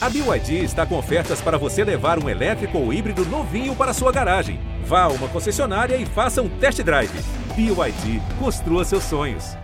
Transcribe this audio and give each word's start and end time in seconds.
A 0.00 0.08
BYD 0.08 0.62
está 0.62 0.86
com 0.86 0.96
ofertas 0.96 1.40
para 1.40 1.58
você 1.58 1.82
levar 1.82 2.22
um 2.22 2.28
elétrico 2.28 2.78
ou 2.78 2.92
híbrido 2.92 3.24
novinho 3.24 3.74
para 3.74 3.92
sua 3.92 4.12
garagem. 4.12 4.60
Vá 4.84 5.02
a 5.02 5.08
uma 5.08 5.28
concessionária 5.28 5.96
e 5.96 6.06
faça 6.06 6.40
um 6.40 6.48
test 6.60 6.80
drive. 6.84 7.10
BYD, 7.56 8.22
construa 8.38 8.84
seus 8.84 9.02
sonhos. 9.02 9.56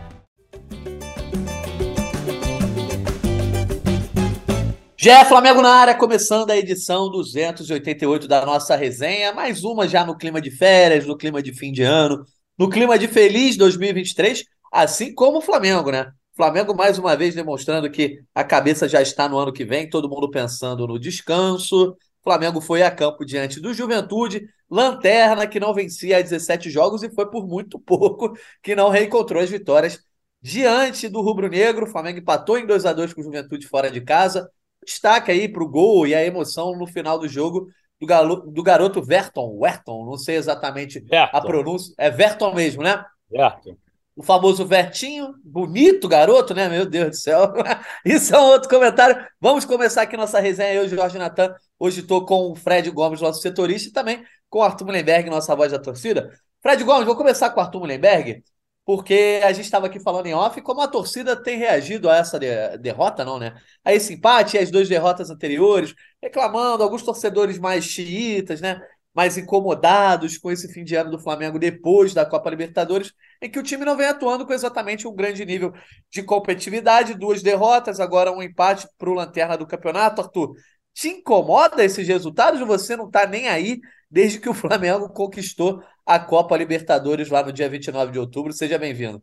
Já 4.97 5.25
Flamengo 5.25 5.63
na 5.63 5.71
área, 5.71 5.95
começando 5.95 6.51
a 6.51 6.57
edição 6.57 7.09
288 7.13 8.27
da 8.27 8.45
nossa 8.45 8.75
resenha. 8.75 9.33
Mais 9.33 9.63
uma 9.63 9.87
já 9.87 10.05
no 10.05 10.17
clima 10.17 10.41
de 10.41 10.51
férias, 10.51 11.07
no 11.07 11.17
clima 11.17 11.41
de 11.41 11.53
fim 11.53 11.71
de 11.71 11.85
ano, 11.85 12.27
no 12.59 12.69
clima 12.69 12.99
de 12.99 13.07
feliz 13.07 13.57
2023, 13.57 14.43
assim 14.73 15.15
como 15.15 15.39
o 15.39 15.43
Flamengo, 15.43 15.93
né? 15.93 16.11
Flamengo 16.35 16.75
mais 16.75 16.99
uma 16.99 17.17
vez 17.17 17.35
demonstrando 17.35 17.89
que 17.91 18.21
a 18.35 18.43
cabeça 18.43 18.89
já 18.89 19.01
está 19.01 19.29
no 19.29 19.39
ano 19.39 19.53
que 19.53 19.65
vem, 19.65 19.89
todo 19.89 20.09
mundo 20.09 20.29
pensando 20.29 20.87
no 20.87 20.99
descanso. 20.99 21.97
Flamengo 22.25 22.61
foi 22.61 22.83
a 22.83 22.91
campo 22.91 23.25
diante 23.25 23.61
do 23.61 23.73
Juventude, 23.73 24.49
lanterna 24.69 25.47
que 25.47 25.61
não 25.61 25.73
vencia 25.73 26.21
17 26.21 26.71
jogos 26.71 27.03
e 27.03 27.11
foi 27.11 27.31
por 27.31 27.47
muito 27.47 27.79
pouco 27.81 28.37
que 28.63 28.75
não 28.75 28.89
reencontrou 28.89 29.41
as 29.41 29.51
vitórias 29.51 30.01
diante 30.43 31.09
do 31.09 31.21
Rubro 31.21 31.49
Negro. 31.49 31.87
O 31.87 31.91
Flamengo 31.91 32.19
empatou 32.19 32.59
em 32.59 32.67
2 32.67 32.85
a 32.85 32.93
2 32.93 33.15
com 33.15 33.21
o 33.21 33.25
Juventude 33.25 33.69
fora 33.69 33.91
de 33.91 34.01
casa. 34.01 34.51
Destaque 34.85 35.31
aí 35.31 35.49
para 35.49 35.63
o 35.63 35.69
gol 35.69 36.07
e 36.07 36.15
a 36.15 36.25
emoção 36.25 36.77
no 36.77 36.87
final 36.87 37.19
do 37.19 37.29
jogo 37.29 37.69
do, 38.01 38.07
galo, 38.07 38.37
do 38.51 38.63
garoto 38.63 39.01
Verton. 39.01 39.57
Verton, 39.61 40.05
não 40.05 40.19
sei 40.19 40.37
exatamente 40.37 40.99
Verton. 40.99 41.37
a 41.37 41.41
pronúncia. 41.41 41.95
É 41.97 42.11
Verton 42.11 42.53
mesmo, 42.55 42.83
né? 42.83 43.05
Verton 43.31 43.77
o 44.17 44.23
famoso 44.23 44.65
Vertinho, 44.65 45.35
bonito 45.45 46.09
garoto, 46.09 46.55
né? 46.55 46.69
Meu 46.69 46.87
Deus 46.87 47.11
do 47.11 47.17
céu. 47.17 47.53
Isso 48.05 48.35
é 48.35 48.39
um 48.39 48.45
outro 48.45 48.69
comentário. 48.69 49.27
Vamos 49.41 49.65
começar 49.65 50.03
aqui 50.03 50.17
nossa 50.17 50.39
resenha. 50.39 50.75
Eu, 50.75 50.89
Jorge 50.89 51.19
Natan. 51.19 51.55
Hoje 51.79 52.01
estou 52.01 52.25
com 52.25 52.53
o 52.53 52.55
Fred 52.55 52.89
Gomes, 52.91 53.21
nosso 53.21 53.41
setorista, 53.41 53.89
e 53.89 53.93
também 53.93 54.25
com 54.49 54.61
o 54.61 54.63
Arthur 54.63 54.87
Mullenberg, 54.87 55.29
nossa 55.29 55.55
voz 55.57 55.73
da 55.73 55.79
torcida. 55.79 56.31
Fred 56.63 56.83
Gomes, 56.85 57.07
vou 57.07 57.17
começar 57.17 57.51
com 57.51 57.59
o 57.59 57.63
Arthur 57.63 57.81
Mullenberg, 57.81 58.45
porque 58.85 59.41
a 59.43 59.53
gente 59.53 59.65
estava 59.65 59.87
aqui 59.87 59.99
falando 59.99 60.27
em 60.27 60.35
off 60.35 60.61
como 60.63 60.81
a 60.81 60.89
torcida 60.89 61.35
tem 61.35 61.59
reagido 61.59 62.09
a 62.09 62.17
essa 62.17 62.39
de 62.39 62.79
derrota, 62.79 63.25
não, 63.25 63.39
né? 63.39 63.55
A 63.85 63.93
esse 63.93 64.15
empate 64.15 64.57
e 64.57 64.61
as 64.61 64.71
duas 64.71 64.89
derrotas 64.89 65.29
anteriores, 65.31 65.95
reclamando, 66.23 66.83
alguns 66.85 67.03
torcedores 67.03 67.59
mais 67.59 67.85
xiitas, 67.85 68.61
né? 68.61 68.81
Mais 69.15 69.39
incomodados 69.39 70.37
com 70.37 70.51
esse 70.51 70.73
fim 70.73 70.83
de 70.83 70.97
ano 70.97 71.13
do 71.13 71.19
Flamengo 71.19 71.59
depois 71.59 72.13
da 72.13 72.27
Copa 72.27 72.51
Libertadores, 72.51 73.13
em 73.41 73.49
que 73.49 73.59
o 73.59 73.63
time 73.63 73.85
não 73.85 73.97
vem 73.97 74.09
atuando 74.09 74.45
com 74.45 74.53
exatamente 74.53 75.07
um 75.07 75.15
grande 75.15 75.45
nível 75.45 75.73
de 76.11 76.23
competitividade, 76.23 77.15
duas 77.15 77.43
derrotas, 77.43 78.01
agora 78.01 78.33
um 78.33 78.43
empate 78.43 78.89
para 78.99 79.11
o 79.11 79.15
lanterna 79.15 79.57
do 79.57 79.67
campeonato. 79.67 80.21
Arthur, 80.21 80.55
te 80.93 81.09
incomoda 81.09 81.85
esses 81.85 82.07
resultados 82.07 82.61
você 82.67 82.97
não 82.97 83.07
está 83.07 83.27
nem 83.27 83.49
aí 83.49 83.81
desde 84.11 84.41
que 84.41 84.49
o 84.49 84.55
Flamengo 84.55 85.09
conquistou 85.09 85.83
a 86.05 86.19
Copa 86.19 86.57
Libertadores 86.57 87.31
lá 87.31 87.43
no 87.43 87.53
dia 87.53 87.69
29 87.69 88.13
de 88.13 88.19
outubro? 88.19 88.53
Seja 88.53 88.79
bem-vindo. 88.79 89.23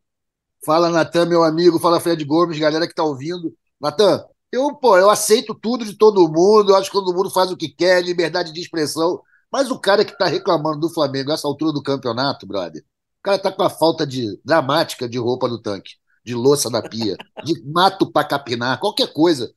Fala, 0.66 0.89
Natan, 0.89 1.25
meu 1.25 1.44
amigo. 1.44 1.80
Fala, 1.80 2.00
Fred 2.00 2.23
Gomes, 2.23 2.59
galera 2.59 2.86
que 2.86 2.94
está 2.94 3.03
ouvindo. 3.03 3.53
Natan, 3.80 4.23
eu, 4.52 4.75
pô, 4.75 4.97
eu 4.97 5.09
aceito 5.09 5.56
tudo 5.56 5.84
de 5.84 5.97
todo 5.97 6.28
mundo, 6.28 6.72
eu 6.72 6.75
acho 6.75 6.89
que 6.89 6.97
todo 6.97 7.14
mundo 7.14 7.30
faz 7.30 7.50
o 7.52 7.58
que 7.58 7.69
quer, 7.69 8.03
liberdade 8.03 8.53
de 8.53 8.62
expressão. 8.62 9.22
Mas 9.52 9.69
o 9.69 9.80
cara 9.80 10.05
que 10.05 10.13
está 10.13 10.27
reclamando 10.27 10.80
do 10.80 10.89
Flamengo 10.89 11.30
nessa 11.30 11.47
altura 11.47 11.73
do 11.73 11.83
campeonato, 11.83 12.47
brother, 12.47 12.81
o 13.19 13.23
cara 13.23 13.38
está 13.38 13.52
com 13.52 13.63
a 13.63 13.69
falta 13.69 14.05
de 14.05 14.39
dramática 14.44 15.07
de 15.07 15.17
roupa 15.17 15.47
no 15.47 15.61
tanque, 15.61 15.95
de 16.25 16.33
louça 16.33 16.69
na 16.69 16.81
pia, 16.81 17.17
de 17.44 17.61
mato 17.66 18.11
para 18.11 18.27
capinar, 18.27 18.79
qualquer 18.79 19.11
coisa, 19.11 19.53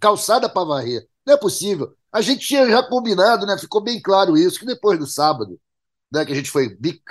calçada 0.00 0.48
para 0.48 0.64
varrer. 0.64 1.06
Não 1.26 1.34
é 1.34 1.36
possível. 1.36 1.94
A 2.10 2.20
gente 2.20 2.46
tinha 2.46 2.68
já 2.68 2.82
combinado, 2.82 3.44
né? 3.44 3.58
Ficou 3.58 3.82
bem 3.82 4.00
claro 4.00 4.36
isso, 4.36 4.58
que 4.58 4.64
depois 4.66 4.98
do 4.98 5.06
sábado, 5.06 5.60
né, 6.10 6.24
que 6.24 6.32
a 6.32 6.34
gente 6.34 6.50
foi 6.50 6.74
bic, 6.74 7.02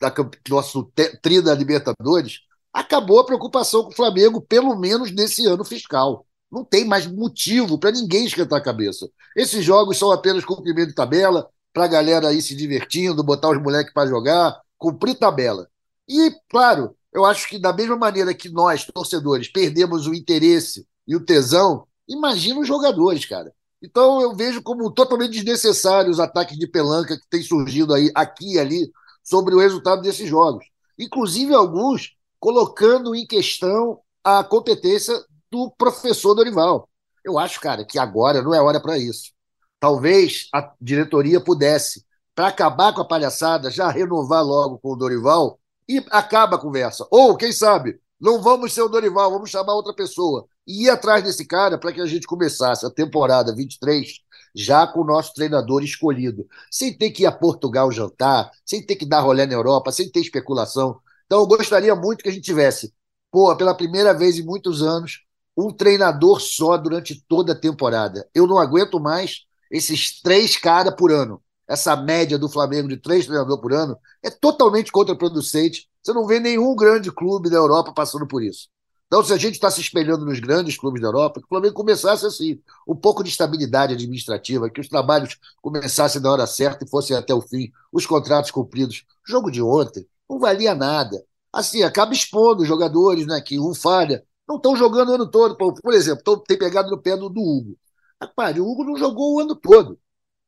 da, 0.00 0.12
nosso 0.48 0.90
tri 1.20 1.42
da 1.42 1.54
Libertadores, 1.54 2.40
acabou 2.72 3.20
a 3.20 3.26
preocupação 3.26 3.84
com 3.84 3.90
o 3.90 3.94
Flamengo, 3.94 4.40
pelo 4.40 4.74
menos 4.76 5.12
nesse 5.12 5.46
ano 5.46 5.64
fiscal. 5.64 6.26
Não 6.50 6.64
tem 6.64 6.84
mais 6.84 7.06
motivo 7.06 7.78
para 7.78 7.92
ninguém 7.92 8.26
esquentar 8.26 8.58
a 8.58 8.62
cabeça. 8.62 9.08
Esses 9.36 9.64
jogos 9.64 9.98
são 9.98 10.10
apenas 10.10 10.44
cumprimento 10.44 10.88
de 10.88 10.94
tabela, 10.94 11.48
para 11.72 11.84
a 11.84 11.88
galera 11.88 12.28
aí 12.28 12.42
se 12.42 12.54
divertindo, 12.54 13.22
botar 13.22 13.50
os 13.50 13.62
moleques 13.62 13.92
para 13.92 14.08
jogar, 14.08 14.60
cumprir 14.76 15.14
tabela. 15.14 15.68
E, 16.08 16.32
claro, 16.48 16.96
eu 17.12 17.24
acho 17.24 17.48
que 17.48 17.58
da 17.58 17.72
mesma 17.72 17.96
maneira 17.96 18.34
que 18.34 18.48
nós, 18.48 18.84
torcedores, 18.84 19.48
perdemos 19.48 20.06
o 20.06 20.14
interesse 20.14 20.86
e 21.06 21.14
o 21.14 21.24
tesão, 21.24 21.86
imagina 22.08 22.60
os 22.60 22.66
jogadores, 22.66 23.24
cara. 23.24 23.52
Então 23.82 24.20
eu 24.20 24.34
vejo 24.34 24.62
como 24.62 24.90
totalmente 24.90 25.32
desnecessário 25.32 26.10
os 26.10 26.20
ataques 26.20 26.58
de 26.58 26.66
pelanca 26.66 27.16
que 27.16 27.28
têm 27.30 27.42
surgido 27.42 27.94
aí 27.94 28.10
aqui 28.14 28.54
e 28.54 28.58
ali 28.58 28.90
sobre 29.22 29.54
o 29.54 29.58
resultado 29.58 30.02
desses 30.02 30.28
jogos. 30.28 30.64
Inclusive 30.98 31.54
alguns 31.54 32.14
colocando 32.38 33.14
em 33.14 33.26
questão 33.26 34.00
a 34.22 34.44
competência 34.44 35.14
do 35.50 35.70
professor 35.76 36.34
Dorival. 36.34 36.88
Eu 37.24 37.38
acho, 37.38 37.60
cara, 37.60 37.84
que 37.84 37.98
agora 37.98 38.42
não 38.42 38.54
é 38.54 38.60
hora 38.60 38.80
para 38.80 38.98
isso. 38.98 39.32
Talvez 39.78 40.48
a 40.54 40.72
diretoria 40.80 41.40
pudesse, 41.40 42.04
para 42.34 42.48
acabar 42.48 42.94
com 42.94 43.00
a 43.00 43.08
palhaçada, 43.08 43.70
já 43.70 43.88
renovar 43.88 44.44
logo 44.44 44.78
com 44.78 44.92
o 44.92 44.96
Dorival 44.96 45.58
e 45.88 46.04
acaba 46.10 46.56
a 46.56 46.60
conversa. 46.60 47.06
Ou, 47.10 47.36
quem 47.36 47.52
sabe, 47.52 48.00
não 48.20 48.40
vamos 48.42 48.72
ser 48.72 48.82
o 48.82 48.88
Dorival, 48.88 49.30
vamos 49.30 49.50
chamar 49.50 49.74
outra 49.74 49.94
pessoa. 49.94 50.46
E 50.66 50.84
ir 50.84 50.90
atrás 50.90 51.24
desse 51.24 51.46
cara 51.46 51.78
para 51.78 51.92
que 51.92 52.00
a 52.00 52.06
gente 52.06 52.26
começasse 52.26 52.86
a 52.86 52.90
temporada 52.90 53.54
23 53.54 54.20
já 54.54 54.86
com 54.86 55.00
o 55.00 55.04
nosso 55.04 55.32
treinador 55.32 55.82
escolhido, 55.82 56.46
sem 56.70 56.96
ter 56.96 57.10
que 57.10 57.22
ir 57.22 57.26
a 57.26 57.32
Portugal 57.32 57.90
jantar, 57.92 58.50
sem 58.64 58.84
ter 58.84 58.96
que 58.96 59.06
dar 59.06 59.20
rolê 59.20 59.46
na 59.46 59.54
Europa, 59.54 59.92
sem 59.92 60.10
ter 60.10 60.20
especulação. 60.20 61.00
Então, 61.26 61.40
eu 61.40 61.46
gostaria 61.46 61.94
muito 61.94 62.22
que 62.22 62.28
a 62.28 62.32
gente 62.32 62.44
tivesse, 62.44 62.92
pô, 63.30 63.54
pela 63.56 63.74
primeira 63.74 64.12
vez 64.12 64.38
em 64.38 64.44
muitos 64.44 64.82
anos, 64.82 65.20
um 65.56 65.72
treinador 65.72 66.40
só 66.40 66.76
durante 66.76 67.22
toda 67.28 67.52
a 67.52 67.58
temporada. 67.58 68.28
Eu 68.34 68.46
não 68.46 68.58
aguento 68.58 69.00
mais 69.00 69.44
esses 69.70 70.20
três 70.20 70.56
caras 70.56 70.94
por 70.94 71.12
ano. 71.12 71.42
Essa 71.68 71.94
média 71.94 72.38
do 72.38 72.48
Flamengo 72.48 72.88
de 72.88 72.96
três 72.96 73.26
treinadores 73.26 73.60
por 73.60 73.72
ano 73.72 73.96
é 74.22 74.30
totalmente 74.30 74.90
contraproducente. 74.90 75.88
Você 76.02 76.12
não 76.12 76.26
vê 76.26 76.40
nenhum 76.40 76.74
grande 76.74 77.12
clube 77.12 77.50
da 77.50 77.56
Europa 77.56 77.92
passando 77.92 78.26
por 78.26 78.42
isso. 78.42 78.68
Então, 79.06 79.24
se 79.24 79.32
a 79.32 79.36
gente 79.36 79.54
está 79.54 79.68
se 79.70 79.80
espelhando 79.80 80.24
nos 80.24 80.38
grandes 80.38 80.76
clubes 80.76 81.02
da 81.02 81.08
Europa, 81.08 81.40
que 81.40 81.46
o 81.46 81.48
Flamengo 81.48 81.74
começasse 81.74 82.24
assim, 82.24 82.60
um 82.86 82.94
pouco 82.94 83.24
de 83.24 83.30
estabilidade 83.30 83.92
administrativa, 83.92 84.70
que 84.70 84.80
os 84.80 84.88
trabalhos 84.88 85.36
começassem 85.60 86.22
na 86.22 86.30
hora 86.30 86.46
certa 86.46 86.84
e 86.84 86.88
fossem 86.88 87.16
até 87.16 87.34
o 87.34 87.40
fim, 87.40 87.72
os 87.92 88.06
contratos 88.06 88.52
cumpridos. 88.52 89.04
O 89.26 89.30
jogo 89.30 89.50
de 89.50 89.60
ontem 89.60 90.06
não 90.28 90.38
valia 90.38 90.76
nada. 90.76 91.24
Assim, 91.52 91.82
acaba 91.82 92.12
expondo 92.12 92.62
os 92.62 92.68
jogadores, 92.68 93.26
né? 93.26 93.40
Que 93.40 93.58
um 93.58 93.74
falha, 93.74 94.24
não 94.50 94.56
estão 94.56 94.76
jogando 94.76 95.10
o 95.10 95.14
ano 95.14 95.30
todo. 95.30 95.56
Por 95.56 95.94
exemplo, 95.94 96.22
tão, 96.24 96.38
tem 96.42 96.58
pegado 96.58 96.90
no 96.90 97.00
pé 97.00 97.16
do, 97.16 97.28
do 97.28 97.40
Hugo. 97.40 97.78
Rapaz, 98.20 98.56
o 98.58 98.66
Hugo 98.68 98.84
não 98.84 98.96
jogou 98.96 99.36
o 99.36 99.40
ano 99.40 99.54
todo. 99.54 99.98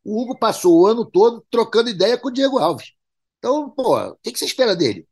O 0.05 0.21
Hugo 0.21 0.39
passou 0.39 0.81
o 0.81 0.87
ano 0.87 1.05
todo 1.05 1.45
trocando 1.51 1.89
ideia 1.89 2.19
com 2.19 2.29
o 2.29 2.33
Diego 2.33 2.59
Alves. 2.59 2.93
Então, 3.39 3.71
pô, 3.71 3.97
o 3.99 4.17
que, 4.23 4.33
que 4.33 4.39
você 4.39 4.45
espera 4.45 4.75
dele? 4.75 5.07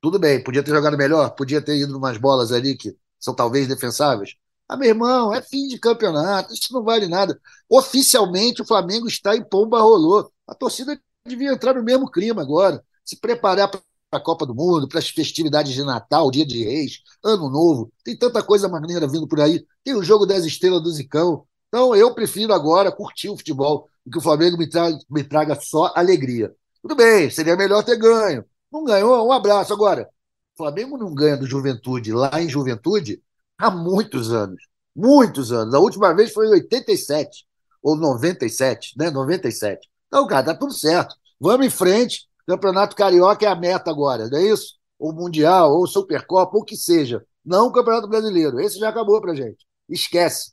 Tudo 0.00 0.18
bem, 0.18 0.42
podia 0.42 0.62
ter 0.62 0.70
jogado 0.72 0.96
melhor, 0.98 1.30
podia 1.30 1.62
ter 1.62 1.76
ido 1.76 1.96
umas 1.96 2.18
bolas 2.18 2.52
ali 2.52 2.76
que 2.76 2.96
são 3.18 3.34
talvez 3.34 3.66
defensáveis. 3.68 4.34
Ah, 4.68 4.76
meu 4.76 4.88
irmão, 4.88 5.32
é 5.32 5.40
fim 5.42 5.68
de 5.68 5.78
campeonato, 5.78 6.52
isso 6.52 6.72
não 6.72 6.82
vale 6.82 7.06
nada. 7.08 7.40
Oficialmente, 7.68 8.62
o 8.62 8.66
Flamengo 8.66 9.06
está 9.06 9.36
em 9.36 9.44
pomba 9.44 9.80
rolou. 9.80 10.30
A 10.46 10.54
torcida 10.54 11.00
devia 11.26 11.52
entrar 11.52 11.74
no 11.74 11.82
mesmo 11.82 12.10
clima 12.10 12.42
agora, 12.42 12.84
se 13.04 13.16
preparar 13.16 13.70
para 13.70 13.80
a 14.18 14.20
Copa 14.20 14.46
do 14.46 14.54
Mundo, 14.54 14.88
para 14.88 14.98
as 14.98 15.08
festividades 15.08 15.72
de 15.72 15.82
Natal, 15.82 16.30
Dia 16.30 16.46
de 16.46 16.64
Reis, 16.64 17.00
Ano 17.22 17.48
Novo. 17.48 17.92
Tem 18.04 18.16
tanta 18.16 18.42
coisa 18.42 18.68
maneira 18.68 19.06
vindo 19.06 19.26
por 19.26 19.40
aí. 19.40 19.64
Tem 19.82 19.94
o 19.94 20.02
jogo 20.02 20.26
das 20.26 20.44
estrelas 20.44 20.82
do 20.82 20.90
Zicão. 20.90 21.46
Então, 21.68 21.94
eu 21.94 22.14
prefiro 22.14 22.52
agora 22.52 22.92
curtir 22.92 23.28
o 23.28 23.36
futebol 23.36 23.88
e 24.06 24.10
que 24.10 24.18
o 24.18 24.20
Flamengo 24.20 24.56
me 24.56 24.68
traga, 24.68 24.98
me 25.10 25.24
traga 25.24 25.58
só 25.60 25.92
alegria. 25.94 26.54
Tudo 26.80 26.94
bem, 26.94 27.30
seria 27.30 27.56
melhor 27.56 27.82
ter 27.82 27.96
ganho. 27.96 28.44
Não 28.70 28.84
ganhou, 28.84 29.26
um 29.26 29.32
abraço. 29.32 29.72
Agora, 29.72 30.08
o 30.54 30.56
Flamengo 30.56 30.96
não 30.96 31.14
ganha 31.14 31.36
do 31.36 31.46
Juventude 31.46 32.12
lá 32.12 32.40
em 32.40 32.48
Juventude 32.48 33.22
há 33.58 33.70
muitos 33.70 34.32
anos. 34.32 34.62
Muitos 34.94 35.52
anos. 35.52 35.74
A 35.74 35.78
última 35.78 36.14
vez 36.14 36.32
foi 36.32 36.46
em 36.46 36.50
87 36.50 37.46
ou 37.82 37.96
97, 37.96 38.94
né? 38.96 39.10
97. 39.10 39.88
Então, 40.06 40.26
cara, 40.26 40.46
tá 40.46 40.54
tudo 40.54 40.72
certo. 40.72 41.16
Vamos 41.40 41.66
em 41.66 41.70
frente. 41.70 42.28
Campeonato 42.46 42.96
Carioca 42.96 43.44
é 43.44 43.48
a 43.48 43.54
meta 43.56 43.90
agora, 43.90 44.28
não 44.28 44.38
é 44.38 44.42
isso? 44.44 44.74
Ou 44.98 45.12
Mundial, 45.12 45.72
ou 45.72 45.86
Supercopa, 45.86 46.56
ou 46.56 46.62
o 46.62 46.64
que 46.64 46.76
seja. 46.76 47.24
Não 47.44 47.66
o 47.68 47.72
Campeonato 47.72 48.08
Brasileiro. 48.08 48.60
Esse 48.60 48.78
já 48.78 48.88
acabou 48.88 49.20
pra 49.20 49.34
gente. 49.34 49.66
Esquece. 49.88 50.52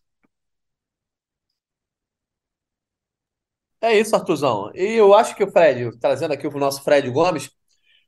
É 3.81 3.97
isso, 3.97 4.15
Artuzão. 4.15 4.71
E 4.75 4.93
eu 4.93 5.13
acho 5.13 5.35
que 5.35 5.43
o 5.43 5.51
Fred, 5.51 5.97
trazendo 5.99 6.33
aqui 6.33 6.45
o 6.47 6.51
nosso 6.59 6.83
Fred 6.83 7.09
Gomes, 7.09 7.49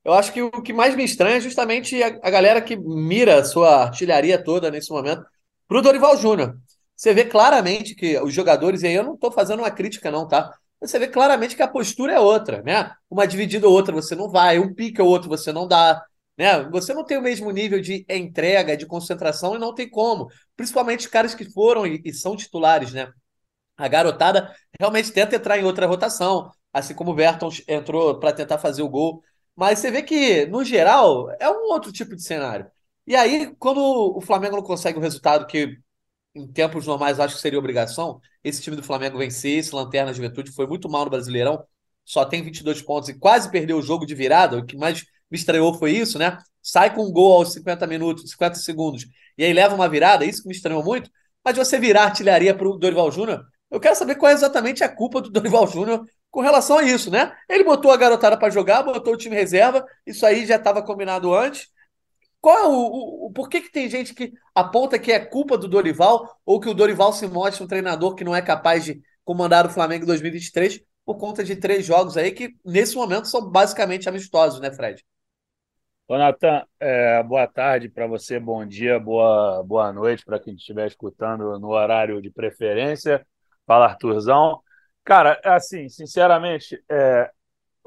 eu 0.03 0.13
acho 0.13 0.33
que 0.33 0.41
o 0.41 0.51
que 0.63 0.73
mais 0.73 0.95
me 0.95 1.03
estranha 1.03 1.37
é 1.37 1.41
justamente 1.41 2.01
a, 2.03 2.07
a 2.23 2.29
galera 2.31 2.61
que 2.61 2.75
mira 2.77 3.39
a 3.39 3.45
sua 3.45 3.83
artilharia 3.85 4.43
toda 4.43 4.71
nesse 4.71 4.91
momento 4.91 5.23
pro 5.67 5.81
Dorival 5.81 6.17
Júnior. 6.17 6.57
você 6.95 7.13
vê 7.13 7.25
claramente 7.25 7.95
que 7.95 8.19
os 8.21 8.33
jogadores, 8.33 8.83
e 8.83 8.87
aí 8.87 8.95
eu 8.95 9.03
não 9.03 9.15
estou 9.15 9.31
fazendo 9.31 9.59
uma 9.61 9.71
crítica, 9.71 10.11
não, 10.11 10.27
tá? 10.27 10.51
Você 10.83 10.99
vê 10.99 11.07
claramente 11.07 11.55
que 11.55 11.61
a 11.61 11.67
postura 11.67 12.13
é 12.13 12.19
outra, 12.19 12.61
né? 12.61 12.91
Uma 13.09 13.25
dividida 13.25 13.67
ou 13.67 13.73
outra 13.73 13.93
você 13.93 14.15
não 14.15 14.29
vai, 14.29 14.59
um 14.59 14.73
pique 14.73 15.01
ou 15.01 15.07
outro 15.07 15.29
você 15.29 15.51
não 15.51 15.67
dá, 15.67 16.03
né? 16.37 16.63
Você 16.69 16.93
não 16.93 17.05
tem 17.05 17.17
o 17.17 17.21
mesmo 17.21 17.49
nível 17.51 17.79
de 17.81 18.05
entrega, 18.09 18.75
de 18.75 18.85
concentração 18.85 19.55
e 19.55 19.59
não 19.59 19.73
tem 19.73 19.89
como. 19.89 20.27
Principalmente 20.55 21.01
os 21.01 21.07
caras 21.07 21.33
que 21.33 21.49
foram 21.51 21.87
e, 21.87 22.01
e 22.03 22.13
são 22.13 22.35
titulares, 22.35 22.93
né? 22.93 23.09
A 23.77 23.87
garotada 23.87 24.53
realmente 24.79 25.11
tenta 25.11 25.35
entrar 25.35 25.57
em 25.59 25.63
outra 25.65 25.87
rotação, 25.87 26.51
assim 26.71 26.93
como 26.93 27.11
o 27.11 27.15
Berton 27.15 27.49
entrou 27.67 28.19
para 28.19 28.33
tentar 28.33 28.57
fazer 28.59 28.83
o 28.83 28.89
gol. 28.89 29.23
Mas 29.55 29.79
você 29.79 29.91
vê 29.91 30.03
que, 30.03 30.45
no 30.47 30.63
geral, 30.63 31.29
é 31.39 31.49
um 31.49 31.71
outro 31.71 31.91
tipo 31.91 32.15
de 32.15 32.23
cenário. 32.23 32.67
E 33.05 33.15
aí, 33.15 33.53
quando 33.57 33.79
o 33.79 34.21
Flamengo 34.21 34.55
não 34.55 34.63
consegue 34.63 34.97
o 34.97 35.01
resultado 35.01 35.45
que 35.47 35.77
em 36.35 36.47
tempos 36.47 36.87
normais 36.87 37.19
acho 37.19 37.35
que 37.35 37.41
seria 37.41 37.59
obrigação, 37.59 38.19
esse 38.43 38.61
time 38.61 38.75
do 38.75 38.83
Flamengo 38.83 39.17
vencer 39.17 39.59
esse 39.59 39.73
Lanterna 39.73 40.13
Juventude 40.13 40.51
foi 40.51 40.67
muito 40.67 40.89
mal 40.89 41.05
no 41.05 41.11
Brasileirão, 41.11 41.63
só 42.03 42.25
tem 42.25 42.41
22 42.43 42.81
pontos 42.81 43.09
e 43.09 43.19
quase 43.19 43.49
perdeu 43.49 43.77
o 43.77 43.81
jogo 43.81 44.05
de 44.05 44.15
virada, 44.15 44.57
o 44.57 44.65
que 44.65 44.75
mais 44.75 45.03
me 45.29 45.37
estranhou 45.37 45.73
foi 45.73 45.91
isso, 45.91 46.19
né? 46.19 46.37
Sai 46.61 46.93
com 46.93 47.05
um 47.05 47.11
gol 47.11 47.33
aos 47.33 47.53
50 47.53 47.85
minutos, 47.87 48.29
50 48.31 48.55
segundos, 48.55 49.05
e 49.37 49.43
aí 49.43 49.53
leva 49.53 49.75
uma 49.75 49.87
virada, 49.87 50.25
isso 50.25 50.41
que 50.41 50.47
me 50.47 50.55
estranhou 50.55 50.83
muito, 50.83 51.09
mas 51.43 51.57
você 51.57 51.79
virar 51.79 52.05
artilharia 52.05 52.53
para 52.55 52.67
o 52.67 52.77
Dorival 52.77 53.11
Júnior, 53.11 53.45
eu 53.69 53.79
quero 53.79 53.95
saber 53.95 54.15
qual 54.15 54.31
é 54.31 54.35
exatamente 54.35 54.83
a 54.83 54.89
culpa 54.89 55.19
do 55.19 55.29
Dorival 55.31 55.67
Júnior 55.67 56.05
com 56.29 56.41
relação 56.41 56.77
a 56.77 56.83
isso, 56.83 57.11
né? 57.11 57.31
Ele 57.49 57.63
botou 57.63 57.91
a 57.91 57.97
garotada 57.97 58.37
para 58.37 58.49
jogar, 58.49 58.83
botou 58.83 59.13
o 59.13 59.17
time 59.17 59.35
reserva, 59.35 59.85
isso 60.05 60.25
aí 60.25 60.45
já 60.45 60.55
estava 60.55 60.81
combinado 60.81 61.33
antes. 61.33 61.67
Qual 62.43 62.57
é 62.57 62.67
o, 62.67 62.73
o, 62.73 63.25
o, 63.27 63.31
por 63.31 63.47
que, 63.47 63.61
que 63.61 63.71
tem 63.71 63.89
gente 63.89 64.13
que 64.13 64.33
aponta 64.53 64.99
que 64.99 65.13
é 65.13 65.25
culpa 65.25 65.57
do 65.57 65.65
Dorival 65.65 66.29
ou 66.45 66.59
que 66.59 66.67
o 66.67 66.73
Dorival 66.73 67.13
se 67.13 67.25
mostra 67.25 67.63
um 67.63 67.67
treinador 67.67 68.15
que 68.15 68.23
não 68.25 68.35
é 68.35 68.41
capaz 68.41 68.83
de 68.83 69.01
comandar 69.23 69.65
o 69.65 69.69
Flamengo 69.69 70.03
em 70.03 70.07
2023 70.07 70.81
por 71.05 71.17
conta 71.17 71.41
de 71.41 71.55
três 71.55 71.85
jogos 71.85 72.17
aí 72.17 72.33
que 72.33 72.53
nesse 72.65 72.97
momento 72.97 73.29
são 73.29 73.49
basicamente 73.49 74.09
amistosos, 74.09 74.59
né, 74.59 74.73
Fred? 74.73 75.01
Ô, 76.05 76.17
Natan, 76.17 76.65
é, 76.81 77.23
boa 77.23 77.47
tarde 77.47 77.87
para 77.87 78.07
você, 78.07 78.41
bom 78.41 78.65
dia, 78.65 78.99
boa, 78.99 79.63
boa 79.63 79.93
noite 79.93 80.25
para 80.25 80.37
quem 80.37 80.53
estiver 80.53 80.87
escutando 80.87 81.57
no 81.57 81.69
horário 81.69 82.21
de 82.21 82.29
preferência. 82.29 83.25
Fala, 83.65 83.85
Arthurzão. 83.85 84.59
Cara, 85.05 85.39
assim, 85.45 85.87
sinceramente, 85.87 86.77
é, 86.91 87.31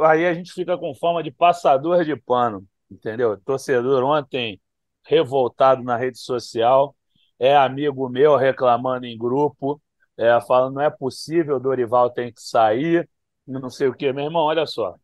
aí 0.01 0.25
a 0.25 0.33
gente 0.33 0.51
fica 0.51 0.79
com 0.79 0.95
forma 0.95 1.23
de 1.23 1.31
passador 1.31 2.07
de 2.07 2.17
pano, 2.17 2.67
entendeu? 2.91 3.37
Torcedor 3.41 4.03
ontem 4.05 4.61
revoltado 5.05 5.83
na 5.83 5.97
rede 5.97 6.19
social, 6.19 6.97
é 7.39 7.57
amigo 7.57 8.09
meu 8.09 8.37
reclamando 8.37 9.07
em 9.07 9.17
grupo, 9.17 9.81
é, 10.17 10.41
falando 10.41 10.75
não 10.77 10.83
é 10.83 10.91
possível, 10.91 11.61
Dorival 11.61 12.11
tem 12.11 12.33
que 12.33 12.41
sair, 12.43 13.09
não 13.47 13.71
sei 13.71 13.89
o 13.89 13.95
quê. 13.95 14.13
Meu 14.13 14.25
irmão, 14.25 14.45
olha 14.45 14.67
só, 14.67 14.97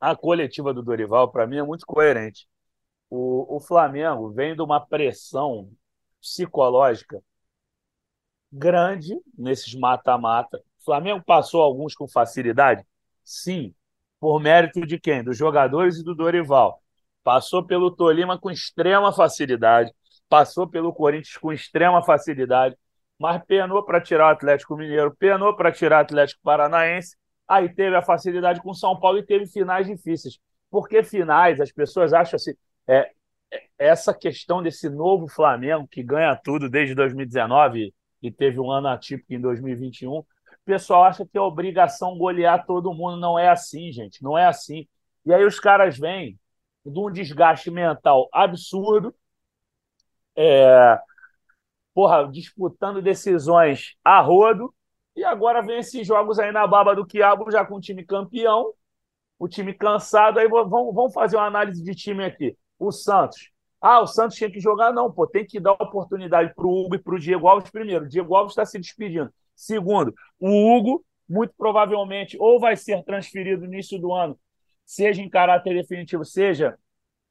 a 0.00 0.16
coletiva 0.16 0.72
do 0.74 0.82
Dorival, 0.82 1.30
para 1.30 1.46
mim, 1.46 1.58
é 1.58 1.62
muito 1.62 1.86
coerente. 1.86 2.48
O, 3.10 3.56
o 3.56 3.60
Flamengo 3.60 4.30
vem 4.32 4.54
de 4.56 4.62
uma 4.62 4.80
pressão 4.80 5.70
psicológica 6.20 7.22
grande 8.52 9.14
nesses 9.36 9.74
mata-mata. 9.74 10.58
O 10.80 10.84
Flamengo 10.84 11.22
passou 11.24 11.62
alguns 11.62 11.94
com 11.94 12.08
facilidade? 12.08 12.84
Sim. 13.24 13.74
Por 14.20 14.40
mérito 14.40 14.86
de 14.86 14.98
quem? 14.98 15.22
Dos 15.22 15.36
jogadores 15.36 15.98
e 15.98 16.04
do 16.04 16.14
Dorival. 16.14 16.82
Passou 17.26 17.66
pelo 17.66 17.90
Tolima 17.90 18.38
com 18.38 18.52
extrema 18.52 19.12
facilidade, 19.12 19.92
passou 20.28 20.64
pelo 20.64 20.92
Corinthians 20.94 21.36
com 21.36 21.52
extrema 21.52 22.00
facilidade, 22.00 22.76
mas 23.18 23.42
penou 23.44 23.82
para 23.82 24.00
tirar 24.00 24.26
o 24.26 24.30
Atlético 24.30 24.76
Mineiro, 24.76 25.12
penou 25.16 25.52
para 25.56 25.72
tirar 25.72 25.96
o 25.96 26.00
Atlético 26.02 26.40
Paranaense, 26.44 27.16
aí 27.48 27.68
teve 27.68 27.96
a 27.96 28.00
facilidade 28.00 28.62
com 28.62 28.72
São 28.72 28.96
Paulo 29.00 29.18
e 29.18 29.26
teve 29.26 29.44
finais 29.48 29.88
difíceis. 29.88 30.38
Porque 30.70 31.02
finais, 31.02 31.60
as 31.60 31.72
pessoas 31.72 32.12
acham 32.12 32.36
assim, 32.36 32.52
é, 32.86 33.10
é 33.50 33.64
essa 33.76 34.14
questão 34.14 34.62
desse 34.62 34.88
novo 34.88 35.26
Flamengo 35.26 35.88
que 35.90 36.04
ganha 36.04 36.36
tudo 36.36 36.70
desde 36.70 36.94
2019 36.94 37.92
e 38.22 38.30
teve 38.30 38.60
um 38.60 38.70
ano 38.70 38.86
atípico 38.86 39.34
em 39.34 39.40
2021. 39.40 40.12
O 40.18 40.26
pessoal 40.64 41.02
acha 41.02 41.26
que 41.26 41.36
é 41.36 41.40
obrigação 41.40 42.16
golear 42.16 42.64
todo 42.64 42.94
mundo. 42.94 43.16
Não 43.16 43.36
é 43.36 43.48
assim, 43.48 43.90
gente. 43.90 44.22
Não 44.22 44.38
é 44.38 44.46
assim. 44.46 44.86
E 45.24 45.34
aí 45.34 45.44
os 45.44 45.58
caras 45.58 45.98
vêm 45.98 46.38
de 46.90 46.98
um 46.98 47.10
desgaste 47.10 47.70
mental 47.70 48.28
absurdo, 48.32 49.14
é, 50.36 50.98
porra, 51.94 52.28
disputando 52.30 53.02
decisões 53.02 53.96
a 54.04 54.20
rodo, 54.20 54.74
e 55.14 55.24
agora 55.24 55.62
vem 55.62 55.78
esses 55.78 56.06
jogos 56.06 56.38
aí 56.38 56.52
na 56.52 56.66
baba 56.66 56.94
do 56.94 57.06
quiabo, 57.06 57.50
já 57.50 57.64
com 57.64 57.76
o 57.76 57.80
time 57.80 58.04
campeão, 58.04 58.72
o 59.38 59.48
time 59.48 59.72
cansado. 59.72 60.38
Aí 60.38 60.48
vamos, 60.48 60.94
vamos 60.94 61.14
fazer 61.14 61.36
uma 61.36 61.46
análise 61.46 61.82
de 61.82 61.94
time 61.94 62.24
aqui. 62.24 62.56
O 62.78 62.92
Santos 62.92 63.50
ah, 63.80 64.00
o 64.00 64.06
Santos 64.06 64.36
tinha 64.36 64.50
que 64.50 64.60
jogar, 64.60 64.92
não, 64.92 65.12
pô, 65.12 65.26
tem 65.26 65.46
que 65.46 65.60
dar 65.60 65.72
oportunidade 65.72 66.52
para 66.54 66.66
o 66.66 66.84
Hugo 66.84 66.96
e 66.96 66.98
para 66.98 67.14
o 67.14 67.18
Diego 67.18 67.46
Alves 67.46 67.70
primeiro. 67.70 68.04
O 68.04 68.08
Diego 68.08 68.34
Alves 68.34 68.52
está 68.52 68.64
se 68.64 68.78
despedindo. 68.78 69.32
Segundo, 69.54 70.14
o 70.40 70.48
Hugo, 70.48 71.04
muito 71.28 71.54
provavelmente, 71.56 72.36
ou 72.40 72.58
vai 72.58 72.76
ser 72.76 73.04
transferido 73.04 73.60
no 73.66 73.72
início 73.72 73.98
do 73.98 74.12
ano, 74.12 74.38
seja 74.86 75.20
em 75.20 75.28
caráter 75.28 75.74
definitivo, 75.74 76.24
seja 76.24 76.78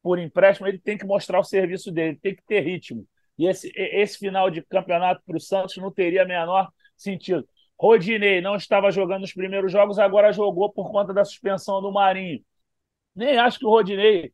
por 0.03 0.19
empréstimo, 0.19 0.67
ele 0.67 0.77
tem 0.77 0.97
que 0.97 1.05
mostrar 1.05 1.39
o 1.39 1.43
serviço 1.43 1.91
dele, 1.91 2.19
tem 2.21 2.35
que 2.35 2.43
ter 2.45 2.59
ritmo. 2.59 3.07
E 3.39 3.47
esse, 3.47 3.71
esse 3.75 4.19
final 4.19 4.51
de 4.51 4.61
campeonato 4.61 5.23
para 5.25 5.35
o 5.37 5.39
Santos 5.39 5.75
não 5.77 5.91
teria 5.91 6.25
menor 6.25 6.71
sentido. 6.95 7.47
Rodinei 7.77 8.39
não 8.39 8.55
estava 8.55 8.91
jogando 8.91 9.21
nos 9.21 9.33
primeiros 9.33 9.71
jogos, 9.71 9.97
agora 9.97 10.31
jogou 10.31 10.71
por 10.71 10.91
conta 10.91 11.13
da 11.13 11.25
suspensão 11.25 11.81
do 11.81 11.91
Marinho. 11.91 12.43
Nem 13.15 13.37
acho 13.37 13.59
que 13.59 13.65
o 13.65 13.69
Rodinei 13.69 14.31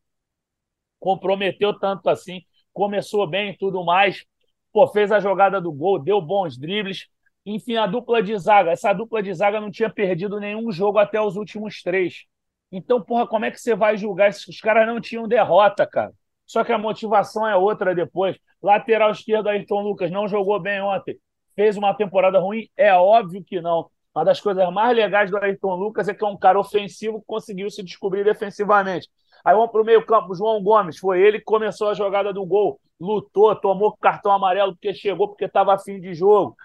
comprometeu 1.00 1.78
tanto 1.80 2.10
assim, 2.10 2.42
começou 2.74 3.28
bem 3.28 3.52
e 3.52 3.58
tudo 3.58 3.84
mais, 3.84 4.26
pô, 4.72 4.88
fez 4.88 5.12
a 5.12 5.20
jogada 5.20 5.60
do 5.60 5.72
gol, 5.72 6.00
deu 6.00 6.22
bons 6.22 6.58
dribles. 6.58 7.08
Enfim, 7.46 7.76
a 7.78 7.88
dupla 7.88 8.22
de 8.22 8.38
zaga, 8.38 8.72
essa 8.72 8.94
dupla 8.94 9.24
de 9.24 9.34
zaga 9.34 9.60
não 9.60 9.72
tinha 9.72 9.90
perdido 9.90 10.40
nenhum 10.40 10.72
jogo 10.72 11.00
até 11.00 11.20
os 11.20 11.36
últimos 11.36 11.82
três. 11.82 12.26
Então, 12.72 13.02
porra, 13.02 13.28
como 13.28 13.46
é 13.46 13.52
que 13.52 13.60
você 13.60 13.76
vai 13.76 13.98
julgar? 13.98 14.30
Os 14.30 14.62
caras 14.62 14.88
não 14.88 15.02
tinham 15.02 15.28
derrota, 15.28 15.86
cara. 15.86 16.14
Só 16.46 16.64
que 16.64 16.72
a 16.72 16.78
motivação 16.78 17.48
é 17.48 17.56
outra 17.56 17.94
depois. 17.94 18.38
Lateral 18.62 19.12
esquerdo, 19.12 19.48
Ayrton 19.48 19.82
Lucas, 19.82 20.12
não 20.12 20.28
jogou 20.28 20.60
bem 20.60 20.82
ontem. 20.82 21.18
Fez 21.56 21.76
uma 21.78 21.94
temporada 21.94 22.40
ruim? 22.40 22.68
É 22.78 22.94
óbvio 22.94 23.44
que 23.44 23.60
não. 23.60 23.90
Uma 24.14 24.26
das 24.26 24.40
coisas 24.42 24.72
mais 24.72 24.96
legais 24.96 25.32
do 25.32 25.38
Ayrton 25.38 25.76
Lucas 25.76 26.08
é 26.08 26.14
que 26.14 26.24
é 26.24 26.28
um 26.28 26.38
cara 26.38 26.60
ofensivo 26.60 27.20
que 27.20 27.26
conseguiu 27.26 27.70
se 27.70 27.82
descobrir 27.84 28.24
defensivamente. 28.24 29.10
Aí 29.44 29.56
vamos 29.56 29.72
para 29.72 29.82
o 29.82 29.86
meio-campo, 29.86 30.36
João 30.36 30.62
Gomes. 30.62 30.98
Foi 31.00 31.22
ele 31.22 31.40
que 31.40 31.46
começou 31.46 31.90
a 31.90 31.94
jogada 31.94 32.34
do 32.34 32.46
gol. 32.46 32.80
Lutou, 33.00 33.56
tomou 33.56 33.96
cartão 33.98 34.32
amarelo 34.32 34.74
porque 34.74 34.94
chegou, 34.94 35.28
porque 35.28 35.46
estava 35.46 35.74
afim 35.74 36.00
de 36.00 36.14
jogo. 36.14 36.56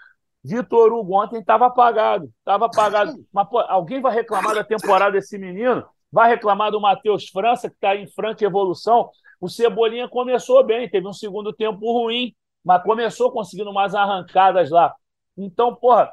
Vitor 0.43 0.93
Hugo 0.93 1.21
ontem 1.21 1.39
estava 1.39 1.65
apagado. 1.65 2.29
Estava 2.39 2.65
apagado. 2.65 3.13
Mas 3.33 3.49
pô, 3.49 3.59
alguém 3.59 4.01
vai 4.01 4.13
reclamar 4.13 4.53
da 4.53 4.63
temporada 4.63 5.13
desse 5.13 5.37
menino? 5.37 5.85
Vai 6.11 6.29
reclamar 6.29 6.71
do 6.71 6.79
Matheus 6.79 7.27
França, 7.29 7.69
que 7.69 7.75
está 7.75 7.95
em 7.95 8.07
franca 8.07 8.43
evolução. 8.45 9.09
O 9.39 9.49
Cebolinha 9.49 10.07
começou 10.07 10.63
bem, 10.63 10.89
teve 10.89 11.07
um 11.07 11.13
segundo 11.13 11.53
tempo 11.53 11.91
ruim, 11.91 12.33
mas 12.63 12.83
começou 12.83 13.31
conseguindo 13.31 13.69
umas 13.69 13.93
arrancadas 13.93 14.69
lá. 14.69 14.93
Então, 15.37 15.75
porra, 15.75 16.11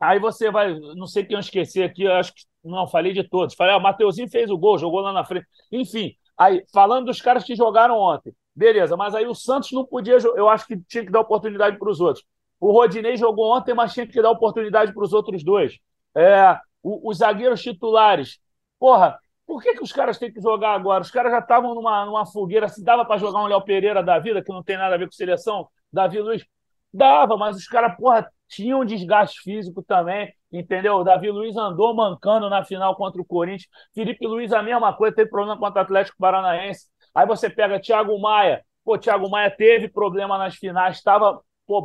aí 0.00 0.18
você 0.18 0.50
vai. 0.50 0.78
Não 0.96 1.06
sei 1.06 1.24
quem 1.24 1.34
eu 1.34 1.40
esqueci 1.40 1.82
aqui, 1.82 2.06
acho 2.06 2.34
que 2.34 2.42
não, 2.64 2.86
falei 2.86 3.12
de 3.12 3.24
todos. 3.24 3.54
Falei, 3.54 3.74
ah, 3.74 3.78
o 3.78 3.82
Mateuzinho 3.82 4.28
fez 4.28 4.50
o 4.50 4.58
gol, 4.58 4.78
jogou 4.78 5.00
lá 5.00 5.12
na 5.12 5.24
frente. 5.24 5.46
Enfim, 5.72 6.14
aí, 6.36 6.64
falando 6.72 7.06
dos 7.06 7.20
caras 7.20 7.44
que 7.44 7.54
jogaram 7.54 7.96
ontem. 7.98 8.34
Beleza, 8.54 8.96
mas 8.96 9.14
aí 9.14 9.26
o 9.26 9.34
Santos 9.34 9.70
não 9.72 9.84
podia. 9.86 10.16
Eu 10.34 10.48
acho 10.48 10.66
que 10.66 10.76
tinha 10.82 11.04
que 11.04 11.12
dar 11.12 11.20
oportunidade 11.20 11.78
para 11.78 11.90
os 11.90 12.00
outros. 12.00 12.24
O 12.60 12.72
Rodinei 12.72 13.16
jogou 13.16 13.54
ontem, 13.56 13.74
mas 13.74 13.92
tinha 13.94 14.06
que 14.06 14.20
dar 14.20 14.30
oportunidade 14.30 14.92
para 14.92 15.04
os 15.04 15.12
outros 15.12 15.44
dois. 15.44 15.78
É, 16.16 16.58
o, 16.82 17.08
os 17.08 17.18
zagueiros 17.18 17.62
titulares. 17.62 18.38
Porra, 18.78 19.18
por 19.46 19.62
que, 19.62 19.74
que 19.74 19.82
os 19.82 19.92
caras 19.92 20.18
têm 20.18 20.32
que 20.32 20.40
jogar 20.40 20.74
agora? 20.74 21.02
Os 21.02 21.10
caras 21.10 21.32
já 21.32 21.38
estavam 21.38 21.74
numa, 21.74 22.04
numa 22.06 22.26
fogueira. 22.26 22.68
Se 22.68 22.84
dava 22.84 23.04
para 23.04 23.18
jogar 23.18 23.42
um 23.42 23.46
Léo 23.46 23.62
Pereira 23.62 24.02
da 24.02 24.18
vida, 24.18 24.42
que 24.42 24.52
não 24.52 24.62
tem 24.62 24.76
nada 24.76 24.94
a 24.94 24.98
ver 24.98 25.06
com 25.06 25.12
seleção, 25.12 25.68
Davi 25.92 26.20
Luiz, 26.20 26.44
dava, 26.92 27.36
mas 27.36 27.56
os 27.56 27.66
caras, 27.66 27.96
porra, 27.96 28.30
tinham 28.48 28.84
desgaste 28.84 29.40
físico 29.42 29.82
também 29.82 30.32
entendeu? 30.52 30.96
O 30.96 31.04
Davi 31.04 31.30
Luiz 31.30 31.56
andou 31.56 31.94
mancando 31.94 32.48
na 32.48 32.64
final 32.64 32.96
contra 32.96 33.20
o 33.20 33.24
Corinthians. 33.24 33.68
Felipe 33.94 34.26
Luiz, 34.26 34.52
a 34.52 34.62
mesma 34.62 34.92
coisa, 34.92 35.14
teve 35.14 35.30
problema 35.30 35.58
contra 35.58 35.80
o 35.80 35.84
Atlético 35.84 36.16
Paranaense. 36.18 36.86
Aí 37.14 37.26
você 37.26 37.50
pega 37.50 37.80
Thiago 37.80 38.18
Maia. 38.18 38.64
Pô, 38.84 38.98
Thiago 38.98 39.28
Maia 39.28 39.50
teve 39.50 39.88
problema 39.88 40.38
nas 40.38 40.56
finais, 40.56 40.96
estava 40.96 41.40
pô. 41.66 41.84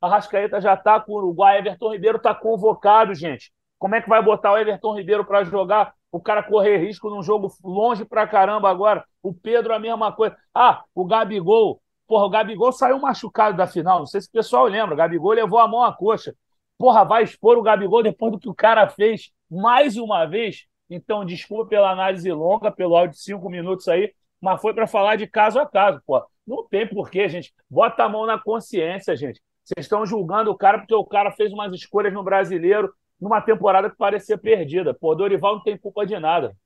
A 0.00 0.08
Rascaeta 0.08 0.60
já 0.60 0.74
está 0.74 1.00
com 1.00 1.12
o 1.12 1.16
Uruguai. 1.16 1.58
Everton 1.58 1.92
Ribeiro 1.92 2.18
está 2.18 2.34
convocado, 2.34 3.14
gente. 3.14 3.52
Como 3.78 3.94
é 3.94 4.00
que 4.00 4.08
vai 4.08 4.22
botar 4.22 4.52
o 4.52 4.58
Everton 4.58 4.94
Ribeiro 4.94 5.24
para 5.24 5.44
jogar? 5.44 5.92
O 6.12 6.20
cara 6.20 6.42
correr 6.42 6.76
risco 6.76 7.10
num 7.10 7.22
jogo 7.22 7.52
longe 7.64 8.04
pra 8.04 8.26
caramba 8.26 8.70
agora. 8.70 9.04
O 9.22 9.34
Pedro, 9.34 9.74
a 9.74 9.78
mesma 9.78 10.12
coisa. 10.12 10.36
Ah, 10.54 10.84
o 10.94 11.04
Gabigol 11.04 11.82
Porra, 12.12 12.26
o 12.26 12.28
Gabigol 12.28 12.72
saiu 12.72 12.98
machucado 12.98 13.56
da 13.56 13.66
final. 13.66 14.00
Não 14.00 14.06
sei 14.06 14.20
se 14.20 14.28
o 14.28 14.32
pessoal 14.32 14.66
lembra. 14.66 14.92
O 14.92 14.96
Gabigol 14.98 15.32
levou 15.32 15.58
a 15.58 15.66
mão 15.66 15.82
à 15.82 15.94
coxa. 15.94 16.34
Porra, 16.76 17.04
vai 17.04 17.22
expor 17.22 17.56
o 17.56 17.62
Gabigol 17.62 18.02
depois 18.02 18.32
do 18.32 18.38
que 18.38 18.50
o 18.50 18.54
cara 18.54 18.86
fez 18.86 19.30
mais 19.50 19.96
uma 19.96 20.26
vez. 20.26 20.66
Então, 20.90 21.24
desculpa 21.24 21.70
pela 21.70 21.90
análise 21.90 22.30
longa, 22.30 22.70
pelo 22.70 22.96
áudio 22.96 23.16
de 23.16 23.22
cinco 23.22 23.48
minutos 23.48 23.88
aí, 23.88 24.12
mas 24.38 24.60
foi 24.60 24.74
para 24.74 24.86
falar 24.86 25.16
de 25.16 25.26
caso 25.26 25.58
a 25.58 25.66
caso, 25.66 26.02
pô. 26.06 26.22
Não 26.46 26.68
tem 26.68 26.86
porquê, 26.86 27.30
gente. 27.30 27.50
Bota 27.70 28.04
a 28.04 28.08
mão 28.10 28.26
na 28.26 28.38
consciência, 28.38 29.16
gente. 29.16 29.40
Vocês 29.64 29.86
estão 29.86 30.04
julgando 30.04 30.50
o 30.50 30.56
cara 30.56 30.80
porque 30.80 30.94
o 30.94 31.06
cara 31.06 31.30
fez 31.30 31.50
umas 31.50 31.72
escolhas 31.72 32.12
no 32.12 32.22
brasileiro 32.22 32.92
numa 33.22 33.40
temporada 33.40 33.88
que 33.88 33.96
parecia 33.96 34.36
perdida. 34.36 34.92
Pô, 34.92 35.14
Dorival 35.14 35.56
não 35.56 35.62
tem 35.62 35.78
culpa 35.78 36.04
de 36.04 36.18
nada. 36.18 36.56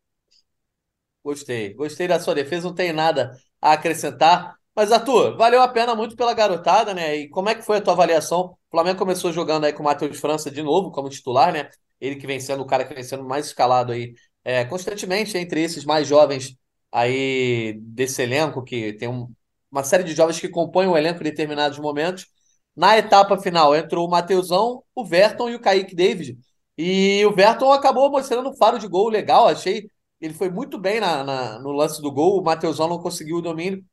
Gostei. 1.22 1.74
Gostei 1.74 2.08
da 2.08 2.18
sua 2.20 2.34
defesa, 2.34 2.68
não 2.68 2.74
tem 2.74 2.92
nada 2.92 3.36
a 3.60 3.72
acrescentar. 3.72 4.56
Mas, 4.74 4.92
Arthur, 4.92 5.36
valeu 5.36 5.60
a 5.62 5.68
pena 5.68 5.94
muito 5.94 6.16
pela 6.16 6.32
garotada, 6.34 6.94
né? 6.94 7.16
E 7.16 7.28
como 7.28 7.48
é 7.48 7.54
que 7.54 7.62
foi 7.62 7.78
a 7.78 7.80
tua 7.80 7.92
avaliação? 7.92 8.52
O 8.52 8.58
Flamengo 8.70 8.98
começou 8.98 9.32
jogando 9.32 9.64
aí 9.64 9.72
com 9.72 9.82
o 9.82 9.84
Matheus 9.84 10.18
França 10.18 10.50
de 10.50 10.62
novo 10.62 10.90
como 10.90 11.08
titular, 11.10 11.52
né? 11.52 11.68
Ele 12.00 12.16
que 12.16 12.26
vem 12.26 12.40
sendo 12.40 12.62
o 12.62 12.66
cara 12.66 12.84
que 12.84 12.94
vem 12.94 13.02
sendo 13.02 13.24
mais 13.24 13.46
escalado 13.46 13.92
aí 13.92 14.14
é, 14.44 14.64
constantemente 14.64 15.36
entre 15.36 15.62
esses 15.62 15.84
mais 15.84 16.06
jovens 16.06 16.56
aí 16.92 17.74
desse 17.82 18.22
elenco, 18.22 18.62
que 18.62 18.92
tem 18.94 19.08
um, 19.08 19.30
uma 19.70 19.82
série 19.82 20.04
de 20.04 20.14
jovens 20.14 20.40
que 20.40 20.48
compõem 20.48 20.86
o 20.88 20.96
elenco 20.96 21.20
em 21.20 21.24
determinados 21.24 21.78
momentos. 21.78 22.26
Na 22.76 22.98
etapa 22.98 23.38
final 23.38 23.74
entrou 23.74 24.06
o 24.06 24.10
Mateusão, 24.10 24.82
o 24.94 25.04
Verton 25.04 25.48
e 25.48 25.54
o 25.54 25.60
Kaique 25.60 25.94
David. 25.94 26.38
E 26.76 27.24
o 27.24 27.34
Verton 27.34 27.72
acabou 27.72 28.10
mostrando 28.10 28.50
um 28.50 28.56
faro 28.56 28.78
de 28.78 28.86
gol 28.86 29.08
legal, 29.08 29.48
achei. 29.48 29.90
Ele 30.20 30.34
foi 30.34 30.50
muito 30.50 30.78
bem 30.78 31.00
na, 31.00 31.24
na 31.24 31.58
no 31.58 31.72
lance 31.72 32.00
do 32.02 32.12
gol, 32.12 32.38
o 32.38 32.44
Mateusão 32.44 32.88
não 32.88 32.98
conseguiu 32.98 33.36
o 33.38 33.42
domínio. 33.42 33.84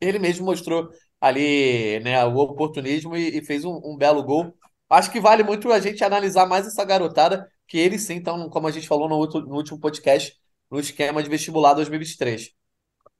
Ele 0.00 0.18
mesmo 0.18 0.44
mostrou 0.46 0.90
ali 1.20 2.00
né, 2.00 2.24
o 2.24 2.36
oportunismo 2.36 3.16
e, 3.16 3.38
e 3.38 3.44
fez 3.44 3.64
um, 3.64 3.80
um, 3.84 3.96
belo 3.96 4.22
gol. 4.22 4.54
Acho 4.90 5.10
que 5.10 5.20
vale 5.20 5.42
muito 5.42 5.72
a 5.72 5.80
gente 5.80 6.04
analisar 6.04 6.46
mais 6.46 6.66
essa 6.66 6.84
garotada, 6.84 7.48
que 7.66 7.78
eles 7.78 8.02
sim 8.02 8.18
estão, 8.18 8.48
como 8.50 8.68
a 8.68 8.70
gente 8.70 8.88
falou 8.88 9.08
no, 9.08 9.16
outro, 9.16 9.40
no 9.40 9.56
último 9.56 9.80
podcast, 9.80 10.34
no 10.70 10.78
esquema 10.80 11.22
de 11.22 11.28
vestibular 11.28 11.74
2023. 11.74 12.50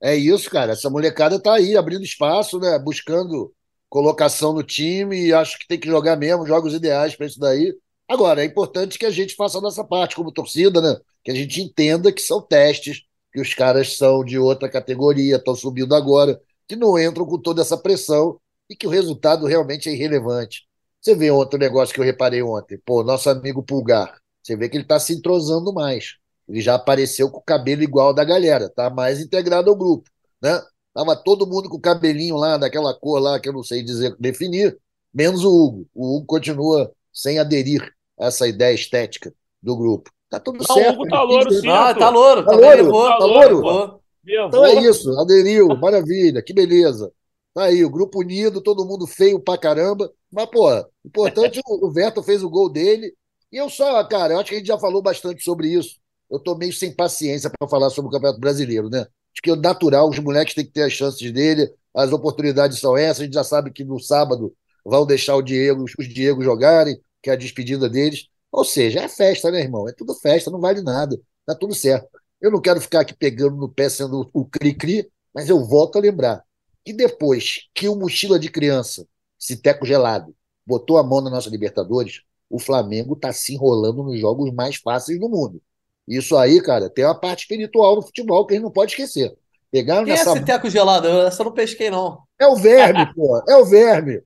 É 0.03 0.15
isso, 0.15 0.51
cara. 0.51 0.73
Essa 0.73 0.91
molecada 0.91 1.41
tá 1.41 1.55
aí, 1.55 1.77
abrindo 1.77 2.05
espaço, 2.05 2.59
né? 2.59 2.79
Buscando 2.79 3.53
colocação 3.88 4.52
no 4.52 4.62
time 4.62 5.26
e 5.26 5.33
acho 5.33 5.59
que 5.59 5.66
tem 5.66 5.78
que 5.78 5.88
jogar 5.88 6.16
mesmo, 6.16 6.47
jogos 6.47 6.75
ideais 6.75 7.14
para 7.16 7.26
isso 7.26 7.38
daí. 7.38 7.75
Agora, 8.09 8.43
é 8.43 8.45
importante 8.47 8.99
que 8.99 9.07
a 9.07 9.11
gente 9.11 9.35
faça 9.35 9.59
a 9.59 9.61
nossa 9.61 9.85
parte 9.85 10.14
como 10.16 10.33
torcida, 10.33 10.81
né? 10.81 10.97
Que 11.25 11.31
a 11.31 11.35
gente 11.35 11.61
entenda 11.61 12.12
que 12.12 12.23
são 12.23 12.40
testes, 12.40 13.02
que 13.33 13.40
os 13.40 13.52
caras 13.55 13.97
são 13.97 14.25
de 14.25 14.38
outra 14.38 14.69
categoria, 14.69 15.37
estão 15.37 15.55
subindo 15.55 15.95
agora, 15.95 16.40
que 16.69 16.76
não 16.76 16.99
entram 16.99 17.26
com 17.26 17.38
toda 17.38 17.62
essa 17.62 17.76
pressão 17.76 18.40
e 18.71 18.76
que 18.76 18.87
o 18.87 18.90
resultado 18.90 19.47
realmente 19.47 19.88
é 19.88 19.93
irrelevante. 19.93 20.66
Você 21.00 21.14
vê 21.14 21.31
outro 21.31 21.59
negócio 21.59 21.95
que 21.95 22.00
eu 22.00 22.05
reparei 22.05 22.43
ontem. 22.43 22.78
Pô, 22.85 23.02
nosso 23.02 23.28
amigo 23.31 23.62
Pulgar. 23.62 24.19
Você 24.43 24.57
vê 24.57 24.69
que 24.69 24.76
ele 24.76 24.85
está 24.85 24.99
se 24.99 25.12
entrosando 25.12 25.73
mais. 25.73 26.16
Ele 26.49 26.61
já 26.61 26.75
apareceu 26.75 27.31
com 27.31 27.38
o 27.38 27.43
cabelo 27.43 27.83
igual 27.83 28.14
da 28.14 28.25
galera, 28.25 28.69
tá 28.69 28.88
mais 28.88 29.21
integrado 29.21 29.71
ao 29.71 29.76
grupo, 29.76 30.09
né? 30.40 30.62
Tava 30.97 31.15
todo 31.15 31.47
mundo 31.47 31.69
com 31.69 31.76
o 31.76 31.81
cabelinho 31.81 32.37
lá, 32.37 32.57
daquela 32.57 32.95
cor 32.95 33.21
lá 33.21 33.38
que 33.38 33.47
eu 33.47 33.53
não 33.53 33.62
sei 33.62 33.83
dizer 33.83 34.17
definir, 34.19 34.79
menos 35.12 35.45
o 35.45 35.50
Hugo. 35.50 35.87
O 35.95 36.17
Hugo 36.17 36.26
continua 36.26 36.91
sem 37.12 37.38
aderir 37.38 37.83
a 38.19 38.29
essa 38.29 38.49
ideia 38.49 38.75
estética 38.75 39.31
do 39.62 39.76
grupo. 39.76 40.11
Tá 40.31 40.41
tudo 40.41 40.65
não, 40.67 40.75
certo. 40.75 40.97
O 40.97 41.03
Hugo 41.03 41.09
tá 41.09 41.23
louro, 41.23 41.53
sim. 41.53 41.69
Ah, 41.69 41.95
tá 41.95 42.09
louro. 42.09 42.47
Tá 42.47 42.57
louro? 42.57 42.91
Tá 42.91 43.25
louro? 43.26 44.00
Então 44.26 44.65
é 44.65 44.75
isso, 44.81 45.21
aderiu, 45.21 45.69
maravilha, 45.76 46.43
que 46.43 46.55
beleza. 46.55 47.12
Tá 47.53 47.65
aí, 47.65 47.85
o 47.85 47.91
grupo 47.91 48.21
unido, 48.21 48.62
todo 48.62 48.87
mundo 48.87 49.07
feio 49.07 49.38
pra 49.38 49.59
caramba. 49.59 50.11
Mas, 50.33 50.47
pô, 50.47 50.67
importante, 51.05 51.61
o 51.67 51.91
Verto 51.91 52.23
fez 52.23 52.43
o 52.43 52.49
gol 52.49 52.71
dele. 52.73 53.15
E 53.53 53.59
eu 53.59 53.69
só, 53.69 54.03
cara, 54.05 54.33
eu 54.33 54.41
acho 54.41 54.49
que 54.49 54.55
a 54.55 54.59
gente 54.59 54.67
já 54.67 54.79
falou 54.79 55.03
bastante 55.03 55.45
sobre 55.45 55.69
isso 55.69 55.97
eu 56.31 56.38
estou 56.38 56.57
meio 56.57 56.73
sem 56.73 56.93
paciência 56.93 57.50
para 57.50 57.69
falar 57.69 57.91
sobre 57.91 58.09
o 58.09 58.12
Campeonato 58.12 58.41
Brasileiro, 58.41 58.91
né? 58.91 59.07
Que 59.47 59.53
é 59.53 59.55
natural, 59.55 60.11
os 60.11 60.19
moleques 60.19 60.57
têm 60.57 60.65
que 60.65 60.73
ter 60.73 60.83
as 60.83 60.93
chances 60.93 61.31
dele, 61.31 61.73
as 61.95 62.11
oportunidades 62.11 62.81
são 62.81 62.97
essas, 62.97 63.21
a 63.21 63.25
gente 63.26 63.35
já 63.35 63.45
sabe 63.45 63.71
que 63.71 63.85
no 63.85 64.00
sábado 64.00 64.53
vão 64.85 65.07
deixar 65.07 65.37
o 65.37 65.43
Diego, 65.43 65.85
os 65.85 66.09
Diego 66.09 66.43
jogarem, 66.43 67.00
que 67.23 67.31
é 67.31 67.35
a 67.35 67.37
despedida 67.37 67.88
deles. 67.88 68.26
Ou 68.50 68.65
seja, 68.65 69.03
é 69.03 69.09
festa, 69.09 69.49
né, 69.53 69.61
irmão? 69.61 69.88
É 69.88 69.93
tudo 69.93 70.15
festa, 70.17 70.50
não 70.50 70.59
vale 70.59 70.83
nada, 70.83 71.17
tá 71.47 71.55
tudo 71.55 71.76
certo. 71.76 72.09
Eu 72.41 72.50
não 72.50 72.61
quero 72.61 72.81
ficar 72.81 73.03
aqui 73.03 73.15
pegando 73.17 73.55
no 73.55 73.69
pé 73.69 73.88
sendo 73.88 74.29
o 74.33 74.45
cri-cri, 74.45 75.09
mas 75.33 75.49
eu 75.49 75.65
volto 75.65 75.97
a 75.97 76.00
lembrar 76.00 76.43
que 76.85 76.93
depois 76.93 77.69
que 77.73 77.88
o 77.88 77.95
mochila 77.95 78.41
de 78.41 78.50
criança, 78.50 79.07
esse 79.41 79.57
teco 79.57 79.87
gelado, 79.87 80.35
botou 80.67 80.99
a 80.99 81.05
mão 81.05 81.21
na 81.21 81.31
nossa 81.31 81.49
Libertadores, 81.49 82.23
o 82.50 82.59
Flamengo 82.59 83.15
está 83.15 83.33
se 83.33 83.55
enrolando 83.55 84.03
nos 84.03 84.19
jogos 84.19 84.53
mais 84.53 84.75
fáceis 84.75 85.21
do 85.21 85.29
mundo. 85.29 85.62
Isso 86.07 86.37
aí, 86.37 86.63
cara, 86.63 86.89
tem 86.89 87.05
uma 87.05 87.19
parte 87.19 87.41
espiritual 87.41 87.97
no 87.97 88.03
futebol 88.03 88.47
que 88.47 88.55
a 88.55 88.57
gente 88.57 88.65
não 88.65 88.71
pode 88.71 88.93
esquecer. 88.93 89.37
Pegaram 89.71 90.05
Quem 90.05 90.15
nessa... 90.15 90.31
é 90.31 90.33
esse 90.35 90.45
teco 90.45 90.71
gelado? 90.71 91.09
Eu 91.09 91.27
essa 91.27 91.43
não 91.43 91.53
pesquei, 91.53 91.91
não. 91.91 92.21
É 92.39 92.47
o 92.47 92.57
verme, 92.57 93.13
pô. 93.15 93.43
É 93.49 93.57
o 93.57 93.65
verme. 93.65 94.23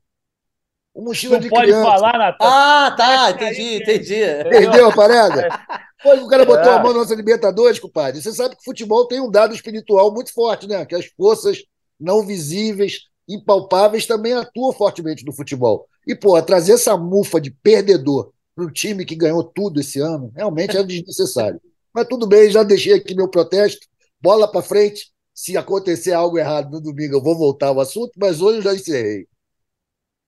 O 0.93 1.03
mochila 1.03 1.35
não 1.35 1.41
de 1.41 1.49
pode 1.49 1.65
criança. 1.65 1.91
falar, 1.91 2.19
Natan. 2.19 2.37
Ah, 2.41 2.95
tá. 2.97 3.31
Entendi, 3.31 3.77
entendi. 3.77 4.23
Entendeu 4.23 4.89
a 4.89 4.95
parada? 4.95 5.49
Pois 6.03 6.23
o 6.23 6.29
cara 6.29 6.47
botou 6.47 6.73
é. 6.73 6.77
a 6.77 6.83
mão 6.83 6.95
na 6.95 7.01
nossa 7.01 7.15
Libertadores, 7.15 7.79
compadre. 7.79 8.23
Você 8.23 8.33
sabe 8.33 8.57
que 8.57 8.63
o 8.63 8.65
futebol 8.65 9.07
tem 9.07 9.21
um 9.21 9.31
dado 9.31 9.55
espiritual 9.55 10.11
muito 10.11 10.33
forte, 10.33 10.67
né? 10.67 10.87
Que 10.87 10.95
as 10.95 11.05
forças 11.05 11.59
não 12.01 12.25
visíveis, 12.25 13.01
impalpáveis, 13.29 14.07
também 14.07 14.33
atuam 14.33 14.73
fortemente 14.73 15.27
no 15.27 15.33
futebol. 15.35 15.87
E, 16.07 16.15
pô, 16.15 16.41
trazer 16.41 16.73
essa 16.73 16.97
mufa 16.97 17.39
de 17.39 17.51
perdedor 17.51 18.33
para 18.55 18.65
o 18.65 18.71
time 18.71 19.05
que 19.05 19.15
ganhou 19.15 19.45
tudo 19.45 19.79
esse 19.79 20.01
ano, 20.01 20.33
realmente 20.35 20.75
é 20.75 20.83
desnecessário. 20.83 21.61
Mas 21.95 22.07
tudo 22.09 22.27
bem, 22.27 22.51
já 22.51 22.63
deixei 22.63 22.95
aqui 22.95 23.15
meu 23.15 23.29
protesto. 23.29 23.87
Bola 24.21 24.51
para 24.51 24.63
frente. 24.63 25.11
Se 25.35 25.57
acontecer 25.57 26.13
algo 26.13 26.39
errado 26.39 26.71
no 26.71 26.81
domingo, 26.81 27.17
eu 27.17 27.23
vou 27.23 27.37
voltar 27.37 27.69
ao 27.69 27.81
assunto, 27.81 28.13
mas 28.17 28.43
hoje 28.43 28.59
eu 28.59 28.63
já 28.63 28.75
encerrei. 28.75 29.27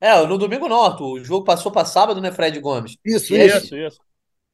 É, 0.01 0.27
no 0.27 0.39
domingo 0.39 0.69
não, 0.69 0.83
Arthur. 0.83 1.21
O 1.21 1.25
jogo 1.25 1.45
passou 1.45 1.71
para 1.71 1.85
sábado, 1.85 2.21
né, 2.21 2.33
Fred 2.33 2.59
Gomes? 2.59 2.97
Isso, 3.05 3.35
isso, 3.37 3.77
isso. 3.77 3.99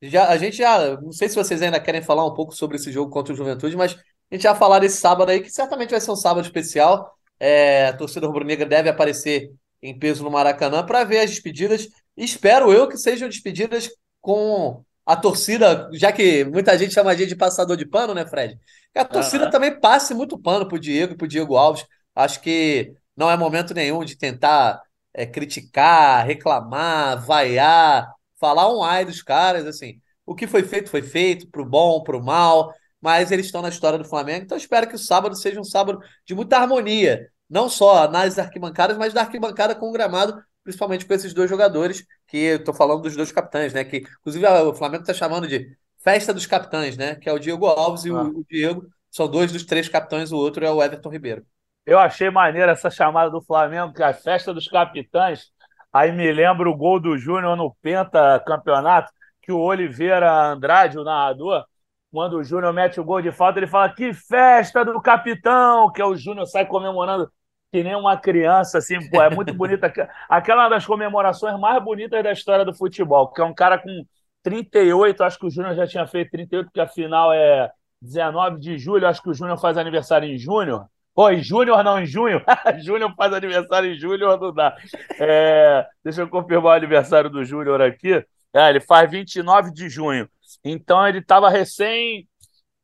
Já, 0.02 0.28
a 0.28 0.36
gente 0.36 0.56
já. 0.56 1.00
Não 1.00 1.12
sei 1.12 1.28
se 1.28 1.34
vocês 1.34 1.62
ainda 1.62 1.80
querem 1.80 2.02
falar 2.02 2.26
um 2.26 2.34
pouco 2.34 2.54
sobre 2.54 2.76
esse 2.76 2.92
jogo 2.92 3.10
contra 3.10 3.32
o 3.32 3.36
Juventude, 3.36 3.76
mas 3.76 3.94
a 3.94 4.34
gente 4.34 4.42
já 4.42 4.54
falar 4.54 4.78
desse 4.78 4.98
sábado 4.98 5.30
aí, 5.30 5.40
que 5.40 5.50
certamente 5.50 5.90
vai 5.90 6.00
ser 6.00 6.10
um 6.10 6.16
sábado 6.16 6.44
especial. 6.44 7.10
É, 7.40 7.86
a 7.86 7.96
torcida 7.96 8.26
rubro-negra 8.26 8.66
deve 8.66 8.88
aparecer 8.88 9.50
em 9.82 9.98
peso 9.98 10.22
no 10.22 10.30
Maracanã 10.30 10.84
para 10.84 11.04
ver 11.04 11.20
as 11.20 11.30
despedidas. 11.30 11.88
Espero 12.16 12.72
eu 12.72 12.88
que 12.88 12.96
sejam 12.96 13.28
despedidas 13.28 13.90
com 14.20 14.84
a 15.08 15.16
torcida, 15.16 15.88
já 15.94 16.12
que 16.12 16.44
muita 16.44 16.76
gente 16.76 16.92
chama 16.92 17.10
a 17.10 17.14
gente 17.14 17.30
de 17.30 17.36
passador 17.36 17.78
de 17.78 17.86
pano, 17.86 18.12
né, 18.12 18.26
Fred? 18.26 18.60
Que 18.92 18.98
a 18.98 19.06
torcida 19.06 19.46
uhum. 19.46 19.50
também 19.50 19.80
passe 19.80 20.12
muito 20.12 20.38
pano 20.38 20.68
pro 20.68 20.78
Diego 20.78 21.14
e 21.14 21.16
pro 21.16 21.26
Diego 21.26 21.56
Alves. 21.56 21.86
Acho 22.14 22.42
que 22.42 22.92
não 23.16 23.30
é 23.30 23.34
momento 23.34 23.72
nenhum 23.72 24.04
de 24.04 24.18
tentar 24.18 24.78
é, 25.14 25.24
criticar, 25.24 26.26
reclamar, 26.26 27.24
vaiar, 27.24 28.06
falar 28.38 28.70
um 28.70 28.82
ai 28.84 29.06
dos 29.06 29.22
caras, 29.22 29.64
assim. 29.64 29.98
O 30.26 30.34
que 30.34 30.46
foi 30.46 30.62
feito 30.62 30.90
foi 30.90 31.00
feito, 31.00 31.48
pro 31.48 31.64
bom, 31.64 32.02
pro 32.02 32.22
mal, 32.22 32.70
mas 33.00 33.30
eles 33.32 33.46
estão 33.46 33.62
na 33.62 33.70
história 33.70 33.98
do 33.98 34.04
Flamengo, 34.04 34.44
então 34.44 34.58
espero 34.58 34.86
que 34.86 34.94
o 34.94 34.98
sábado 34.98 35.34
seja 35.34 35.58
um 35.58 35.64
sábado 35.64 36.00
de 36.26 36.34
muita 36.34 36.58
harmonia, 36.58 37.26
não 37.48 37.70
só 37.70 38.10
nas 38.10 38.38
arquibancadas, 38.38 38.98
mas 38.98 39.14
da 39.14 39.22
arquibancada 39.22 39.74
com 39.74 39.88
o 39.88 39.92
gramado, 39.92 40.38
principalmente 40.68 41.06
com 41.06 41.14
esses 41.14 41.32
dois 41.32 41.48
jogadores, 41.48 42.04
que 42.26 42.36
eu 42.36 42.56
estou 42.58 42.74
falando 42.74 43.00
dos 43.00 43.16
dois 43.16 43.32
capitães, 43.32 43.72
né? 43.72 43.84
Que 43.84 44.04
inclusive 44.20 44.46
o 44.46 44.74
Flamengo 44.74 45.00
está 45.00 45.14
chamando 45.14 45.48
de 45.48 45.74
festa 45.96 46.34
dos 46.34 46.44
capitães, 46.44 46.94
né? 46.94 47.14
Que 47.14 47.26
é 47.26 47.32
o 47.32 47.38
Diego 47.38 47.64
Alves 47.64 48.04
e 48.04 48.10
ah. 48.10 48.20
o, 48.20 48.44
Diego. 48.44 48.86
São 49.10 49.26
dois 49.26 49.50
dos 49.50 49.64
três 49.64 49.88
capitães, 49.88 50.30
o 50.30 50.36
outro 50.36 50.66
é 50.66 50.70
o 50.70 50.82
Everton 50.82 51.08
Ribeiro. 51.08 51.42
Eu 51.86 51.98
achei 51.98 52.28
maneira 52.28 52.72
essa 52.72 52.90
chamada 52.90 53.30
do 53.30 53.40
Flamengo, 53.40 53.94
que 53.94 54.02
é 54.02 54.06
a 54.08 54.12
festa 54.12 54.52
dos 54.52 54.68
capitães. 54.68 55.46
Aí 55.90 56.12
me 56.12 56.30
lembra 56.30 56.68
o 56.68 56.76
gol 56.76 57.00
do 57.00 57.16
Júnior 57.16 57.56
no 57.56 57.74
Penta 57.80 58.38
Campeonato, 58.46 59.10
que 59.40 59.50
o 59.50 59.58
Oliveira 59.58 60.30
Andrade, 60.52 60.98
o 60.98 61.04
narrador, 61.04 61.64
quando 62.12 62.36
o 62.36 62.44
Júnior 62.44 62.74
mete 62.74 63.00
o 63.00 63.04
gol 63.04 63.22
de 63.22 63.32
falta, 63.32 63.58
ele 63.58 63.66
fala: 63.66 63.88
Que 63.88 64.12
festa 64.12 64.84
do 64.84 65.00
capitão! 65.00 65.90
Que 65.90 66.02
é 66.02 66.04
o 66.04 66.14
Júnior 66.14 66.46
sai 66.46 66.66
comemorando 66.66 67.32
que 67.70 67.82
nem 67.82 67.94
uma 67.94 68.16
criança, 68.16 68.78
assim, 68.78 69.08
pô, 69.10 69.22
é 69.22 69.30
muito 69.30 69.52
bonita. 69.52 69.92
Aquela 70.28 70.68
das 70.68 70.86
comemorações 70.86 71.58
mais 71.58 71.82
bonitas 71.82 72.22
da 72.22 72.32
história 72.32 72.64
do 72.64 72.74
futebol, 72.74 73.28
que 73.28 73.40
é 73.40 73.44
um 73.44 73.54
cara 73.54 73.78
com 73.78 74.04
38, 74.42 75.22
acho 75.22 75.38
que 75.38 75.46
o 75.46 75.50
Júnior 75.50 75.74
já 75.74 75.86
tinha 75.86 76.06
feito 76.06 76.30
38, 76.30 76.66
porque 76.66 76.80
a 76.80 76.88
final 76.88 77.32
é 77.32 77.70
19 78.00 78.60
de 78.60 78.78
julho, 78.78 79.06
acho 79.06 79.22
que 79.22 79.28
o 79.28 79.34
Júnior 79.34 79.58
faz 79.58 79.76
aniversário 79.76 80.28
em 80.28 80.38
junho. 80.38 80.86
Pô, 81.14 81.30
em 81.30 81.42
Júnior 81.42 81.82
não, 81.82 82.00
em 82.00 82.06
junho. 82.06 82.40
Júnior 82.82 83.12
faz 83.16 83.32
aniversário 83.32 83.92
em 83.92 83.98
julho, 83.98 84.36
não 84.36 84.54
dá. 84.54 84.76
É, 85.18 85.86
deixa 86.02 86.22
eu 86.22 86.28
confirmar 86.28 86.74
o 86.74 86.76
aniversário 86.76 87.28
do 87.28 87.44
Júnior 87.44 87.82
aqui. 87.82 88.24
É, 88.54 88.70
ele 88.70 88.80
faz 88.80 89.10
29 89.10 89.72
de 89.72 89.88
junho. 89.88 90.28
Então 90.64 91.06
ele 91.06 91.18
estava 91.18 91.50
recém. 91.50 92.26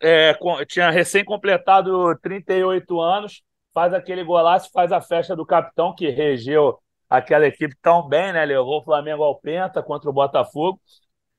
É, 0.03 0.37
tinha 0.69 0.91
recém 0.91 1.25
completado 1.25 2.15
38 2.21 3.01
anos 3.01 3.43
faz 3.75 3.93
aquele 3.93 4.25
golaço, 4.25 4.71
faz 4.73 4.93
a 4.93 5.01
festa 5.01 5.37
do 5.37 5.45
capitão 5.45 5.95
que 5.95 6.09
regeu 6.09 6.79
aquela 7.11 7.47
equipe 7.47 7.77
tão 7.83 8.09
bem, 8.09 8.33
né? 8.33 8.45
Levou 8.45 8.81
o 8.81 8.85
Flamengo 8.85 9.23
ao 9.23 9.39
penta 9.41 9.83
contra 9.83 10.09
o 10.09 10.13
Botafogo. 10.13 10.81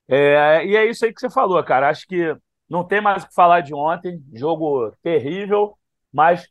É, 0.07 0.65
e 0.65 0.75
é 0.75 0.85
isso 0.85 1.05
aí 1.05 1.13
que 1.13 1.19
você 1.19 1.29
falou, 1.29 1.63
cara. 1.63 1.89
Acho 1.89 2.05
que 2.07 2.35
não 2.69 2.83
tem 2.83 3.01
mais 3.01 3.23
o 3.23 3.27
que 3.27 3.33
falar 3.33 3.61
de 3.61 3.73
ontem. 3.73 4.21
Jogo 4.33 4.91
terrível, 5.01 5.77
mas 6.11 6.47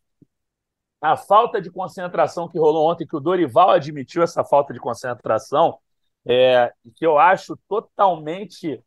a 1.00 1.16
falta 1.16 1.60
de 1.60 1.70
concentração 1.70 2.48
que 2.48 2.58
rolou 2.58 2.90
ontem, 2.90 3.06
que 3.06 3.16
o 3.16 3.20
Dorival 3.20 3.70
admitiu 3.70 4.22
essa 4.22 4.42
falta 4.42 4.72
de 4.72 4.80
concentração, 4.80 5.78
é, 6.26 6.72
que 6.96 7.04
eu 7.04 7.18
acho 7.18 7.58
totalmente 7.68 8.82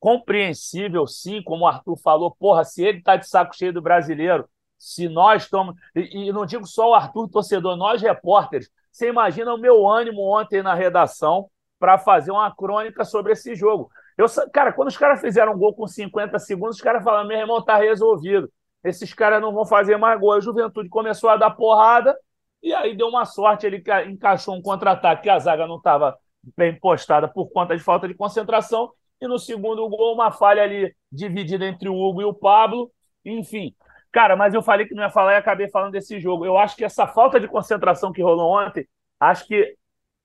compreensível, 0.00 1.06
sim, 1.06 1.42
como 1.42 1.64
o 1.64 1.68
Arthur 1.68 1.96
falou, 1.98 2.34
porra, 2.34 2.64
se 2.64 2.82
ele 2.82 3.02
tá 3.02 3.16
de 3.16 3.28
saco 3.28 3.54
cheio 3.54 3.72
do 3.72 3.82
brasileiro, 3.82 4.48
se 4.80 5.08
nós 5.08 5.42
estamos. 5.42 5.76
E, 5.94 6.28
e 6.28 6.32
não 6.32 6.46
digo 6.46 6.66
só 6.66 6.90
o 6.90 6.94
Arthur, 6.94 7.28
torcedor, 7.28 7.76
nós 7.76 8.00
repórteres. 8.00 8.70
Você 8.90 9.08
imagina 9.08 9.54
o 9.54 9.58
meu 9.58 9.86
ânimo 9.86 10.22
ontem 10.22 10.62
na 10.62 10.74
redação 10.74 11.48
para 11.78 11.98
fazer 11.98 12.30
uma 12.30 12.54
crônica 12.54 13.04
sobre 13.04 13.32
esse 13.32 13.54
jogo. 13.54 13.90
Eu, 14.16 14.26
cara, 14.52 14.72
quando 14.72 14.88
os 14.88 14.96
caras 14.96 15.20
fizeram 15.20 15.52
um 15.52 15.58
gol 15.58 15.74
com 15.74 15.86
50 15.86 16.38
segundos, 16.38 16.76
os 16.76 16.82
caras 16.82 17.04
falaram: 17.04 17.28
meu 17.28 17.38
irmão, 17.38 17.62
tá 17.62 17.76
resolvido. 17.76 18.50
Esses 18.82 19.12
caras 19.12 19.40
não 19.42 19.52
vão 19.52 19.66
fazer 19.66 19.98
mais 19.98 20.18
gol. 20.18 20.32
A 20.32 20.40
juventude 20.40 20.88
começou 20.88 21.28
a 21.28 21.36
dar 21.36 21.50
porrada 21.50 22.16
e 22.62 22.72
aí 22.72 22.96
deu 22.96 23.08
uma 23.08 23.26
sorte. 23.26 23.66
Ele 23.66 23.84
encaixou 24.08 24.54
um 24.54 24.62
contra-ataque 24.62 25.24
que 25.24 25.30
a 25.30 25.38
zaga 25.38 25.66
não 25.66 25.76
estava 25.76 26.16
bem 26.56 26.78
postada 26.78 27.28
por 27.28 27.50
conta 27.50 27.76
de 27.76 27.82
falta 27.82 28.08
de 28.08 28.14
concentração. 28.14 28.90
E 29.20 29.28
no 29.28 29.38
segundo 29.38 29.86
gol, 29.90 30.14
uma 30.14 30.32
falha 30.32 30.62
ali 30.62 30.94
dividida 31.12 31.66
entre 31.66 31.90
o 31.90 31.94
Hugo 31.94 32.22
e 32.22 32.24
o 32.24 32.32
Pablo. 32.32 32.90
Enfim, 33.24 33.74
Cara, 34.12 34.34
mas 34.36 34.54
eu 34.54 34.62
falei 34.62 34.86
que 34.86 34.94
não 34.94 35.02
ia 35.04 35.10
falar 35.10 35.34
e 35.34 35.36
acabei 35.36 35.68
falando 35.68 35.92
desse 35.92 36.18
jogo. 36.18 36.44
Eu 36.44 36.58
acho 36.58 36.76
que 36.76 36.84
essa 36.84 37.06
falta 37.06 37.38
de 37.38 37.46
concentração 37.46 38.12
que 38.12 38.22
rolou 38.22 38.58
ontem, 38.58 38.88
acho 39.20 39.46
que 39.46 39.76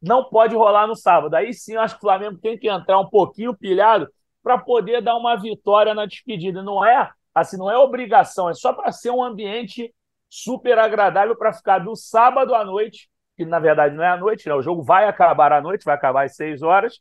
não 0.01 0.23
pode 0.23 0.55
rolar 0.55 0.87
no 0.87 0.95
sábado. 0.95 1.35
Aí 1.35 1.53
sim, 1.53 1.73
eu 1.73 1.81
acho 1.81 1.95
que 1.95 1.99
o 1.99 2.07
Flamengo 2.07 2.37
tem 2.37 2.57
que 2.57 2.69
entrar 2.69 2.99
um 2.99 3.09
pouquinho 3.09 3.55
pilhado 3.55 4.09
para 4.43 4.57
poder 4.57 5.01
dar 5.01 5.15
uma 5.15 5.35
vitória 5.35 5.93
na 5.93 6.05
despedida. 6.05 6.63
Não 6.63 6.83
é 6.85 7.09
assim, 7.33 7.57
não 7.57 7.69
é 7.69 7.77
obrigação, 7.77 8.49
é 8.49 8.53
só 8.53 8.71
para 8.71 8.91
ser 8.93 9.11
um 9.11 9.21
ambiente 9.21 9.93
super 10.29 10.79
agradável 10.79 11.35
para 11.35 11.51
ficar 11.51 11.79
do 11.79 11.95
sábado 11.95 12.55
à 12.55 12.63
noite, 12.63 13.09
que 13.35 13.45
na 13.45 13.59
verdade 13.59 13.93
não 13.93 14.03
é 14.03 14.07
à 14.09 14.17
noite, 14.17 14.47
né? 14.47 14.55
O 14.55 14.61
jogo 14.61 14.81
vai 14.81 15.05
acabar 15.05 15.51
à 15.51 15.61
noite, 15.61 15.83
vai 15.83 15.95
acabar 15.95 16.25
às 16.25 16.35
seis 16.35 16.61
horas, 16.61 16.99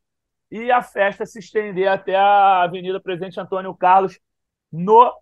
e 0.51 0.71
a 0.73 0.83
festa 0.83 1.25
se 1.25 1.39
estender 1.39 1.89
até 1.89 2.17
a 2.17 2.63
Avenida 2.63 3.01
Presidente 3.01 3.41
Antônio 3.41 3.75
Carlos 3.75 4.19
no 4.73 5.13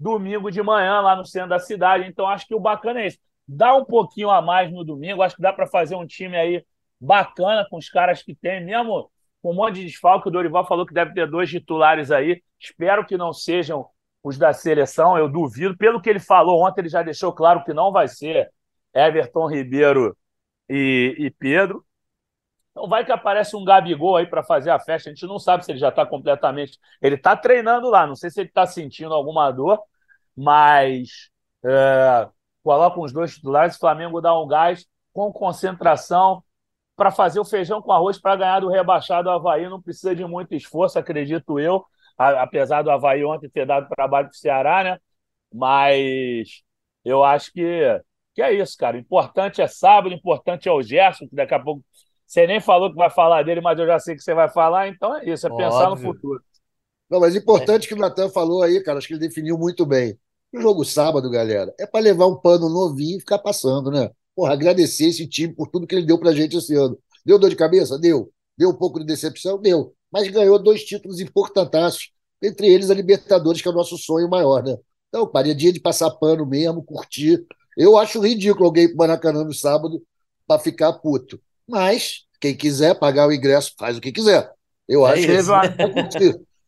domingo 0.00 0.50
de 0.50 0.62
manhã 0.62 1.00
lá 1.00 1.14
no 1.14 1.26
centro 1.26 1.50
da 1.50 1.58
cidade. 1.58 2.06
Então 2.08 2.26
acho 2.26 2.46
que 2.46 2.54
o 2.54 2.60
bacana 2.60 3.02
é 3.02 3.08
isso. 3.08 3.18
Dá 3.46 3.76
um 3.76 3.84
pouquinho 3.84 4.30
a 4.30 4.40
mais 4.40 4.72
no 4.72 4.82
domingo, 4.84 5.22
acho 5.22 5.36
que 5.36 5.42
dá 5.42 5.52
para 5.52 5.66
fazer 5.66 5.94
um 5.94 6.06
time 6.06 6.36
aí 6.36 6.64
bacana 6.98 7.66
com 7.68 7.76
os 7.76 7.88
caras 7.88 8.22
que 8.22 8.34
tem, 8.34 8.64
mesmo 8.64 9.10
com 9.42 9.52
um 9.52 9.54
monte 9.54 9.76
de 9.76 9.84
desfalque. 9.84 10.28
O 10.28 10.30
Dorival 10.30 10.66
falou 10.66 10.86
que 10.86 10.94
deve 10.94 11.12
ter 11.12 11.28
dois 11.28 11.50
titulares 11.50 12.10
aí. 12.10 12.42
Espero 12.58 13.04
que 13.04 13.16
não 13.16 13.32
sejam 13.32 13.86
os 14.22 14.38
da 14.38 14.52
seleção, 14.52 15.18
eu 15.18 15.28
duvido. 15.28 15.76
Pelo 15.76 16.00
que 16.00 16.08
ele 16.08 16.20
falou 16.20 16.64
ontem, 16.64 16.82
ele 16.82 16.88
já 16.88 17.02
deixou 17.02 17.32
claro 17.32 17.64
que 17.64 17.74
não 17.74 17.92
vai 17.92 18.08
ser 18.08 18.50
Everton 18.94 19.48
Ribeiro 19.48 20.16
e, 20.68 21.16
e 21.18 21.30
Pedro. 21.30 21.84
Então 22.70 22.88
vai 22.88 23.04
que 23.04 23.12
aparece 23.12 23.56
um 23.56 23.64
Gabigol 23.64 24.16
aí 24.16 24.26
para 24.26 24.42
fazer 24.42 24.70
a 24.70 24.78
festa. 24.78 25.10
A 25.10 25.12
gente 25.12 25.26
não 25.26 25.38
sabe 25.38 25.64
se 25.64 25.72
ele 25.72 25.78
já 25.78 25.88
está 25.88 26.06
completamente. 26.06 26.78
Ele 27.02 27.16
está 27.16 27.36
treinando 27.36 27.90
lá, 27.90 28.06
não 28.06 28.14
sei 28.14 28.30
se 28.30 28.40
ele 28.40 28.48
está 28.48 28.66
sentindo 28.66 29.12
alguma 29.12 29.50
dor, 29.50 29.80
mas 30.40 31.28
é, 31.62 32.26
coloca 32.62 32.98
os 32.98 33.12
dois 33.12 33.34
titulares, 33.34 33.76
o 33.76 33.78
Flamengo 33.78 34.22
dá 34.22 34.38
um 34.40 34.48
gás 34.48 34.86
com 35.12 35.30
concentração 35.30 36.42
para 36.96 37.10
fazer 37.10 37.38
o 37.40 37.44
feijão 37.44 37.82
com 37.82 37.92
arroz 37.92 38.18
para 38.18 38.36
ganhar 38.36 38.60
do 38.60 38.68
rebaixado 38.68 39.28
Havaí. 39.28 39.68
Não 39.68 39.82
precisa 39.82 40.16
de 40.16 40.24
muito 40.24 40.54
esforço, 40.54 40.98
acredito 40.98 41.60
eu, 41.60 41.84
apesar 42.16 42.80
do 42.80 42.90
Havaí 42.90 43.22
ontem 43.22 43.50
ter 43.50 43.66
dado 43.66 43.88
trabalho 43.94 44.28
para 44.28 44.34
o 44.34 44.38
Ceará, 44.38 44.82
né? 44.82 44.98
Mas 45.52 46.62
eu 47.04 47.22
acho 47.22 47.52
que, 47.52 48.02
que 48.34 48.40
é 48.40 48.50
isso, 48.54 48.78
cara. 48.78 48.96
O 48.96 49.00
importante 49.00 49.60
é 49.60 49.66
sábado, 49.66 50.10
o 50.10 50.16
importante 50.16 50.70
é 50.70 50.72
o 50.72 50.82
Gerson, 50.82 51.28
que 51.28 51.36
daqui 51.36 51.52
a 51.52 51.60
pouco 51.60 51.84
você 52.26 52.46
nem 52.46 52.60
falou 52.60 52.88
que 52.88 52.96
vai 52.96 53.10
falar 53.10 53.42
dele, 53.42 53.60
mas 53.60 53.78
eu 53.78 53.86
já 53.86 53.98
sei 53.98 54.14
que 54.14 54.22
você 54.22 54.32
vai 54.32 54.48
falar, 54.48 54.88
então 54.88 55.18
é 55.18 55.28
isso, 55.28 55.46
é 55.46 55.50
pensar 55.50 55.90
Óbvio. 55.90 56.08
no 56.08 56.14
futuro. 56.14 56.42
Não, 57.10 57.20
mas 57.20 57.36
importante 57.36 57.84
é. 57.84 57.88
que 57.88 57.94
o 57.94 57.98
Natan 57.98 58.30
falou 58.30 58.62
aí, 58.62 58.82
cara, 58.82 58.96
acho 58.96 59.08
que 59.08 59.14
ele 59.14 59.20
definiu 59.20 59.58
muito 59.58 59.84
bem. 59.84 60.18
O 60.52 60.60
jogo 60.60 60.84
sábado, 60.84 61.30
galera, 61.30 61.72
é 61.78 61.86
para 61.86 62.00
levar 62.00 62.26
um 62.26 62.36
pano 62.36 62.68
novinho 62.68 63.16
e 63.16 63.20
ficar 63.20 63.38
passando, 63.38 63.90
né? 63.90 64.10
Porra, 64.34 64.52
agradecer 64.52 65.06
esse 65.06 65.26
time 65.26 65.54
por 65.54 65.68
tudo 65.68 65.86
que 65.86 65.94
ele 65.94 66.06
deu 66.06 66.18
pra 66.18 66.32
gente 66.32 66.56
esse 66.56 66.74
ano. 66.74 66.98
Deu 67.24 67.38
dor 67.38 67.50
de 67.50 67.56
cabeça? 67.56 67.98
Deu. 67.98 68.32
Deu 68.56 68.70
um 68.70 68.74
pouco 68.74 68.98
de 68.98 69.06
decepção? 69.06 69.60
Deu. 69.60 69.94
Mas 70.10 70.28
ganhou 70.28 70.58
dois 70.58 70.84
títulos 70.84 71.20
importantaços, 71.20 72.10
entre 72.42 72.66
eles 72.66 72.90
a 72.90 72.94
Libertadores, 72.94 73.62
que 73.62 73.68
é 73.68 73.70
o 73.70 73.74
nosso 73.74 73.96
sonho 73.96 74.28
maior, 74.28 74.62
né? 74.64 74.76
Então, 75.08 75.26
paria 75.26 75.54
dia 75.54 75.72
de 75.72 75.80
passar 75.80 76.10
pano 76.10 76.46
mesmo, 76.46 76.82
curtir. 76.82 77.44
Eu 77.76 77.96
acho 77.96 78.20
ridículo 78.20 78.66
alguém 78.66 78.84
ir 78.84 78.88
pro 78.88 78.98
Maracanã 78.98 79.44
no 79.44 79.54
sábado 79.54 80.02
para 80.46 80.60
ficar 80.60 80.92
puto. 80.94 81.40
Mas 81.68 82.24
quem 82.40 82.56
quiser 82.56 82.98
pagar 82.98 83.28
o 83.28 83.32
ingresso, 83.32 83.72
faz 83.78 83.98
o 83.98 84.00
que 84.00 84.10
quiser. 84.10 84.50
Eu 84.88 85.06
é 85.06 85.12
acho 85.12 85.26
que 85.26 85.32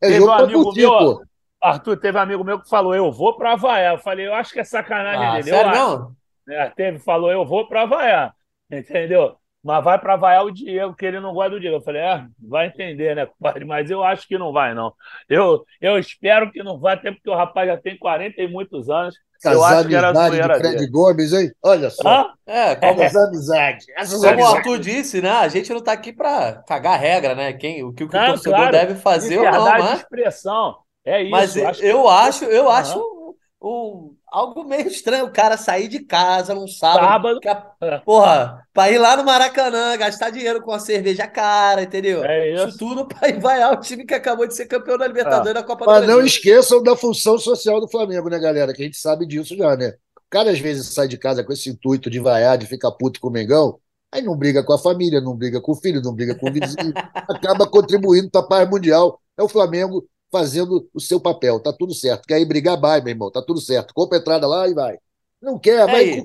é, 0.01 0.13
é 0.13 0.19
jogo 0.19 0.31
amigo 0.31 0.63
curtir, 0.65 0.81
meu, 0.81 0.91
pô. 0.91 1.23
Arthur, 1.63 1.97
teve 1.97 2.19
um 2.19 2.21
amigo 2.21 2.45
meu 2.45 2.61
que 2.61 2.69
falou: 2.69 2.95
Eu 2.95 3.13
vou 3.13 3.37
para 3.37 3.53
Havaiá. 3.53 3.93
Eu 3.93 3.99
falei: 3.99 4.27
Eu 4.27 4.35
acho 4.35 4.53
que 4.53 4.61
é 4.61 4.65
sacanagem 4.65 5.27
ah, 5.27 5.33
dele. 5.33 5.51
Sério, 5.51 5.73
não? 5.73 6.13
É, 6.49 6.71
teve, 6.71 6.99
falou: 6.99 7.31
Eu 7.31 7.45
vou 7.45 7.69
para 7.69 7.83
Havaiá. 7.83 8.33
Entendeu? 8.71 9.37
Mas 9.63 9.85
vai 9.85 9.97
para 9.97 10.17
vaiar 10.17 10.45
o 10.45 10.51
Diego, 10.51 10.95
que 10.95 11.07
ele 11.07 11.21
não 11.21 11.33
gosta 11.33 11.51
do 11.51 11.61
Diego. 11.61 11.77
Eu 11.77 11.83
falei, 11.83 12.03
é, 12.03 12.27
vai 12.37 12.67
entender, 12.67 13.15
né, 13.15 13.27
compadre? 13.27 13.65
Mas 13.65 13.91
eu 13.91 14.03
acho 14.03 14.27
que 14.27 14.37
não 14.37 14.53
vai, 14.53 14.75
não. 14.75 14.93
Eu, 15.29 15.65
eu 15.81 15.97
espero 15.99 16.51
que 16.51 16.65
não 16.65 16.81
vá, 16.81 16.95
até 16.95 17.13
porque 17.13 17.31
o 17.31 17.37
rapaz 17.37 17.69
já 17.69 17.77
tem 17.77 17.97
40 17.97 18.43
e 18.43 18.49
muitos 18.49 18.91
anos. 18.91 19.15
Essas 19.39 19.53
eu 19.53 19.65
acho 19.65 19.89
que 19.89 19.95
era 19.95 20.09
a 20.09 20.31
de 20.31 20.43
Fred 20.43 20.63
dele. 20.63 20.87
Gomes, 20.89 21.33
hein? 21.33 21.53
Olha 21.63 21.91
só. 21.91 22.09
Ah? 22.09 22.35
É, 22.45 22.75
como, 22.75 23.03
Essas 23.03 23.29
amizades. 23.29 23.87
Essas 23.97 24.21
como 24.21 24.33
amizades. 24.33 24.55
o 24.55 24.57
Arthur 24.57 24.79
disse, 24.81 25.23
né? 25.23 25.31
A 25.31 25.49
gente 25.49 25.71
não 25.71 25.79
está 25.79 25.93
aqui 25.93 26.13
para 26.13 26.63
cagar 26.67 26.99
regra, 26.99 27.35
né? 27.37 27.53
Quem, 27.53 27.85
o 27.85 27.93
que 27.93 28.03
o, 28.03 28.09
que 28.09 28.17
o 28.17 28.27
torcedor 28.27 28.59
claro. 28.59 28.73
deve 28.73 28.95
fazer 28.97 29.39
ou 29.39 29.45
não, 29.45 29.65
mas... 29.65 29.89
de 29.91 29.97
expressão. 29.97 30.77
É 31.05 31.23
isso. 31.23 31.31
Mas 31.31 31.57
eu 31.57 31.69
acho, 31.69 31.83
eu 31.83 32.09
acho, 32.09 32.45
eu 32.45 32.69
acho 32.69 33.13
um, 33.61 34.15
algo 34.31 34.65
meio 34.65 34.89
estranho 34.89 35.27
o 35.27 35.33
cara 35.33 35.57
sair 35.57 35.89
de 35.89 36.01
casa 36.01 36.55
num 36.55 36.67
sábado. 36.67 37.05
sábado. 37.05 37.41
A, 37.81 37.99
porra, 38.01 38.67
pra 38.73 38.91
ir 38.91 38.99
lá 38.99 39.17
no 39.17 39.25
Maracanã, 39.25 39.97
gastar 39.97 40.31
dinheiro 40.31 40.63
com 40.63 40.73
a 40.73 40.79
cerveja 40.79 41.27
cara, 41.27 41.83
entendeu? 41.83 42.25
É 42.25 42.55
isso. 42.55 42.69
isso 42.69 42.79
tudo 42.79 43.07
pra 43.07 43.29
ir 43.29 43.41
vaiar 43.41 43.73
o 43.73 43.81
time 43.81 44.05
que 44.05 44.15
acabou 44.15 44.47
de 44.47 44.55
ser 44.55 44.67
campeão 44.67 44.99
da 44.99 45.07
Libertadores 45.07 45.51
é. 45.51 45.55
da 45.55 45.63
Copa 45.63 45.85
Mas 45.87 45.95
do 45.95 45.99
Brasil. 45.99 46.09
Mas 46.09 46.17
não 46.17 46.27
esqueçam 46.27 46.83
da 46.83 46.97
função 46.97 47.39
social 47.39 47.81
do 47.81 47.89
Flamengo, 47.89 48.29
né, 48.29 48.39
galera? 48.39 48.73
Que 48.73 48.83
a 48.83 48.85
gente 48.85 48.97
sabe 48.97 49.27
disso 49.27 49.57
já, 49.57 49.77
né? 49.77 49.95
O 50.17 50.31
cara 50.31 50.51
às 50.51 50.59
vezes 50.59 50.93
sai 50.93 51.07
de 51.07 51.19
casa 51.19 51.45
com 51.45 51.53
esse 51.53 51.69
intuito 51.69 52.11
de 52.11 52.19
vaiar, 52.19 52.57
de 52.57 52.67
ficar 52.67 52.91
puto 52.93 53.21
com 53.21 53.29
o 53.29 53.33
Mengão, 53.33 53.79
aí 54.11 54.23
não 54.23 54.37
briga 54.37 54.65
com 54.65 54.73
a 54.73 54.79
família, 54.79 55.21
não 55.21 55.37
briga 55.37 55.61
com 55.61 55.73
o 55.73 55.77
filho, 55.77 56.01
não 56.03 56.15
briga 56.15 56.35
com 56.35 56.49
o 56.49 56.53
vizinho, 56.53 56.93
acaba 57.29 57.67
contribuindo 57.67 58.31
para 58.31 58.41
a 58.41 58.47
paz 58.47 58.69
mundial. 58.69 59.21
É 59.39 59.43
o 59.43 59.49
Flamengo 59.49 60.07
fazendo 60.33 60.89
o 60.95 61.01
seu 61.01 61.21
papel. 61.21 61.61
Tá 61.61 61.73
tudo 61.73 61.95
certo. 61.95 62.27
Quer 62.27 62.41
ir 62.41 62.47
brigar, 62.47 62.81
vai, 62.81 63.01
meu 63.01 63.11
irmão. 63.11 63.31
Tá 63.31 63.43
tudo 63.43 63.61
certo. 63.61 63.93
Compra 63.95 64.19
a 64.19 64.21
entrada 64.21 64.47
lá 64.47 64.67
e 64.67 64.75
vai. 64.75 64.99
Não 65.41 65.59
quer, 65.59 65.87
vai. 65.87 66.19
É 66.19 66.23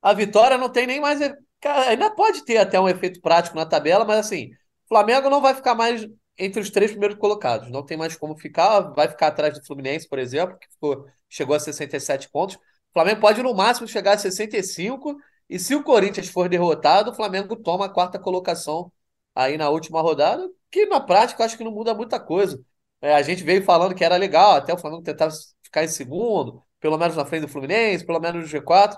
a 0.00 0.12
vitória 0.14 0.56
não 0.56 0.70
tem 0.70 0.86
nem 0.86 1.00
mais. 1.00 1.20
Cara, 1.60 1.90
ainda 1.90 2.10
pode 2.10 2.44
ter 2.44 2.58
até 2.58 2.80
um 2.80 2.88
efeito 2.88 3.20
prático 3.20 3.56
na 3.56 3.66
tabela, 3.66 4.04
mas 4.04 4.18
assim, 4.18 4.50
Flamengo 4.88 5.28
não 5.28 5.40
vai 5.40 5.54
ficar 5.54 5.74
mais 5.74 6.06
entre 6.38 6.60
os 6.60 6.70
três 6.70 6.92
primeiros 6.92 7.18
colocados. 7.18 7.70
Não 7.70 7.84
tem 7.84 7.96
mais 7.96 8.16
como 8.16 8.38
ficar. 8.38 8.80
Vai 8.94 9.08
ficar 9.08 9.28
atrás 9.28 9.54
do 9.58 9.64
Fluminense, 9.66 10.08
por 10.08 10.18
exemplo, 10.18 10.56
que 10.58 10.68
ficou, 10.70 11.06
chegou 11.28 11.54
a 11.54 11.60
67 11.60 12.30
pontos. 12.30 12.56
O 12.56 12.60
Flamengo 12.92 13.20
pode 13.20 13.42
no 13.42 13.54
máximo 13.54 13.88
chegar 13.88 14.14
a 14.14 14.18
65. 14.18 15.16
E 15.48 15.58
se 15.58 15.74
o 15.74 15.82
Corinthians 15.82 16.28
for 16.28 16.48
derrotado, 16.48 17.10
o 17.10 17.14
Flamengo 17.14 17.56
toma 17.56 17.86
a 17.86 17.88
quarta 17.88 18.18
colocação 18.18 18.92
aí 19.34 19.56
na 19.56 19.70
última 19.70 20.00
rodada, 20.00 20.48
que 20.70 20.86
na 20.86 21.00
prática 21.00 21.42
eu 21.42 21.46
acho 21.46 21.56
que 21.56 21.64
não 21.64 21.70
muda 21.72 21.94
muita 21.94 22.18
coisa. 22.20 22.60
É, 23.00 23.14
a 23.14 23.22
gente 23.22 23.44
veio 23.44 23.62
falando 23.64 23.94
que 23.94 24.04
era 24.04 24.16
legal, 24.16 24.56
até 24.56 24.72
o 24.72 24.78
Flamengo 24.78 25.02
tentava 25.02 25.32
ficar 25.62 25.84
em 25.84 25.88
segundo, 25.88 26.62
pelo 26.80 26.98
menos 26.98 27.16
na 27.16 27.24
frente 27.24 27.42
do 27.42 27.48
Fluminense, 27.48 28.04
pelo 28.04 28.20
menos 28.20 28.42
no 28.42 28.60
G4, 28.60 28.96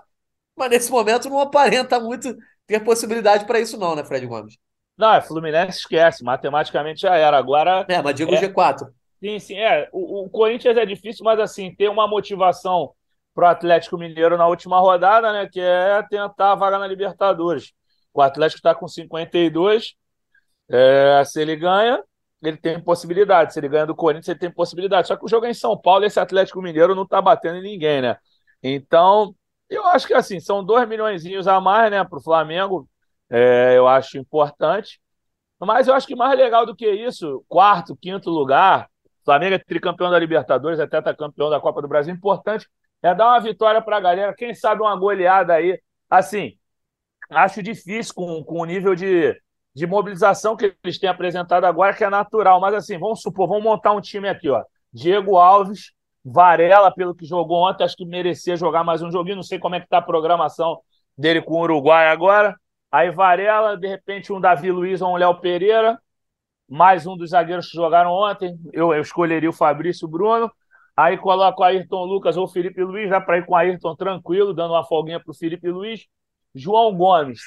mas 0.56 0.70
nesse 0.70 0.90
momento 0.90 1.28
não 1.28 1.40
aparenta 1.40 2.00
muito 2.00 2.34
ter 2.66 2.80
possibilidade 2.80 3.46
para 3.46 3.60
isso, 3.60 3.78
não, 3.78 3.94
né, 3.94 4.04
Fred 4.04 4.26
Gomes? 4.26 4.56
Não, 4.96 5.14
é 5.14 5.22
Fluminense 5.22 5.78
esquece, 5.78 6.22
matematicamente 6.22 7.00
já 7.00 7.16
era. 7.16 7.36
Agora. 7.38 7.86
É, 7.88 8.02
mas 8.02 8.14
digo 8.14 8.34
é... 8.34 8.40
G4. 8.40 8.92
Sim, 9.18 9.38
sim, 9.38 9.56
é. 9.56 9.88
O, 9.92 10.24
o, 10.24 10.30
Corinthians 10.30 10.76
é 10.76 10.84
difícil, 10.84 11.24
mas 11.24 11.38
assim, 11.40 11.74
tem 11.74 11.88
uma 11.88 12.06
motivação 12.06 12.92
pro 13.34 13.46
Atlético 13.46 13.96
Mineiro 13.96 14.36
na 14.36 14.46
última 14.46 14.78
rodada, 14.78 15.32
né? 15.32 15.48
Que 15.50 15.60
é 15.60 16.02
tentar 16.08 16.52
a 16.52 16.54
vaga 16.54 16.78
na 16.78 16.86
Libertadores. 16.86 17.72
O 18.12 18.20
Atlético 18.20 18.58
está 18.58 18.74
com 18.74 18.86
52. 18.86 19.94
É, 20.68 21.22
se 21.24 21.40
ele 21.40 21.56
ganha, 21.56 22.02
ele 22.42 22.56
tem 22.56 22.80
possibilidade. 22.82 23.52
Se 23.52 23.60
ele 23.60 23.68
ganha 23.68 23.86
do 23.86 23.94
Corinthians, 23.94 24.28
ele 24.28 24.38
tem 24.38 24.50
possibilidade. 24.50 25.08
Só 25.08 25.16
que 25.16 25.24
o 25.24 25.28
jogo 25.28 25.46
é 25.46 25.50
em 25.50 25.54
São 25.54 25.76
Paulo 25.78 26.04
e 26.04 26.06
esse 26.06 26.20
Atlético 26.20 26.62
Mineiro 26.62 26.94
não 26.94 27.04
está 27.04 27.20
batendo 27.20 27.58
em 27.58 27.62
ninguém, 27.62 28.02
né? 28.02 28.16
Então, 28.62 29.34
Eu 29.68 29.86
acho 29.88 30.06
que 30.06 30.14
assim, 30.14 30.40
são 30.40 30.64
dois 30.64 30.88
milhões 30.88 31.24
a 31.46 31.60
mais, 31.60 31.90
né, 31.90 32.04
para 32.04 32.18
o 32.18 32.22
Flamengo. 32.22 32.88
É, 33.30 33.74
eu 33.76 33.86
acho 33.88 34.18
importante. 34.18 35.00
Mas 35.60 35.88
eu 35.88 35.94
acho 35.94 36.06
que 36.06 36.16
mais 36.16 36.36
legal 36.38 36.66
do 36.66 36.74
que 36.74 36.90
isso, 36.90 37.44
quarto, 37.48 37.96
quinto 37.96 38.30
lugar, 38.30 38.88
Flamengo 39.24 39.54
é 39.56 39.58
tricampeão 39.58 40.10
da 40.10 40.18
Libertadores, 40.18 40.80
até 40.80 41.00
tá 41.02 41.14
campeão 41.14 41.50
da 41.50 41.60
Copa 41.60 41.82
do 41.82 41.88
Brasil. 41.88 42.14
Importante 42.14 42.66
é 43.02 43.14
dar 43.14 43.28
uma 43.28 43.40
vitória 43.40 43.80
para 43.82 43.98
a 43.98 44.00
galera. 44.00 44.34
Quem 44.34 44.54
sabe 44.54 44.82
uma 44.82 44.96
goleada 44.96 45.54
aí. 45.54 45.80
Assim, 46.08 46.56
acho 47.30 47.62
difícil 47.62 48.14
com, 48.14 48.42
com 48.44 48.60
o 48.60 48.64
nível 48.64 48.94
de, 48.94 49.34
de 49.74 49.86
mobilização 49.86 50.56
que 50.56 50.74
eles 50.82 50.98
têm 50.98 51.08
apresentado 51.08 51.64
agora, 51.64 51.94
que 51.94 52.04
é 52.04 52.10
natural. 52.10 52.60
Mas 52.60 52.74
assim, 52.74 52.98
vamos 52.98 53.22
supor, 53.22 53.48
vamos 53.48 53.64
montar 53.64 53.92
um 53.92 54.00
time 54.00 54.28
aqui, 54.28 54.48
ó. 54.48 54.62
Diego 54.92 55.36
Alves, 55.36 55.92
Varela, 56.24 56.92
pelo 56.92 57.14
que 57.14 57.24
jogou 57.24 57.68
ontem, 57.68 57.84
acho 57.84 57.96
que 57.96 58.04
merecia 58.04 58.56
jogar 58.56 58.84
mais 58.84 59.02
um 59.02 59.10
joguinho. 59.10 59.36
Não 59.36 59.42
sei 59.42 59.58
como 59.58 59.74
é 59.74 59.80
que 59.80 59.88
tá 59.88 59.98
a 59.98 60.02
programação 60.02 60.80
dele 61.16 61.40
com 61.40 61.54
o 61.54 61.62
Uruguai 61.62 62.08
agora. 62.08 62.56
Aí 62.90 63.10
Varela, 63.10 63.76
de 63.76 63.86
repente 63.86 64.32
um 64.32 64.40
Davi 64.40 64.70
Luiz 64.70 65.00
ou 65.00 65.12
um 65.12 65.16
Léo 65.16 65.40
Pereira, 65.40 65.98
mais 66.68 67.06
um 67.06 67.16
dos 67.16 67.30
zagueiros 67.30 67.68
que 67.70 67.76
jogaram 67.76 68.10
ontem. 68.10 68.58
Eu, 68.72 68.92
eu 68.92 69.00
escolheria 69.00 69.48
o 69.48 69.52
Fabrício 69.52 70.08
Bruno. 70.08 70.50
Aí 70.96 71.16
coloco 71.16 71.62
o 71.62 71.64
Ayrton 71.64 72.04
Lucas 72.04 72.36
ou 72.36 72.44
o 72.44 72.48
Felipe 72.48 72.82
Luiz, 72.82 73.08
dá 73.08 73.20
para 73.20 73.38
ir 73.38 73.46
com 73.46 73.54
o 73.54 73.56
Ayrton 73.56 73.94
tranquilo, 73.94 74.52
dando 74.52 74.74
uma 74.74 74.84
folguinha 74.84 75.20
para 75.20 75.30
o 75.30 75.34
Felipe 75.34 75.70
Luiz. 75.70 76.06
João 76.54 76.94
Gomes. 76.94 77.40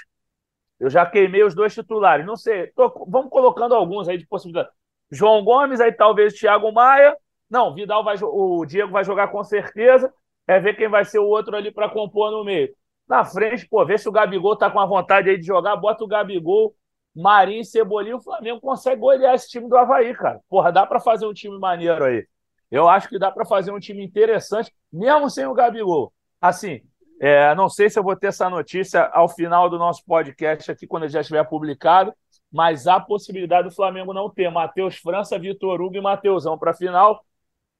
Eu 0.83 0.89
já 0.89 1.05
queimei 1.05 1.41
os 1.45 1.55
dois 1.55 1.73
titulares. 1.73 2.25
Não 2.25 2.35
sei, 2.35 2.67
tô, 2.75 2.89
vamos 3.07 3.29
colocando 3.29 3.73
alguns 3.73 4.09
aí 4.09 4.17
de 4.17 4.27
possibilidade. 4.27 4.69
João 5.09 5.41
Gomes, 5.41 5.79
aí 5.79 5.93
talvez 5.93 6.33
Thiago 6.33 6.73
Maia. 6.73 7.15
Não, 7.49 7.73
Vidal 7.73 8.03
vai, 8.03 8.17
o 8.21 8.65
Diego 8.65 8.91
vai 8.91 9.05
jogar 9.05 9.29
com 9.29 9.41
certeza. 9.45 10.13
É 10.45 10.59
ver 10.59 10.75
quem 10.75 10.89
vai 10.89 11.05
ser 11.05 11.19
o 11.19 11.25
outro 11.25 11.55
ali 11.55 11.71
para 11.71 11.89
compor 11.89 12.31
no 12.31 12.43
meio. 12.43 12.75
Na 13.07 13.23
frente, 13.23 13.65
pô, 13.65 13.85
vê 13.85 13.97
se 13.97 14.09
o 14.09 14.11
Gabigol 14.11 14.57
tá 14.57 14.69
com 14.69 14.77
a 14.77 14.85
vontade 14.85 15.29
aí 15.29 15.37
de 15.37 15.45
jogar, 15.45 15.77
bota 15.77 16.03
o 16.03 16.07
Gabigol, 16.07 16.75
Marinho, 17.15 17.63
Cebolinha, 17.63 18.17
o 18.17 18.21
Flamengo 18.21 18.59
consegue 18.59 18.99
golear 18.99 19.35
esse 19.35 19.47
time 19.47 19.69
do 19.69 19.77
Havaí, 19.77 20.13
cara. 20.13 20.41
Porra, 20.49 20.69
dá 20.69 20.85
para 20.85 20.99
fazer 20.99 21.25
um 21.25 21.33
time 21.33 21.57
maneiro 21.57 22.03
aí. 22.03 22.27
Eu 22.69 22.89
acho 22.89 23.07
que 23.07 23.17
dá 23.17 23.31
para 23.31 23.45
fazer 23.45 23.71
um 23.71 23.79
time 23.79 24.03
interessante, 24.03 24.69
mesmo 24.91 25.29
sem 25.29 25.45
o 25.45 25.53
Gabigol. 25.53 26.11
Assim, 26.41 26.81
é, 27.19 27.53
não 27.55 27.69
sei 27.69 27.89
se 27.89 27.97
eu 27.97 28.03
vou 28.03 28.15
ter 28.15 28.27
essa 28.27 28.49
notícia 28.49 29.05
ao 29.13 29.29
final 29.29 29.69
do 29.69 29.77
nosso 29.77 30.03
podcast 30.05 30.71
aqui, 30.71 30.87
quando 30.87 31.07
já 31.07 31.21
estiver 31.21 31.43
publicado, 31.45 32.13
mas 32.51 32.87
há 32.87 32.99
possibilidade 32.99 33.67
do 33.67 33.73
Flamengo 33.73 34.13
não 34.13 34.29
ter 34.29 34.49
Matheus 34.51 34.97
França, 34.97 35.39
Vitor 35.39 35.81
Hugo 35.81 35.95
e 35.95 36.01
Matheusão 36.01 36.57
para 36.57 36.71
a 36.71 36.75
final, 36.75 37.25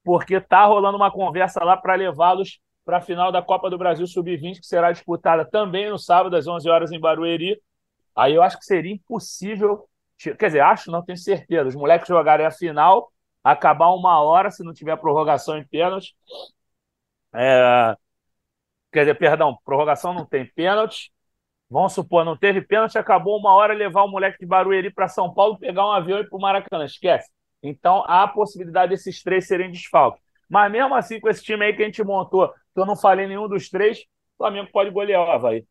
porque 0.04 0.39
tá 0.41 0.65
rolando 0.65 0.98
uma 0.98 1.12
conversa 1.12 1.63
lá 1.63 1.78
para 1.78 1.96
levá-los 1.96 2.60
para 2.84 2.98
a 2.98 3.02
final 3.02 3.32
da 3.32 3.41
Copa 3.41 3.69
do 3.69 3.78
Brasil 3.78 4.06
Sub-20, 4.06 4.60
que 4.60 4.65
será 4.67 4.91
disputada 4.91 5.46
também 5.46 5.89
no 5.89 5.98
sábado, 5.98 6.36
às 6.36 6.48
11 6.48 6.69
horas, 6.69 6.91
em 6.91 7.00
Barueri. 7.00 7.62
Aí 8.15 8.34
eu 8.34 8.43
acho 8.43 8.58
que 8.58 8.65
seria 8.65 8.93
impossível. 8.93 9.88
Quer 10.17 10.48
dizer, 10.48 10.60
acho, 10.62 10.91
não 10.91 11.04
tenho 11.04 11.17
certeza. 11.17 11.69
Os 11.69 11.76
moleques 11.76 12.08
jogarem 12.08 12.46
a 12.46 12.52
final, 12.52 13.12
acabar 13.43 13.89
uma 13.89 14.22
hora, 14.22 14.52
se 14.52 14.63
não 14.63 14.74
tiver 14.74 14.98
prorrogação 14.98 15.58
em 15.58 15.65
pênalti. 15.65 16.15
É... 17.34 17.96
Quer 18.93 19.01
dizer, 19.01 19.15
perdão, 19.15 19.58
prorrogação 19.65 20.13
não 20.13 20.25
tem 20.25 20.45
pênalti. 20.45 21.12
Vamos 21.69 21.93
supor, 21.93 22.23
não 22.23 22.38
teve 22.38 22.62
pênalti, 22.62 22.97
acabou 22.97 23.39
uma 23.39 23.53
hora 23.56 23.73
levar 23.73 24.03
o 24.03 24.08
moleque 24.08 24.38
de 24.39 24.45
Barueri 24.45 24.93
para 24.93 25.08
São 25.08 25.34
Paulo, 25.34 25.58
pegar 25.58 25.88
um 25.88 25.91
avião 25.91 26.19
e 26.19 26.21
ir 26.21 26.29
para 26.29 26.38
o 26.38 26.41
Maracanã. 26.41 26.86
Esquece. 26.86 27.27
Então 27.63 28.03
há 28.06 28.23
a 28.23 28.27
possibilidade 28.27 28.91
desses 28.91 29.23
três 29.23 29.47
serem 29.47 29.71
desfalques. 29.71 30.21
Mas 30.47 30.71
mesmo 30.71 30.93
assim, 30.93 31.19
com 31.19 31.27
esse 31.27 31.43
time 31.43 31.65
aí 31.65 31.75
que 31.75 31.82
a 31.82 31.86
gente 31.86 32.03
montou, 32.03 32.49
que 32.49 32.79
eu 32.79 32.86
não 32.86 32.95
falei 32.95 33.25
nenhum 33.25 33.47
dos 33.47 33.69
três, 33.69 34.01
o 34.01 34.38
Flamengo 34.38 34.69
pode 34.71 34.91
golear 34.91 35.21
o 35.23 35.32
Havaí. 35.32 35.65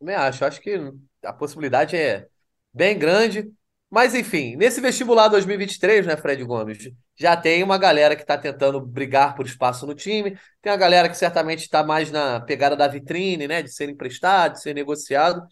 Também 0.00 0.16
acho. 0.16 0.44
Acho 0.44 0.60
que 0.60 0.92
a 1.22 1.32
possibilidade 1.32 1.96
é 1.96 2.26
bem 2.72 2.98
grande. 2.98 3.52
Mas, 3.94 4.12
enfim, 4.12 4.56
nesse 4.56 4.80
vestibular 4.80 5.28
2023, 5.28 6.04
né, 6.04 6.16
Fred 6.16 6.42
Gomes? 6.42 6.90
Já 7.16 7.36
tem 7.36 7.62
uma 7.62 7.78
galera 7.78 8.16
que 8.16 8.22
está 8.22 8.36
tentando 8.36 8.80
brigar 8.80 9.36
por 9.36 9.46
espaço 9.46 9.86
no 9.86 9.94
time. 9.94 10.36
Tem 10.60 10.72
a 10.72 10.76
galera 10.76 11.08
que 11.08 11.16
certamente 11.16 11.60
está 11.60 11.84
mais 11.84 12.10
na 12.10 12.40
pegada 12.40 12.74
da 12.74 12.88
vitrine, 12.88 13.46
né? 13.46 13.62
De 13.62 13.72
ser 13.72 13.88
emprestado, 13.88 14.54
de 14.54 14.62
ser 14.62 14.74
negociado. 14.74 15.46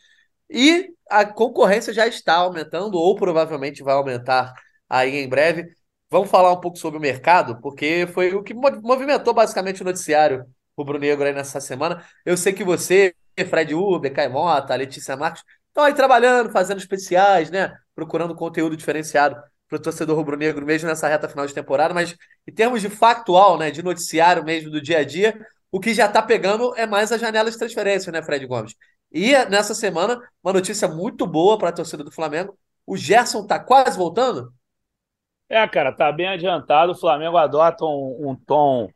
E 0.50 0.88
a 1.08 1.24
concorrência 1.24 1.92
já 1.92 2.04
está 2.08 2.34
aumentando, 2.34 2.98
ou 2.98 3.14
provavelmente 3.14 3.80
vai 3.80 3.94
aumentar 3.94 4.52
aí 4.90 5.18
em 5.18 5.28
breve. 5.28 5.68
Vamos 6.10 6.28
falar 6.28 6.52
um 6.52 6.60
pouco 6.60 6.76
sobre 6.76 6.98
o 6.98 7.00
mercado, 7.00 7.60
porque 7.60 8.08
foi 8.12 8.34
o 8.34 8.42
que 8.42 8.54
movimentou 8.54 9.32
basicamente 9.32 9.82
o 9.82 9.84
noticiário 9.84 10.44
rubro-negro 10.76 11.24
aí 11.24 11.32
nessa 11.32 11.60
semana. 11.60 12.04
Eu 12.26 12.36
sei 12.36 12.52
que 12.52 12.64
você, 12.64 13.14
Fred 13.48 13.72
Uber, 13.72 14.12
Caimota, 14.12 14.74
Letícia 14.74 15.16
Marcos, 15.16 15.44
estão 15.72 15.84
aí 15.84 15.94
trabalhando, 15.94 16.50
fazendo 16.50 16.78
especiais, 16.78 17.50
né? 17.50 17.74
Procurando 17.94 18.34
conteúdo 18.34 18.76
diferenciado 18.76 19.36
para 19.68 19.78
o 19.78 19.82
torcedor 19.82 20.16
rubro-negro, 20.16 20.66
mesmo 20.66 20.86
nessa 20.86 21.08
reta 21.08 21.28
final 21.28 21.46
de 21.46 21.54
temporada, 21.54 21.94
mas 21.94 22.14
em 22.46 22.52
termos 22.52 22.82
de 22.82 22.90
factual, 22.90 23.58
né? 23.58 23.70
De 23.70 23.82
noticiário 23.82 24.44
mesmo 24.44 24.70
do 24.70 24.80
dia 24.80 24.98
a 24.98 25.04
dia, 25.04 25.34
o 25.70 25.80
que 25.80 25.94
já 25.94 26.06
está 26.06 26.20
pegando 26.20 26.76
é 26.76 26.86
mais 26.86 27.10
a 27.10 27.18
janela 27.18 27.50
de 27.50 27.58
transferência, 27.58 28.12
né, 28.12 28.22
Fred 28.22 28.46
Gomes? 28.46 28.74
E 29.10 29.32
nessa 29.46 29.74
semana, 29.74 30.20
uma 30.44 30.52
notícia 30.52 30.86
muito 30.86 31.26
boa 31.26 31.58
para 31.58 31.70
a 31.70 31.72
torcida 31.72 32.04
do 32.04 32.12
Flamengo. 32.12 32.56
O 32.86 32.96
Gerson 32.96 33.42
está 33.42 33.58
quase 33.58 33.96
voltando? 33.96 34.52
É, 35.48 35.66
cara, 35.68 35.92
tá 35.92 36.12
bem 36.12 36.28
adiantado. 36.28 36.92
O 36.92 36.98
Flamengo 36.98 37.36
adota 37.36 37.84
um, 37.84 38.30
um 38.30 38.36
tom 38.36 38.90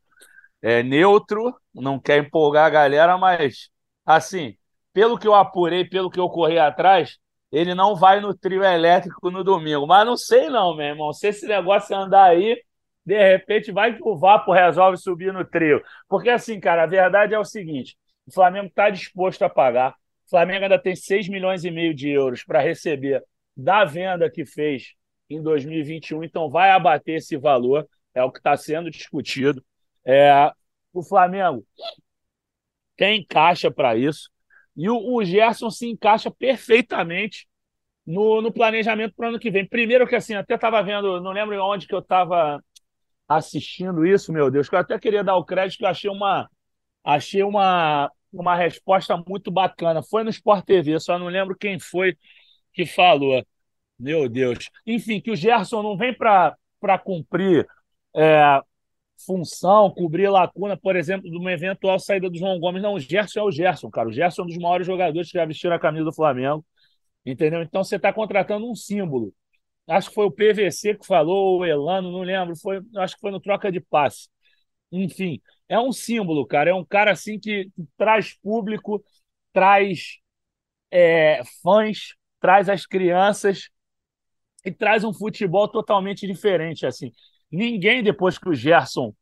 é, 0.61 0.83
neutro, 0.83 1.55
não 1.75 1.99
quer 1.99 2.19
empolgar 2.19 2.67
a 2.67 2.71
galera, 2.71 3.17
mas, 3.17 3.71
assim, 4.05 4.57
pelo 4.97 5.19
que 5.19 5.29
eu 5.29 5.35
apurei, 5.35 5.85
pelo 5.85 6.09
que 6.09 6.19
eu 6.19 6.27
corri 6.31 6.59
atrás, 6.59 7.19
ele 7.53 7.75
não 7.75 7.95
vai 7.95 8.19
no 8.19 8.35
trio 8.35 8.65
elétrico 8.65 9.31
no 9.31 9.45
domingo. 9.45 9.87
Mas 9.87 10.07
não 10.07 10.17
sei, 10.17 10.49
não, 10.49 10.75
meu 10.75 10.87
irmão. 10.87 11.13
Se 11.13 11.29
esse 11.29 11.47
negócio 11.47 11.95
andar 11.95 12.31
aí, 12.31 12.59
de 13.05 13.19
repente 13.19 13.71
vai 13.71 13.95
que 13.95 14.03
o 14.03 14.17
Vapo 14.17 14.53
resolve 14.53 14.97
subir 14.97 15.35
no 15.35 15.45
trio. 15.45 15.83
Porque, 16.09 16.31
assim, 16.31 16.59
cara, 16.59 16.85
a 16.85 16.87
verdade 16.87 17.35
é 17.35 17.39
o 17.39 17.45
seguinte: 17.45 17.95
o 18.27 18.33
Flamengo 18.33 18.69
está 18.69 18.89
disposto 18.89 19.43
a 19.43 19.51
pagar. 19.51 19.91
O 20.27 20.31
Flamengo 20.31 20.63
ainda 20.63 20.79
tem 20.79 20.97
6 20.97 21.29
milhões 21.29 21.63
e 21.63 21.71
meio 21.71 21.95
de 21.95 22.09
euros 22.09 22.43
para 22.43 22.61
receber 22.63 23.23
da 23.55 23.85
venda 23.85 24.31
que 24.31 24.47
fez 24.47 24.95
em 25.29 25.43
2021, 25.43 26.25
então 26.25 26.49
vai 26.49 26.71
abater 26.71 27.17
esse 27.17 27.37
valor, 27.37 27.87
é 28.15 28.25
o 28.25 28.33
que 28.33 28.39
está 28.39 28.57
sendo 28.57 28.91
discutido. 28.91 29.63
É, 30.07 30.51
o 30.91 31.03
Flamengo 31.03 31.67
tem 32.97 33.23
caixa 33.27 33.71
para 33.71 33.95
isso, 33.95 34.31
e 34.77 34.89
o, 34.91 35.15
o, 35.15 35.25
Gerson 35.25 35.71
se 35.71 35.89
encaixa 35.89 36.31
perfeitamente 36.31 37.47
no, 38.07 38.43
no 38.43 38.53
planejamento 38.53 39.15
para 39.17 39.27
o 39.27 39.29
ano 39.31 39.39
que 39.39 39.51
vem. 39.51 39.67
Primeiro 39.67 40.07
que 40.07 40.15
assim, 40.15 40.35
até 40.35 40.55
estava 40.55 40.83
vendo, 40.83 41.21
não 41.21 41.33
lembro 41.33 41.61
onde 41.65 41.87
que 41.87 41.95
eu 41.95 42.01
estava 42.01 42.63
assistindo 43.29 44.07
isso, 44.07 44.33
meu 44.33 44.51
Deus, 44.51 44.69
que 44.69 44.75
eu 44.75 44.79
até 44.79 44.99
queria 44.99 45.25
dar 45.25 45.37
o 45.37 45.45
crédito, 45.45 45.79
que 45.79 45.85
eu 45.85 45.89
achei 45.89 46.11
uma, 46.11 46.49
achei 47.03 47.43
uma, 47.43 48.11
uma 48.33 48.55
resposta 48.55 49.17
muito 49.27 49.51
bacana. 49.51 50.03
Foi 50.03 50.23
no 50.23 50.31
Sport 50.31 50.65
TV, 50.65 51.01
só 51.01 51.19
não 51.19 51.27
lembro 51.29 51.57
quem 51.57 51.79
foi 51.79 52.17
que 52.73 52.87
falou. 52.87 53.45
Meu 53.99 54.29
Deus. 54.29 54.71
Enfim, 54.87 55.21
que 55.21 55.31
o 55.31 55.37
Gerson 55.37 55.83
não 55.83 55.97
vem 55.97 56.15
para 56.15 56.99
cumprir 57.03 57.67
é, 58.15 58.61
função, 59.25 59.91
cobrir 59.91 60.29
lacuna, 60.29 60.77
por 60.77 60.97
exemplo, 60.97 61.31
de 61.31 61.37
uma 61.37 61.53
eventual 61.53 61.99
saída 61.99 62.29
do 62.31 62.39
João 62.39 62.59
Gomes. 62.59 62.83
Não, 62.83 62.95
o 62.95 63.01
Gerson 63.01 63.41
é 63.41 63.43
o 63.43 63.51
Gerson, 63.51 63.91
cara. 63.91 64.09
O 64.09 64.13
Gerson 64.13 64.43
é 64.43 64.45
um 64.45 64.49
dos 64.49 64.59
maiores 64.59 64.87
jogadores 64.87 65.31
que 65.31 65.39
já 65.39 65.45
vestiram 65.45 65.75
a 65.77 65.79
camisa 65.79 66.05
do 66.05 66.13
Flamengo. 66.13 66.65
Entendeu? 67.25 67.63
Então 67.63 67.83
você 67.85 67.97
está 67.97 68.13
contratando 68.13 68.71
um 68.71 68.75
símbolo. 68.75 69.35
Acho 69.89 70.09
que 70.09 70.15
foi 70.15 70.27
o 70.27 70.31
PVC 70.31 70.95
que 70.97 71.07
falou, 71.07 71.61
o 71.61 71.65
Elano, 71.65 72.13
não 72.13 72.23
lembro. 72.23 72.57
Foi, 72.57 72.81
acho 72.97 73.15
que 73.15 73.21
foi 73.21 73.31
no 73.31 73.41
troca 73.41 73.71
de 73.73 73.81
passe. 73.81 74.29
Enfim, 74.93 75.41
é 75.69 75.79
um 75.79 75.93
símbolo, 75.93 76.47
cara. 76.47 76.71
É 76.71 76.75
um 76.75 76.85
cara 76.85 77.13
assim 77.13 77.39
que 77.39 77.71
traz 77.97 78.35
público, 78.41 79.05
traz 79.53 80.19
é, 80.91 81.43
fãs, 81.63 82.15
traz 82.41 82.69
as 82.69 82.87
crianças 82.87 83.71
e 84.65 84.73
traz 84.73 85.05
um 85.05 85.13
futebol 85.13 85.69
totalmente 85.69 86.27
diferente. 86.27 86.87
assim. 86.87 87.13
Ninguém, 87.51 88.03
depois 88.03 88.39
que 88.39 88.49
o 88.49 88.55
Gerson 88.55 89.15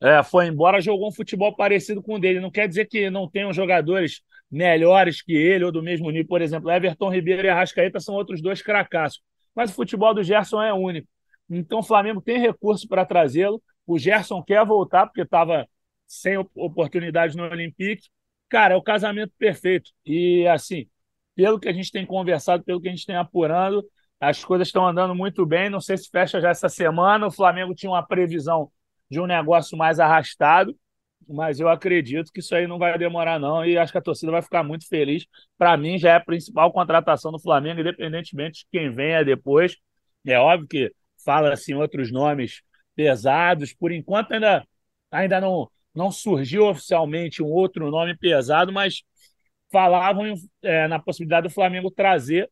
é, 0.00 0.22
foi 0.22 0.46
embora, 0.46 0.80
jogou 0.80 1.08
um 1.08 1.12
futebol 1.12 1.54
parecido 1.54 2.02
com 2.02 2.14
o 2.14 2.18
dele. 2.18 2.40
Não 2.40 2.50
quer 2.50 2.68
dizer 2.68 2.86
que 2.86 3.10
não 3.10 3.28
tenham 3.28 3.52
jogadores 3.52 4.22
melhores 4.50 5.22
que 5.22 5.32
ele 5.32 5.64
ou 5.64 5.72
do 5.72 5.82
mesmo 5.82 6.10
nível. 6.10 6.28
Por 6.28 6.42
exemplo, 6.42 6.70
Everton 6.70 7.10
Ribeiro 7.10 7.46
e 7.46 7.50
Arrascaeta 7.50 8.00
são 8.00 8.14
outros 8.14 8.40
dois 8.42 8.62
cracassos. 8.62 9.20
Mas 9.54 9.70
o 9.70 9.74
futebol 9.74 10.14
do 10.14 10.22
Gerson 10.22 10.62
é 10.62 10.72
único. 10.72 11.08
Então 11.48 11.78
o 11.78 11.82
Flamengo 11.82 12.20
tem 12.20 12.38
recurso 12.38 12.86
para 12.88 13.06
trazê-lo. 13.06 13.62
O 13.86 13.98
Gerson 13.98 14.42
quer 14.42 14.64
voltar, 14.64 15.06
porque 15.06 15.22
estava 15.22 15.66
sem 16.06 16.36
oportunidade 16.54 17.36
no 17.36 17.44
Olympique. 17.44 18.08
Cara, 18.48 18.74
é 18.74 18.76
o 18.76 18.82
casamento 18.82 19.32
perfeito. 19.38 19.90
E 20.04 20.46
assim, 20.46 20.86
pelo 21.34 21.58
que 21.58 21.68
a 21.68 21.72
gente 21.72 21.90
tem 21.90 22.04
conversado, 22.04 22.64
pelo 22.64 22.80
que 22.80 22.88
a 22.88 22.90
gente 22.90 23.06
tem 23.06 23.16
apurando, 23.16 23.84
as 24.20 24.44
coisas 24.44 24.68
estão 24.68 24.86
andando 24.86 25.14
muito 25.14 25.44
bem. 25.46 25.70
Não 25.70 25.80
sei 25.80 25.96
se 25.96 26.08
fecha 26.10 26.40
já 26.40 26.50
essa 26.50 26.68
semana. 26.68 27.26
O 27.26 27.30
Flamengo 27.30 27.74
tinha 27.74 27.90
uma 27.90 28.06
previsão 28.06 28.70
de 29.10 29.20
um 29.20 29.26
negócio 29.26 29.76
mais 29.76 30.00
arrastado. 30.00 30.76
mas 31.28 31.60
eu 31.60 31.68
acredito 31.68 32.30
que 32.32 32.40
isso 32.40 32.54
aí 32.54 32.66
não 32.66 32.78
vai 32.78 32.96
demorar, 32.98 33.38
não, 33.40 33.64
e 33.64 33.76
acho 33.78 33.92
que 33.92 33.98
a 33.98 34.02
torcida 34.02 34.32
vai 34.32 34.42
ficar 34.42 34.62
muito 34.62 34.86
feliz. 34.88 35.26
Para 35.58 35.76
mim, 35.76 35.98
já 35.98 36.10
é 36.12 36.16
a 36.16 36.20
principal 36.20 36.72
contratação 36.72 37.32
do 37.32 37.40
Flamengo, 37.40 37.80
independentemente 37.80 38.60
de 38.60 38.66
quem 38.70 38.92
venha 38.94 39.24
depois. 39.24 39.76
É 40.26 40.38
óbvio 40.38 40.68
que 40.68 40.92
fala 41.24 41.52
assim 41.52 41.74
outros 41.74 42.12
nomes 42.12 42.62
pesados, 42.94 43.72
por 43.74 43.92
enquanto 43.92 44.32
ainda, 44.32 44.64
ainda 45.10 45.40
não, 45.40 45.70
não 45.94 46.10
surgiu 46.10 46.66
oficialmente 46.66 47.42
um 47.42 47.46
outro 47.46 47.90
nome 47.90 48.16
pesado, 48.16 48.72
mas 48.72 49.02
falavam 49.70 50.34
é, 50.62 50.88
na 50.88 50.98
possibilidade 50.98 51.48
do 51.48 51.54
Flamengo 51.54 51.90
trazer, 51.90 52.50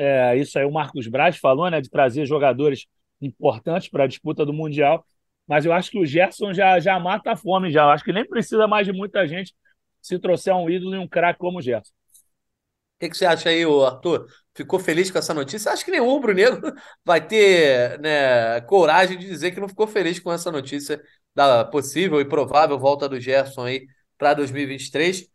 é, 0.00 0.36
isso 0.36 0.58
aí 0.58 0.64
o 0.64 0.72
Marcos 0.72 1.06
Braz 1.06 1.36
falou, 1.36 1.70
né, 1.70 1.78
de 1.78 1.90
trazer 1.90 2.24
jogadores 2.24 2.86
importantes 3.20 3.90
para 3.90 4.04
a 4.04 4.06
disputa 4.06 4.46
do 4.46 4.52
Mundial. 4.52 5.04
Mas 5.46 5.66
eu 5.66 5.72
acho 5.72 5.90
que 5.90 5.98
o 5.98 6.06
Gerson 6.06 6.54
já, 6.54 6.80
já 6.80 6.98
mata 6.98 7.32
a 7.32 7.36
fome, 7.36 7.70
já. 7.70 7.82
Eu 7.82 7.90
acho 7.90 8.04
que 8.04 8.12
nem 8.12 8.26
precisa 8.26 8.66
mais 8.66 8.86
de 8.86 8.92
muita 8.92 9.26
gente 9.26 9.54
se 10.00 10.18
trouxer 10.18 10.54
um 10.54 10.70
ídolo 10.70 10.94
e 10.94 10.98
um 10.98 11.06
craque 11.06 11.38
como 11.38 11.58
o 11.58 11.62
Gerson. 11.62 11.92
O 11.92 13.00
que, 13.00 13.10
que, 13.10 13.16
você 13.16 13.26
acha 13.26 13.50
aí, 13.50 13.62
Arthur? 13.64 14.26
Ficou 14.54 14.78
feliz 14.78 15.10
com 15.10 15.18
essa 15.18 15.34
notícia? 15.34 15.70
Acho 15.70 15.84
que 15.84 15.90
nenhum 15.90 16.06
rubro-negro 16.06 16.72
vai 17.04 17.26
ter 17.26 17.98
né, 18.00 18.60
coragem 18.62 19.18
de 19.18 19.26
dizer 19.26 19.50
que 19.50 19.60
não 19.60 19.68
ficou 19.68 19.86
feliz 19.86 20.18
com 20.18 20.32
essa 20.32 20.50
notícia 20.50 21.00
da 21.34 21.64
possível 21.64 22.20
e 22.20 22.24
provável 22.24 22.78
volta 22.78 23.08
do 23.08 23.20
Gerson 23.20 23.64
aí 23.64 23.86
para 24.16 24.34
2023. 24.34 25.28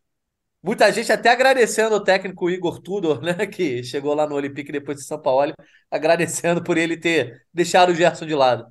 Muita 0.66 0.92
gente 0.92 1.12
até 1.12 1.30
agradecendo 1.30 1.96
o 1.96 2.04
técnico 2.04 2.50
Igor 2.50 2.80
Tudor, 2.80 3.22
né, 3.22 3.46
que 3.46 3.84
chegou 3.84 4.16
lá 4.16 4.28
no 4.28 4.34
Olympique 4.34 4.72
depois 4.72 4.98
de 4.98 5.04
São 5.04 5.22
Paulo, 5.22 5.54
agradecendo 5.92 6.64
por 6.64 6.76
ele 6.76 6.98
ter 6.98 7.46
deixado 7.54 7.92
o 7.92 7.94
Gerson 7.94 8.26
de 8.26 8.34
lado. 8.34 8.66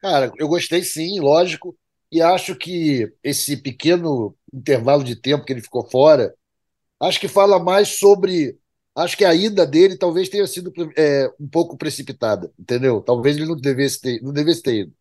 Cara, 0.00 0.30
eu 0.36 0.46
gostei 0.46 0.82
sim, 0.82 1.18
lógico, 1.18 1.74
e 2.12 2.20
acho 2.20 2.54
que 2.54 3.10
esse 3.24 3.56
pequeno 3.56 4.36
intervalo 4.52 5.02
de 5.02 5.16
tempo 5.16 5.46
que 5.46 5.52
ele 5.54 5.62
ficou 5.62 5.88
fora, 5.88 6.34
acho 7.00 7.18
que 7.18 7.26
fala 7.26 7.58
mais 7.58 7.98
sobre. 7.98 8.58
Acho 8.94 9.16
que 9.16 9.24
a 9.24 9.34
ida 9.34 9.64
dele 9.64 9.96
talvez 9.96 10.28
tenha 10.28 10.46
sido 10.46 10.70
é, 10.94 11.32
um 11.40 11.48
pouco 11.48 11.78
precipitada, 11.78 12.52
entendeu? 12.58 13.00
Talvez 13.00 13.34
ele 13.34 13.46
não 13.46 13.56
devesse 13.56 13.98
ter, 13.98 14.22
não 14.22 14.32
devesse 14.32 14.60
ter 14.60 14.80
ido. 14.80 14.92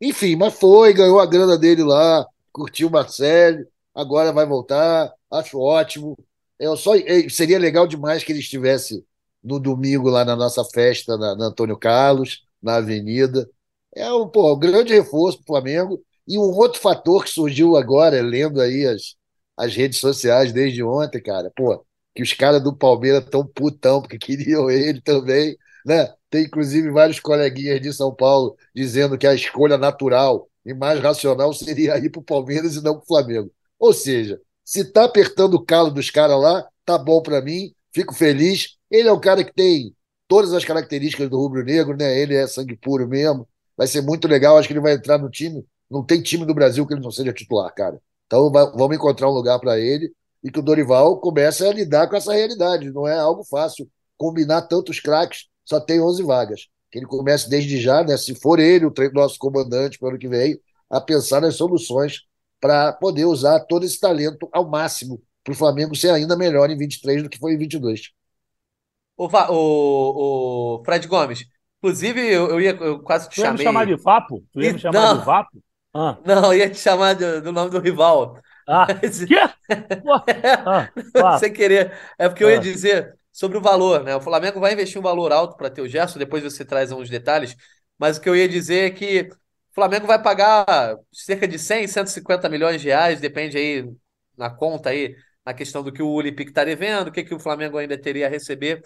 Enfim, 0.00 0.34
mas 0.34 0.54
foi, 0.54 0.94
ganhou 0.94 1.20
a 1.20 1.26
grana 1.26 1.58
dele 1.58 1.82
lá, 1.82 2.26
curtiu 2.50 2.88
o 2.88 2.90
Marcelo, 2.90 3.66
agora 3.94 4.32
vai 4.32 4.46
voltar, 4.46 5.12
acho 5.30 5.58
ótimo. 5.58 6.16
Eu 6.58 6.76
só, 6.76 6.94
é, 6.96 7.28
seria 7.28 7.58
legal 7.58 7.86
demais 7.86 8.24
que 8.24 8.32
ele 8.32 8.40
estivesse 8.40 9.04
no 9.42 9.58
domingo 9.58 10.08
lá 10.08 10.24
na 10.24 10.36
nossa 10.36 10.64
festa 10.64 11.16
na, 11.16 11.34
na 11.36 11.46
Antônio 11.46 11.76
Carlos, 11.76 12.46
na 12.62 12.76
Avenida. 12.76 13.48
É 13.94 14.12
um, 14.12 14.28
pô, 14.28 14.54
um 14.54 14.58
grande 14.58 14.94
reforço 14.94 15.38
para 15.38 15.44
o 15.44 15.46
Flamengo. 15.46 16.04
E 16.26 16.38
um 16.38 16.42
outro 16.42 16.80
fator 16.80 17.24
que 17.24 17.30
surgiu 17.30 17.76
agora, 17.76 18.22
lendo 18.22 18.60
aí 18.60 18.86
as, 18.86 19.16
as 19.56 19.74
redes 19.74 19.98
sociais 19.98 20.52
desde 20.52 20.82
ontem, 20.82 21.20
cara, 21.20 21.50
pô, 21.54 21.84
que 22.14 22.22
os 22.22 22.32
caras 22.32 22.62
do 22.62 22.76
Palmeiras 22.76 23.24
estão 23.24 23.46
putão, 23.46 24.00
porque 24.00 24.18
queriam 24.18 24.70
ele 24.70 25.00
também, 25.00 25.56
né? 25.84 26.12
Tem 26.30 26.44
inclusive 26.44 26.90
vários 26.90 27.20
coleguinhas 27.20 27.80
de 27.80 27.92
São 27.92 28.14
Paulo 28.14 28.56
dizendo 28.74 29.18
que 29.18 29.26
a 29.26 29.34
escolha 29.34 29.76
natural 29.76 30.48
e 30.64 30.72
mais 30.72 31.00
racional 31.00 31.52
seria 31.52 31.98
ir 31.98 32.10
para 32.10 32.20
o 32.20 32.24
Palmeiras 32.24 32.76
e 32.76 32.82
não 32.82 32.94
para 32.94 33.02
o 33.02 33.06
Flamengo. 33.06 33.50
Ou 33.82 33.92
seja, 33.92 34.40
se 34.64 34.84
tá 34.92 35.02
apertando 35.02 35.54
o 35.54 35.64
calo 35.64 35.90
dos 35.90 36.08
caras 36.08 36.40
lá, 36.40 36.64
tá 36.84 36.96
bom 36.96 37.20
para 37.20 37.42
mim, 37.42 37.74
fico 37.92 38.14
feliz. 38.14 38.76
Ele 38.88 39.08
é 39.08 39.12
um 39.12 39.18
cara 39.18 39.42
que 39.42 39.52
tem 39.52 39.92
todas 40.28 40.52
as 40.52 40.64
características 40.64 41.28
do 41.28 41.36
rubro-negro, 41.36 41.96
né? 41.96 42.16
Ele 42.16 42.36
é 42.36 42.46
sangue 42.46 42.76
puro 42.76 43.08
mesmo, 43.08 43.44
vai 43.76 43.88
ser 43.88 44.00
muito 44.00 44.28
legal. 44.28 44.56
Acho 44.56 44.68
que 44.68 44.72
ele 44.72 44.80
vai 44.80 44.92
entrar 44.92 45.18
no 45.18 45.28
time. 45.28 45.66
Não 45.90 46.04
tem 46.04 46.22
time 46.22 46.46
do 46.46 46.54
Brasil 46.54 46.86
que 46.86 46.94
ele 46.94 47.02
não 47.02 47.10
seja 47.10 47.32
titular, 47.32 47.74
cara. 47.74 48.00
Então 48.26 48.52
vamos 48.52 48.94
encontrar 48.96 49.28
um 49.28 49.34
lugar 49.34 49.58
para 49.58 49.80
ele 49.80 50.12
e 50.44 50.50
que 50.52 50.60
o 50.60 50.62
Dorival 50.62 51.18
comece 51.18 51.66
a 51.66 51.72
lidar 51.72 52.08
com 52.08 52.14
essa 52.14 52.32
realidade. 52.32 52.92
Não 52.92 53.08
é 53.08 53.18
algo 53.18 53.42
fácil 53.42 53.90
combinar 54.16 54.62
tantos 54.62 55.00
craques, 55.00 55.46
só 55.64 55.80
tem 55.80 56.00
11 56.00 56.22
vagas. 56.22 56.68
Que 56.88 57.00
ele 57.00 57.06
comece 57.06 57.50
desde 57.50 57.80
já, 57.80 58.04
né, 58.04 58.16
se 58.16 58.32
for 58.36 58.60
ele 58.60 58.86
o 58.86 58.92
nosso 59.12 59.38
comandante 59.40 59.98
para 59.98 60.06
o 60.06 60.08
ano 60.10 60.18
que 60.20 60.28
vem, 60.28 60.56
a 60.88 61.00
pensar 61.00 61.40
nas 61.40 61.56
soluções 61.56 62.20
para 62.62 62.94
poder 62.94 63.24
usar 63.24 63.60
todo 63.66 63.84
esse 63.84 64.00
talento 64.00 64.48
ao 64.52 64.70
máximo 64.70 65.20
para 65.44 65.52
o 65.52 65.56
Flamengo 65.56 65.96
ser 65.96 66.10
ainda 66.10 66.36
melhor 66.36 66.70
em 66.70 66.78
23 66.78 67.24
do 67.24 67.28
que 67.28 67.38
foi 67.38 67.54
em 67.54 67.58
22. 67.58 68.12
O, 69.16 69.26
o, 69.26 70.78
o 70.78 70.84
Fred 70.84 71.06
Gomes, 71.08 71.44
Inclusive, 71.82 72.20
eu, 72.20 72.48
eu 72.48 72.60
ia 72.60 72.70
eu 72.70 73.00
quase 73.00 73.28
te 73.28 73.34
tu 73.34 73.40
chamei. 73.40 73.56
Tu 73.56 73.62
ia 73.62 73.64
me 73.64 73.64
chamar 73.64 73.86
de 73.86 73.96
Vapo? 73.96 74.44
Tu 74.52 74.62
ia 74.62 74.70
e... 74.70 74.72
me 74.74 74.78
chamar 74.78 75.00
não, 75.00 75.18
de 75.18 75.24
Vapo? 75.24 75.64
Ah. 75.92 76.16
Não, 76.24 76.52
eu 76.52 76.60
ia 76.60 76.70
te 76.70 76.78
chamar 76.78 77.14
do, 77.16 77.42
do 77.42 77.52
nome 77.52 77.70
do 77.70 77.80
rival. 77.80 78.38
Ah, 78.68 78.86
Mas... 79.02 79.24
quê? 79.24 79.34
ah, 81.16 81.38
Sem 81.40 81.52
querer. 81.52 81.92
É 82.16 82.28
porque 82.28 82.44
eu 82.44 82.50
ia 82.50 82.58
ah. 82.58 82.60
dizer 82.60 83.18
sobre 83.32 83.58
o 83.58 83.60
valor, 83.60 84.04
né? 84.04 84.14
O 84.14 84.20
Flamengo 84.20 84.60
vai 84.60 84.74
investir 84.74 84.96
um 84.96 85.02
valor 85.02 85.32
alto 85.32 85.56
para 85.56 85.68
ter 85.68 85.82
o 85.82 85.88
Gerson, 85.88 86.20
depois 86.20 86.44
você 86.44 86.64
traz 86.64 86.92
uns 86.92 87.10
detalhes. 87.10 87.56
Mas 87.98 88.16
o 88.16 88.20
que 88.20 88.28
eu 88.28 88.36
ia 88.36 88.48
dizer 88.48 88.86
é 88.86 88.90
que 88.90 89.28
o 89.72 89.74
Flamengo 89.74 90.06
vai 90.06 90.22
pagar 90.22 90.98
cerca 91.10 91.48
de 91.48 91.58
100, 91.58 91.88
150 91.88 92.46
milhões 92.50 92.80
de 92.80 92.88
reais, 92.88 93.20
depende 93.20 93.56
aí 93.56 93.90
na 94.36 94.50
conta 94.50 94.90
aí, 94.90 95.16
na 95.44 95.54
questão 95.54 95.82
do 95.82 95.90
que 95.90 96.02
o 96.02 96.10
Olympique 96.10 96.50
está 96.50 96.62
devendo, 96.62 97.08
o 97.08 97.12
que, 97.12 97.24
que 97.24 97.34
o 97.34 97.38
Flamengo 97.38 97.78
ainda 97.78 97.96
teria 97.96 98.26
a 98.26 98.30
receber. 98.30 98.82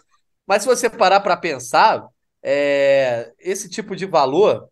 Mas 0.47 0.63
se 0.63 0.69
você 0.69 0.89
parar 0.89 1.21
para 1.21 1.37
pensar, 1.37 2.07
é, 2.41 3.33
esse 3.41 3.69
tipo 3.69 3.97
de 3.97 4.07
valor 4.07 4.69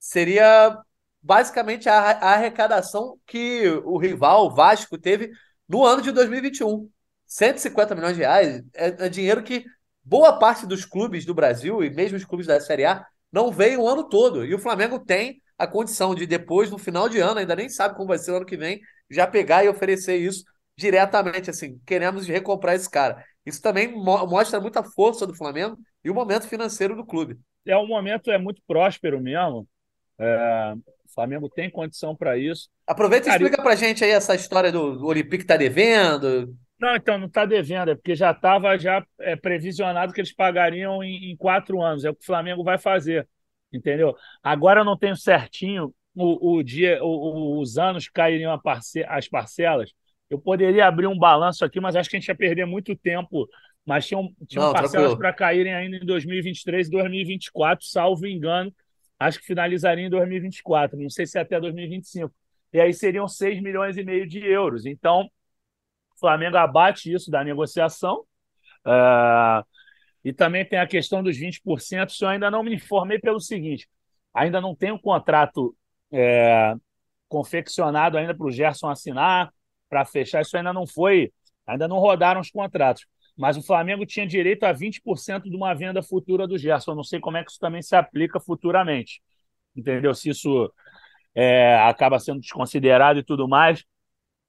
seria 0.00 0.76
basicamente 1.22 1.88
a, 1.88 1.94
a, 1.96 2.32
arrecadação 2.34 3.16
que 3.24 3.68
o 3.84 3.98
rival, 3.98 4.46
o 4.46 4.54
Vasco, 4.54 4.98
teve 4.98 5.30
no 5.68 5.84
ano 5.84 6.02
de 6.02 6.10
2021. 6.10 6.90
150 7.24 7.94
milhões 7.94 8.16
de 8.16 8.22
reais 8.22 8.62
é, 8.74 9.06
é 9.06 9.08
dinheiro 9.08 9.44
que 9.44 9.64
boa 10.02 10.38
parte 10.40 10.66
dos 10.66 10.84
clubes 10.84 11.24
do 11.24 11.34
Brasil 11.34 11.84
e 11.84 11.90
mesmo 11.90 12.16
os 12.16 12.24
clubes 12.24 12.48
da 12.48 12.60
Série 12.60 12.84
A 12.84 13.06
não 13.36 13.52
veio 13.52 13.82
o 13.82 13.88
ano 13.88 14.08
todo. 14.08 14.46
E 14.46 14.54
o 14.54 14.58
Flamengo 14.58 14.98
tem 14.98 15.42
a 15.58 15.66
condição 15.66 16.14
de, 16.14 16.26
depois, 16.26 16.70
no 16.70 16.78
final 16.78 17.06
de 17.06 17.18
ano, 17.18 17.38
ainda 17.38 17.54
nem 17.54 17.68
sabe 17.68 17.94
como 17.94 18.08
vai 18.08 18.18
ser 18.18 18.32
o 18.32 18.36
ano 18.36 18.46
que 18.46 18.56
vem, 18.56 18.80
já 19.10 19.26
pegar 19.26 19.62
e 19.62 19.68
oferecer 19.68 20.16
isso 20.16 20.42
diretamente. 20.76 21.50
Assim, 21.50 21.78
queremos 21.86 22.26
recomprar 22.26 22.74
esse 22.74 22.90
cara. 22.90 23.22
Isso 23.44 23.60
também 23.60 23.92
mo 23.92 24.26
mostra 24.26 24.58
muita 24.58 24.82
força 24.82 25.26
do 25.26 25.34
Flamengo 25.34 25.76
e 26.02 26.10
o 26.10 26.14
momento 26.14 26.48
financeiro 26.48 26.96
do 26.96 27.04
clube. 27.04 27.38
É 27.66 27.76
um 27.76 27.86
momento 27.86 28.30
é 28.30 28.38
muito 28.38 28.62
próspero 28.66 29.20
mesmo. 29.20 29.68
É, 30.18 30.74
o 31.04 31.14
Flamengo 31.14 31.48
tem 31.48 31.70
condição 31.70 32.16
para 32.16 32.38
isso. 32.38 32.70
Aproveita 32.86 33.28
e 33.28 33.30
Cara, 33.30 33.42
explica 33.42 33.62
para 33.62 33.76
gente 33.76 34.02
aí 34.02 34.10
essa 34.10 34.34
história 34.34 34.72
do, 34.72 34.98
do 34.98 35.06
Olympique 35.06 35.44
está 35.44 35.56
devendo. 35.56 36.56
Não, 36.78 36.94
então 36.94 37.18
não 37.18 37.26
está 37.26 37.44
devendo, 37.44 37.90
é 37.90 37.94
porque 37.94 38.14
já 38.14 38.32
estava 38.32 38.76
já 38.78 39.04
é, 39.20 39.34
previsionado 39.34 40.12
que 40.12 40.20
eles 40.20 40.34
pagariam 40.34 41.02
em, 41.02 41.30
em, 41.32 41.36
quatro 41.36 41.80
anos. 41.82 42.04
É 42.04 42.10
o 42.10 42.14
que 42.14 42.22
o 42.22 42.26
Flamengo 42.26 42.62
vai 42.62 42.78
fazer, 42.78 43.26
entendeu? 43.72 44.14
Agora 44.42 44.80
eu 44.80 44.84
não 44.84 44.96
tenho 44.96 45.16
certinho 45.16 45.94
o, 46.14 46.56
o 46.56 46.62
dia, 46.62 47.02
o, 47.02 47.58
os 47.58 47.78
anos 47.78 48.06
que 48.06 48.12
cairiam 48.12 48.58
parce 48.60 49.02
as 49.04 49.28
parcelas. 49.28 49.92
Eu 50.28 50.38
poderia 50.38 50.86
abrir 50.86 51.06
um 51.06 51.18
balanço 51.18 51.64
aqui, 51.64 51.80
mas 51.80 51.96
acho 51.96 52.10
que 52.10 52.16
a 52.16 52.20
gente 52.20 52.28
ia 52.28 52.34
perder 52.34 52.66
muito 52.66 52.94
tempo 52.96 53.48
mas 53.86 54.04
tinham, 54.04 54.34
tinham 54.48 54.66
Não, 54.66 54.72
parcelas 54.72 55.14
para 55.14 55.32
caírem 55.32 55.72
ainda 55.72 55.96
em 55.96 56.04
2023 56.04 56.88
e 56.88 56.90
2024, 56.90 57.86
salvo 57.86 58.26
engano. 58.26 58.74
Acho 59.16 59.38
que 59.38 59.46
finalizaria 59.46 60.04
em 60.04 60.10
2024, 60.10 60.98
não 60.98 61.08
sei 61.08 61.24
se 61.24 61.38
é 61.38 61.40
até 61.40 61.58
2025. 61.60 62.34
E 62.72 62.80
aí 62.80 62.92
seriam 62.92 63.28
6 63.28 63.62
milhões 63.62 63.96
e 63.96 64.02
meio 64.02 64.26
de 64.26 64.44
euros. 64.44 64.84
Então, 64.84 65.30
o 66.16 66.20
Flamengo 66.20 66.56
abate 66.56 67.12
isso 67.12 67.30
da 67.30 67.44
negociação. 67.44 68.24
Uh, 68.86 69.64
e 70.24 70.32
também 70.32 70.64
tem 70.64 70.78
a 70.78 70.86
questão 70.86 71.22
dos 71.22 71.36
20%. 71.36 72.10
Se 72.10 72.24
eu 72.24 72.28
ainda 72.28 72.50
não 72.50 72.62
me 72.62 72.74
informei 72.74 73.18
pelo 73.18 73.40
seguinte: 73.40 73.88
ainda 74.34 74.60
não 74.60 74.74
tem 74.74 74.92
um 74.92 74.98
contrato 74.98 75.76
é, 76.12 76.74
confeccionado 77.28 78.18
ainda 78.18 78.34
para 78.34 78.46
o 78.46 78.50
Gerson 78.50 78.88
assinar, 78.88 79.52
para 79.88 80.04
fechar. 80.04 80.42
Isso 80.42 80.56
ainda 80.56 80.72
não 80.72 80.86
foi, 80.86 81.32
ainda 81.66 81.86
não 81.86 81.98
rodaram 81.98 82.40
os 82.40 82.50
contratos 82.50 83.06
mas 83.36 83.56
o 83.56 83.62
Flamengo 83.62 84.06
tinha 84.06 84.26
direito 84.26 84.64
a 84.64 84.72
20% 84.72 85.42
de 85.50 85.54
uma 85.54 85.74
venda 85.74 86.02
futura 86.02 86.46
do 86.48 86.56
Gerson. 86.56 86.92
Eu 86.92 86.96
não 86.96 87.04
sei 87.04 87.20
como 87.20 87.36
é 87.36 87.44
que 87.44 87.50
isso 87.50 87.60
também 87.60 87.82
se 87.82 87.94
aplica 87.94 88.40
futuramente. 88.40 89.20
Entendeu? 89.76 90.14
Se 90.14 90.30
isso 90.30 90.72
é, 91.34 91.76
acaba 91.80 92.18
sendo 92.18 92.40
desconsiderado 92.40 93.18
e 93.18 93.22
tudo 93.22 93.46
mais. 93.46 93.84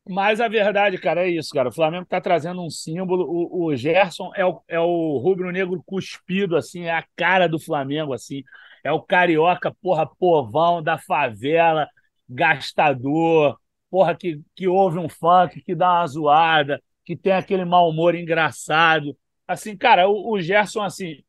Mas 0.09 0.39
a 0.39 0.47
verdade, 0.47 0.97
cara, 0.97 1.27
é 1.27 1.29
isso, 1.29 1.49
cara. 1.53 1.69
O 1.69 1.71
Flamengo 1.71 2.03
está 2.03 2.21
trazendo 2.21 2.61
um 2.63 2.69
símbolo. 2.69 3.25
O, 3.25 3.65
o 3.65 3.75
Gerson 3.75 4.31
é 4.35 4.45
o, 4.45 4.61
é 4.67 4.79
o 4.79 5.17
rubro-negro 5.17 5.83
cuspido, 5.85 6.55
assim, 6.55 6.83
é 6.83 6.91
a 6.91 7.05
cara 7.15 7.47
do 7.47 7.59
Flamengo, 7.59 8.13
assim. 8.13 8.43
É 8.83 8.91
o 8.91 9.01
carioca, 9.01 9.73
porra, 9.81 10.05
povão 10.07 10.81
da 10.81 10.97
favela, 10.97 11.89
gastador, 12.29 13.59
porra, 13.89 14.15
que, 14.15 14.41
que 14.55 14.67
ouve 14.67 14.97
um 14.97 15.09
funk, 15.09 15.61
que 15.61 15.75
dá 15.75 15.99
uma 15.99 16.07
zoada, 16.07 16.81
que 17.03 17.15
tem 17.15 17.33
aquele 17.33 17.65
mau 17.65 17.89
humor 17.89 18.15
engraçado. 18.15 19.17
Assim, 19.45 19.75
cara, 19.75 20.07
o, 20.07 20.31
o 20.31 20.41
Gerson, 20.41 20.83
assim, 20.83 21.21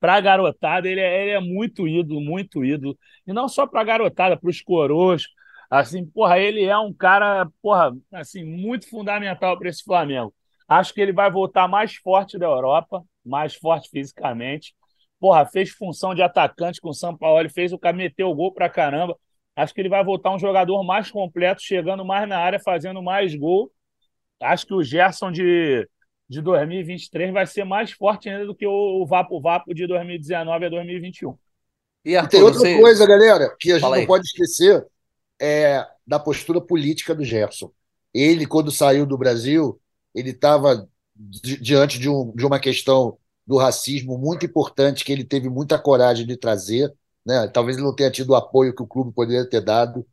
para 0.00 0.14
a 0.14 0.20
garotada, 0.20 0.88
ele 0.88 1.00
é, 1.00 1.22
ele 1.22 1.30
é 1.32 1.40
muito 1.40 1.86
ídolo, 1.88 2.20
muito 2.20 2.64
ídolo. 2.64 2.98
E 3.26 3.32
não 3.32 3.48
só 3.48 3.66
para 3.66 3.80
a 3.80 3.84
garotada, 3.84 4.36
para 4.36 4.50
os 4.50 4.60
coroas. 4.62 5.24
Assim, 5.70 6.04
porra, 6.06 6.38
ele 6.38 6.64
é 6.64 6.78
um 6.78 6.92
cara, 6.92 7.46
porra, 7.60 7.94
assim, 8.12 8.42
muito 8.42 8.88
fundamental 8.88 9.58
para 9.58 9.68
esse 9.68 9.84
Flamengo. 9.84 10.34
Acho 10.66 10.94
que 10.94 11.00
ele 11.00 11.12
vai 11.12 11.30
voltar 11.30 11.68
mais 11.68 11.96
forte 11.96 12.38
da 12.38 12.46
Europa, 12.46 13.02
mais 13.24 13.54
forte 13.54 13.88
fisicamente. 13.90 14.74
Porra, 15.20 15.44
fez 15.44 15.70
função 15.70 16.14
de 16.14 16.22
atacante 16.22 16.80
com 16.80 16.90
o 16.90 16.94
São 16.94 17.16
Paulo, 17.16 17.40
ele 17.40 17.48
fez 17.48 17.72
o 17.72 17.78
cara 17.78 17.96
meteu 17.96 18.30
o 18.30 18.34
gol 18.34 18.52
pra 18.52 18.68
caramba. 18.68 19.16
Acho 19.56 19.74
que 19.74 19.80
ele 19.80 19.88
vai 19.88 20.04
voltar 20.04 20.30
um 20.30 20.38
jogador 20.38 20.82
mais 20.84 21.10
completo, 21.10 21.60
chegando 21.60 22.04
mais 22.04 22.28
na 22.28 22.38
área, 22.38 22.60
fazendo 22.60 23.02
mais 23.02 23.34
gol. 23.34 23.70
Acho 24.40 24.66
que 24.66 24.74
o 24.74 24.82
Gerson 24.82 25.32
de, 25.32 25.86
de 26.28 26.40
2023 26.40 27.32
vai 27.32 27.44
ser 27.46 27.64
mais 27.64 27.90
forte 27.90 28.28
ainda 28.28 28.46
do 28.46 28.54
que 28.54 28.66
o 28.66 29.04
Vapo 29.04 29.40
Vapo 29.40 29.74
de 29.74 29.86
2019 29.86 30.66
a 30.66 30.68
2021. 30.68 31.36
E, 32.04 32.16
Arthur, 32.16 32.28
e 32.28 32.30
tem 32.30 32.42
outra 32.42 32.60
você... 32.60 32.78
coisa, 32.78 33.06
galera, 33.06 33.56
que 33.58 33.70
a 33.70 33.74
gente 33.74 33.82
Fala 33.82 33.96
não 33.96 34.02
aí. 34.02 34.06
pode 34.06 34.24
esquecer 34.26 34.86
é 35.40 35.86
da 36.06 36.18
postura 36.18 36.60
política 36.60 37.14
do 37.14 37.24
Gerson. 37.24 37.70
Ele, 38.12 38.46
quando 38.46 38.70
saiu 38.70 39.06
do 39.06 39.18
Brasil, 39.18 39.80
ele 40.14 40.30
estava 40.30 40.88
di 41.14 41.56
diante 41.58 41.98
de, 41.98 42.08
um, 42.08 42.32
de 42.34 42.46
uma 42.46 42.58
questão 42.58 43.18
do 43.46 43.56
racismo 43.56 44.18
muito 44.18 44.46
importante 44.46 45.04
que 45.04 45.12
ele 45.12 45.24
teve 45.24 45.48
muita 45.48 45.78
coragem 45.78 46.26
de 46.26 46.36
trazer. 46.36 46.92
Né? 47.24 47.48
Talvez 47.48 47.76
ele 47.76 47.86
não 47.86 47.94
tenha 47.94 48.10
tido 48.10 48.30
o 48.30 48.34
apoio 48.34 48.74
que 48.74 48.82
o 48.82 48.86
clube 48.86 49.12
poderia 49.12 49.48
ter 49.48 49.60
dado. 49.60 50.06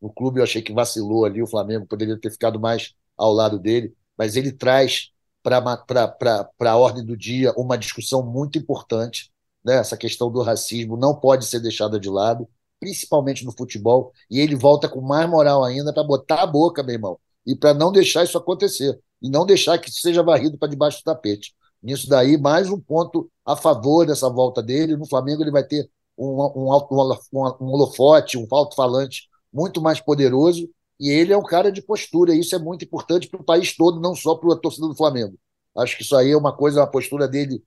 O 0.00 0.10
clube 0.10 0.40
eu 0.40 0.44
achei 0.44 0.62
que 0.62 0.72
vacilou 0.72 1.24
ali, 1.24 1.42
o 1.42 1.46
Flamengo 1.46 1.86
poderia 1.86 2.18
ter 2.18 2.30
ficado 2.30 2.60
mais 2.60 2.94
ao 3.16 3.32
lado 3.32 3.58
dele, 3.58 3.94
mas 4.16 4.36
ele 4.36 4.52
traz 4.52 5.10
para 5.42 6.70
a 6.70 6.76
ordem 6.76 7.04
do 7.04 7.16
dia 7.16 7.52
uma 7.56 7.76
discussão 7.76 8.22
muito 8.22 8.58
importante. 8.58 9.32
Né? 9.64 9.76
Essa 9.76 9.96
questão 9.96 10.30
do 10.30 10.42
racismo 10.42 10.96
não 10.96 11.14
pode 11.14 11.46
ser 11.46 11.60
deixada 11.60 11.98
de 11.98 12.08
lado, 12.08 12.48
principalmente 12.80 13.44
no 13.44 13.52
futebol, 13.56 14.12
e 14.30 14.40
ele 14.40 14.54
volta 14.54 14.88
com 14.88 15.00
mais 15.00 15.28
moral 15.28 15.64
ainda 15.64 15.92
para 15.92 16.04
botar 16.04 16.42
a 16.42 16.46
boca, 16.46 16.82
meu 16.82 16.94
irmão, 16.94 17.18
e 17.46 17.54
para 17.56 17.74
não 17.74 17.90
deixar 17.92 18.24
isso 18.24 18.38
acontecer, 18.38 18.98
e 19.22 19.28
não 19.30 19.44
deixar 19.46 19.78
que 19.78 19.90
seja 19.90 20.22
varrido 20.22 20.58
para 20.58 20.68
debaixo 20.68 21.00
do 21.00 21.04
tapete. 21.04 21.54
Nisso 21.82 22.08
daí, 22.08 22.36
mais 22.36 22.70
um 22.70 22.80
ponto 22.80 23.30
a 23.44 23.56
favor 23.56 24.04
dessa 24.06 24.28
volta 24.28 24.62
dele. 24.62 24.96
No 24.96 25.06
Flamengo, 25.06 25.42
ele 25.42 25.50
vai 25.50 25.64
ter 25.64 25.88
um, 26.16 26.26
um, 26.26 26.72
um, 26.72 27.44
um 27.60 27.66
holofote, 27.72 28.36
um 28.36 28.46
alto-falante 28.50 29.28
muito 29.52 29.80
mais 29.80 30.00
poderoso 30.00 30.68
e 31.00 31.10
ele 31.10 31.32
é 31.32 31.36
um 31.36 31.44
cara 31.44 31.70
de 31.70 31.80
postura, 31.80 32.34
e 32.34 32.40
isso 32.40 32.54
é 32.54 32.58
muito 32.58 32.84
importante 32.84 33.28
para 33.28 33.40
o 33.40 33.44
país 33.44 33.76
todo, 33.76 34.00
não 34.00 34.14
só 34.14 34.34
para 34.34 34.52
a 34.52 34.56
torcida 34.56 34.88
do 34.88 34.96
Flamengo. 34.96 35.38
Acho 35.76 35.96
que 35.96 36.02
isso 36.02 36.16
aí 36.16 36.32
é 36.32 36.36
uma 36.36 36.52
coisa, 36.52 36.80
uma 36.80 36.90
postura 36.90 37.28
dele 37.28 37.62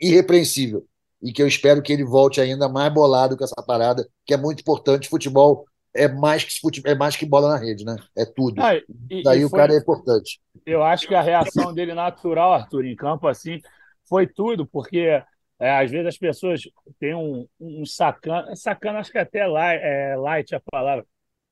irrepreensível. 0.00 0.86
E 1.22 1.32
que 1.32 1.42
eu 1.42 1.46
espero 1.46 1.82
que 1.82 1.92
ele 1.92 2.04
volte 2.04 2.40
ainda 2.40 2.68
mais 2.68 2.92
bolado 2.92 3.36
com 3.36 3.44
essa 3.44 3.62
parada, 3.66 4.06
que 4.26 4.34
é 4.34 4.36
muito 4.36 4.60
importante. 4.60 5.08
Futebol 5.08 5.64
é 5.94 6.08
mais 6.08 6.44
que, 6.44 6.58
futebol, 6.60 6.90
é 6.90 6.94
mais 6.94 7.16
que 7.16 7.26
bola 7.26 7.50
na 7.50 7.58
rede, 7.58 7.84
né? 7.84 7.96
É 8.16 8.24
tudo. 8.24 8.60
Ah, 8.60 8.74
e, 9.10 9.22
Daí 9.22 9.40
e 9.40 9.44
o 9.44 9.48
foi, 9.48 9.58
cara 9.58 9.74
é 9.74 9.78
importante. 9.78 10.40
Eu 10.66 10.82
acho 10.82 11.06
que 11.06 11.14
a 11.14 11.22
reação 11.22 11.72
dele 11.72 11.94
natural, 11.94 12.52
Arthur, 12.52 12.84
em 12.84 12.96
campo, 12.96 13.28
assim, 13.28 13.60
foi 14.08 14.26
tudo, 14.26 14.66
porque 14.66 15.22
é, 15.58 15.70
às 15.70 15.90
vezes 15.90 16.06
as 16.08 16.18
pessoas 16.18 16.62
têm 16.98 17.14
um, 17.14 17.46
um 17.60 17.86
sacana, 17.86 18.56
sacana 18.56 18.98
acho 18.98 19.12
que 19.12 19.18
até 19.18 19.46
light, 19.46 19.80
é, 19.80 20.16
light 20.16 20.54
a 20.54 20.60
palavra, 20.60 21.06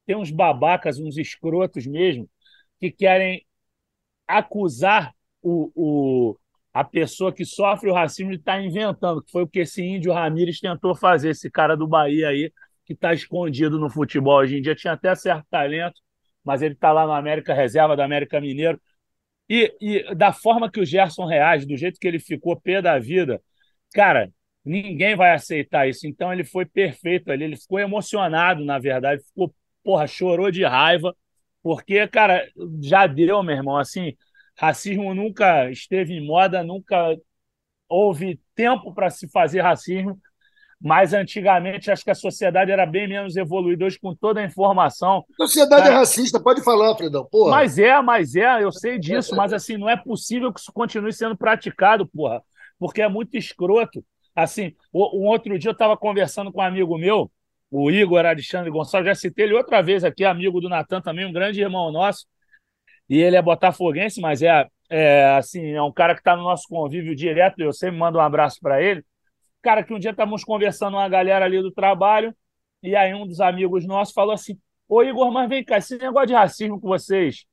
tem 0.04 0.16
uns 0.16 0.30
babacas, 0.30 0.98
uns 0.98 1.16
escrotos 1.16 1.87
mesmo, 1.87 2.28
que 2.80 2.90
querem 2.90 3.46
acusar 4.26 5.14
o, 5.42 5.70
o, 5.74 6.37
a 6.72 6.85
pessoa 6.85 7.33
que 7.33 7.44
sofre 7.44 7.90
o 7.90 7.94
racismo 7.94 8.30
de 8.30 8.38
estar 8.38 8.54
tá 8.54 8.62
inventando, 8.62 9.22
que 9.22 9.30
foi 9.30 9.42
o 9.42 9.48
que 9.48 9.61
esse 9.61 9.83
índio 9.83 10.12
Ramírez 10.12 10.61
tentou 10.61 10.94
fazer, 10.94 11.30
esse 11.30 11.50
cara 11.50 11.76
do 11.76 11.87
Bahia 11.87 12.28
aí, 12.28 12.52
que 12.85 12.92
está 12.92 13.12
escondido 13.12 13.78
no 13.78 13.90
futebol 13.90 14.38
hoje 14.38 14.59
em 14.59 14.62
dia, 14.62 14.74
tinha 14.74 14.92
até 14.92 15.14
certo 15.14 15.46
talento, 15.50 16.00
mas 16.44 16.62
ele 16.62 16.74
está 16.74 16.92
lá 16.92 17.06
no 17.06 17.12
América 17.12 17.54
Reserva 17.54 17.96
do 17.96 18.02
América 18.02 18.40
Mineiro. 18.40 18.80
E, 19.48 19.74
e 19.80 20.14
da 20.14 20.33
forma 20.33 20.70
que 20.70 20.80
o 20.80 20.87
Gerson 20.87 21.26
reage, 21.26 21.66
do 21.66 21.76
jeito 21.76 21.98
que 21.98 22.06
ele 22.06 22.20
ficou 22.20 22.61
pé 22.61 22.80
da 22.80 22.98
vida, 22.98 23.42
cara, 23.92 24.30
ninguém 24.64 25.16
vai 25.16 25.33
aceitar 25.33 25.88
isso. 25.88 26.06
Então 26.06 26.33
ele 26.33 26.44
foi 26.44 26.64
perfeito 26.64 27.30
ali, 27.30 27.44
ele 27.44 27.56
ficou 27.56 27.78
emocionado, 27.80 28.64
na 28.64 28.78
verdade, 28.78 29.22
ficou 29.24 29.54
porra, 29.83 30.06
chorou 30.06 30.50
de 30.50 30.64
raiva, 30.64 31.16
porque, 31.62 32.06
cara, 32.09 32.48
já 32.83 33.06
deu, 33.06 33.42
meu 33.42 33.56
irmão, 33.56 33.76
assim, 33.76 34.16
racismo 34.61 35.14
nunca 35.14 35.70
esteve 35.70 36.12
em 36.12 36.27
moda, 36.27 36.62
nunca 36.62 37.16
houve 37.88 38.38
tempo 38.55 38.92
para 38.92 39.09
se 39.09 39.27
fazer 39.27 39.62
racismo, 39.62 40.18
mas 40.79 41.14
antigamente 41.14 41.90
acho 41.90 42.05
que 42.05 42.11
a 42.11 42.14
sociedade 42.14 42.70
era 42.70 42.85
bem 42.85 43.09
menos 43.09 43.37
evoluída 43.37 43.87
hoje 43.87 43.99
com 43.99 44.14
toda 44.14 44.40
a 44.40 44.44
informação. 44.44 45.25
A 45.33 45.46
sociedade 45.46 45.88
é 45.88 45.90
racista, 45.90 46.38
pode 46.38 46.62
falar, 46.62 46.94
Fredão. 46.94 47.25
Porra. 47.25 47.51
Mas 47.51 47.79
é, 47.79 48.01
mas 48.03 48.37
é, 48.37 48.62
eu 48.62 48.70
sei 48.70 48.99
disso, 48.99 49.35
mas 49.35 49.55
assim, 49.55 49.79
não 49.79 49.88
é 49.88 49.96
possível 49.96 50.53
que 50.53 50.61
isso 50.61 50.73
continue 50.73 51.12
sendo 51.12 51.37
praticado, 51.37 52.07
porra, 52.07 52.42
porque 52.79 53.01
é 53.01 53.09
muito 53.09 53.38
escroto. 53.38 54.05
Assim, 54.37 54.75
um 54.94 55.27
outro 55.27 55.59
dia 55.59 55.70
eu 55.70 55.73
estava 55.73 55.96
conversando 55.96 56.53
com 56.53 56.61
um 56.61 56.64
amigo 56.64 56.99
meu, 56.99 57.31
o 57.70 57.90
Igor 57.90 58.27
Alexandre 58.27 58.70
Gonçalves, 58.70 59.09
já 59.09 59.14
citei 59.14 59.46
ele 59.46 59.55
outra 59.55 59.83
vez 59.83 60.05
aqui, 60.05 60.25
amigo 60.25 60.61
do 60.61 60.68
Natan 60.68 61.01
também, 61.01 61.25
um 61.25 61.33
grande 61.33 61.61
irmão 61.61 61.90
nosso, 61.90 62.27
e 63.11 63.20
ele 63.20 63.37
é 63.37 63.42
botafoguense, 63.42 64.20
mas 64.20 64.40
é, 64.40 64.68
é 64.88 65.27
assim, 65.37 65.73
é 65.73 65.83
um 65.83 65.92
cara 65.92 66.14
que 66.14 66.20
está 66.20 66.37
no 66.37 66.44
nosso 66.44 66.68
convívio 66.68 67.14
direto, 67.14 67.61
eu 67.61 67.73
sempre 67.73 67.99
mando 67.99 68.18
um 68.18 68.23
abraço 68.23 68.61
para 68.61 68.81
ele, 68.81 69.05
cara 69.61 69.83
que 69.83 69.92
um 69.92 69.99
dia 69.99 70.12
estávamos 70.12 70.44
conversando 70.44 70.96
uma 70.96 71.09
galera 71.09 71.44
ali 71.44 71.61
do 71.61 71.73
trabalho, 71.73 72.35
e 72.83 72.94
aí 72.94 73.12
um 73.12 73.27
dos 73.27 73.40
amigos 73.40 73.85
nossos 73.85 74.14
falou 74.14 74.33
assim, 74.33 74.57
ô 74.88 75.03
Igor, 75.03 75.31
mas 75.33 75.49
vem 75.49 75.64
cá, 75.64 75.79
esse 75.79 75.99
negócio 75.99 76.29
de 76.29 76.35
racismo 76.35 76.81
que 76.81 76.87
vocês, 76.87 77.44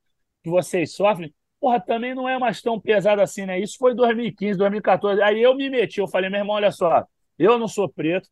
que 0.43 0.50
vocês 0.50 0.93
sofrem, 0.93 1.34
porra, 1.60 1.80
também 1.80 2.13
não 2.13 2.30
é 2.30 2.38
mais 2.38 2.62
tão 2.62 2.80
pesado 2.80 3.20
assim, 3.22 3.46
né? 3.46 3.60
Isso 3.60 3.78
foi 3.80 3.96
2015, 3.96 4.58
2014. 4.60 5.22
Aí 5.22 5.41
eu 5.41 5.56
me 5.56 5.70
meti, 5.70 6.00
eu 6.00 6.08
falei, 6.08 6.30
meu 6.30 6.39
irmão, 6.39 6.56
olha 6.56 6.72
só, 6.72 7.04
eu 7.38 7.58
não 7.58 7.67
sou 7.67 7.89
preto, 7.89 8.30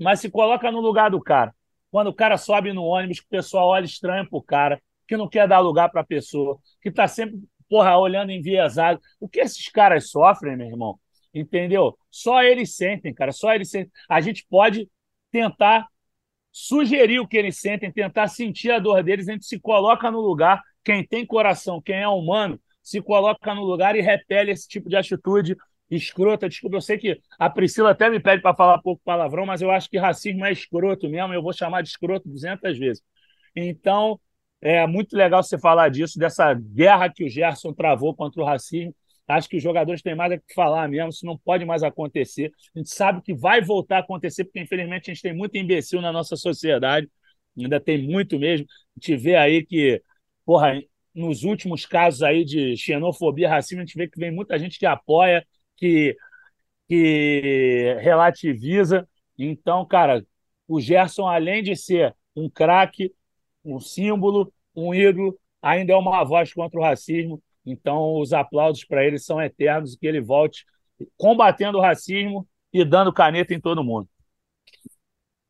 mas 0.00 0.20
se 0.20 0.30
coloca 0.30 0.70
no 0.72 0.80
lugar 0.80 1.10
do 1.10 1.20
cara. 1.20 1.54
Quando 1.90 2.08
o 2.08 2.14
cara 2.14 2.36
sobe 2.38 2.72
no 2.72 2.84
ônibus, 2.84 3.18
o 3.18 3.28
pessoal 3.28 3.68
olha 3.68 3.84
estranho 3.84 4.28
pro 4.28 4.42
cara, 4.42 4.80
que 5.08 5.16
não 5.16 5.28
quer 5.28 5.48
dar 5.48 5.60
lugar 5.60 5.90
para 5.90 6.02
a 6.02 6.06
pessoa, 6.06 6.58
que 6.82 6.90
tá 6.90 7.08
sempre, 7.08 7.40
porra, 7.68 7.96
olhando 7.98 8.30
enviesado. 8.30 9.00
O 9.18 9.28
que 9.28 9.40
esses 9.40 9.68
caras 9.70 10.10
sofrem, 10.10 10.56
meu 10.56 10.66
irmão? 10.68 11.00
Entendeu? 11.34 11.96
Só 12.10 12.42
eles 12.42 12.76
sentem, 12.76 13.12
cara, 13.14 13.32
só 13.32 13.54
eles 13.54 13.70
sentem. 13.70 13.90
A 14.08 14.20
gente 14.20 14.46
pode 14.48 14.88
tentar 15.30 15.86
sugerir 16.52 17.20
o 17.20 17.26
que 17.26 17.36
eles 17.36 17.58
sentem, 17.60 17.92
tentar 17.92 18.28
sentir 18.28 18.70
a 18.70 18.78
dor 18.78 19.02
deles, 19.02 19.28
a 19.28 19.32
gente 19.32 19.46
se 19.46 19.58
coloca 19.58 20.10
no 20.10 20.20
lugar. 20.20 20.62
Quem 20.84 21.06
tem 21.06 21.24
coração, 21.26 21.80
quem 21.80 21.96
é 21.96 22.08
humano, 22.08 22.60
se 22.82 23.00
coloca 23.02 23.54
no 23.54 23.64
lugar 23.64 23.96
e 23.96 24.00
repele 24.00 24.50
esse 24.50 24.68
tipo 24.68 24.88
de 24.88 24.96
atitude 24.96 25.56
escrota. 25.90 26.48
Desculpa, 26.48 26.76
eu 26.76 26.80
sei 26.80 26.98
que 26.98 27.20
a 27.38 27.48
Priscila 27.48 27.90
até 27.90 28.10
me 28.10 28.20
pede 28.20 28.42
para 28.42 28.54
falar 28.54 28.78
pouco 28.82 29.02
palavrão, 29.04 29.46
mas 29.46 29.62
eu 29.62 29.70
acho 29.70 29.88
que 29.88 29.98
racismo 29.98 30.44
é 30.44 30.52
escroto 30.52 31.08
mesmo. 31.08 31.32
Eu 31.32 31.42
vou 31.42 31.52
chamar 31.52 31.82
de 31.82 31.88
escroto 31.88 32.28
200 32.28 32.78
vezes. 32.78 33.02
Então, 33.54 34.20
é 34.60 34.86
muito 34.86 35.16
legal 35.16 35.42
você 35.42 35.58
falar 35.58 35.88
disso, 35.88 36.18
dessa 36.18 36.52
guerra 36.54 37.12
que 37.12 37.24
o 37.24 37.28
Gerson 37.28 37.72
travou 37.72 38.14
contra 38.14 38.42
o 38.42 38.44
racismo. 38.44 38.94
Acho 39.26 39.48
que 39.48 39.58
os 39.58 39.62
jogadores 39.62 40.00
têm 40.00 40.14
mais 40.14 40.32
a 40.32 40.38
que 40.38 40.54
falar 40.54 40.88
mesmo, 40.88 41.10
isso 41.10 41.26
não 41.26 41.36
pode 41.36 41.64
mais 41.64 41.82
acontecer. 41.82 42.50
A 42.74 42.78
gente 42.78 42.90
sabe 42.90 43.20
que 43.22 43.34
vai 43.34 43.60
voltar 43.60 43.98
a 43.98 44.00
acontecer, 44.00 44.44
porque 44.44 44.60
infelizmente 44.60 45.10
a 45.10 45.14
gente 45.14 45.22
tem 45.22 45.34
muito 45.34 45.56
imbecil 45.56 46.00
na 46.00 46.10
nossa 46.10 46.34
sociedade, 46.34 47.08
ainda 47.56 47.78
tem 47.78 48.02
muito 48.02 48.38
mesmo. 48.38 48.66
A 48.96 49.00
gente 49.00 49.16
vê 49.22 49.36
aí 49.36 49.64
que, 49.66 50.02
porra, 50.46 50.80
nos 51.14 51.42
últimos 51.44 51.84
casos 51.84 52.22
aí 52.22 52.44
de 52.44 52.76
xenofobia, 52.76 53.50
racismo, 53.50 53.82
a 53.82 53.84
gente 53.84 53.96
vê 53.98 54.08
que 54.08 54.18
vem 54.18 54.30
muita 54.30 54.58
gente 54.58 54.78
que 54.78 54.86
apoia, 54.86 55.46
que, 55.76 56.16
que 56.88 57.96
relativiza. 58.00 59.08
Então, 59.38 59.84
cara, 59.86 60.24
o 60.66 60.80
Gerson, 60.80 61.26
além 61.26 61.62
de 61.62 61.76
ser 61.76 62.14
um 62.34 62.48
craque, 62.48 63.12
um 63.74 63.80
símbolo, 63.80 64.52
um 64.74 64.94
ídolo, 64.94 65.38
ainda 65.60 65.92
é 65.92 65.96
uma 65.96 66.24
voz 66.24 66.52
contra 66.52 66.78
o 66.78 66.82
racismo. 66.82 67.42
Então, 67.64 68.18
os 68.18 68.32
aplausos 68.32 68.84
para 68.84 69.04
ele 69.04 69.18
são 69.18 69.40
eternos 69.40 69.94
e 69.94 69.98
que 69.98 70.06
ele 70.06 70.20
volte 70.20 70.64
combatendo 71.16 71.78
o 71.78 71.80
racismo 71.80 72.46
e 72.72 72.84
dando 72.84 73.12
caneta 73.12 73.54
em 73.54 73.60
todo 73.60 73.84
mundo. 73.84 74.08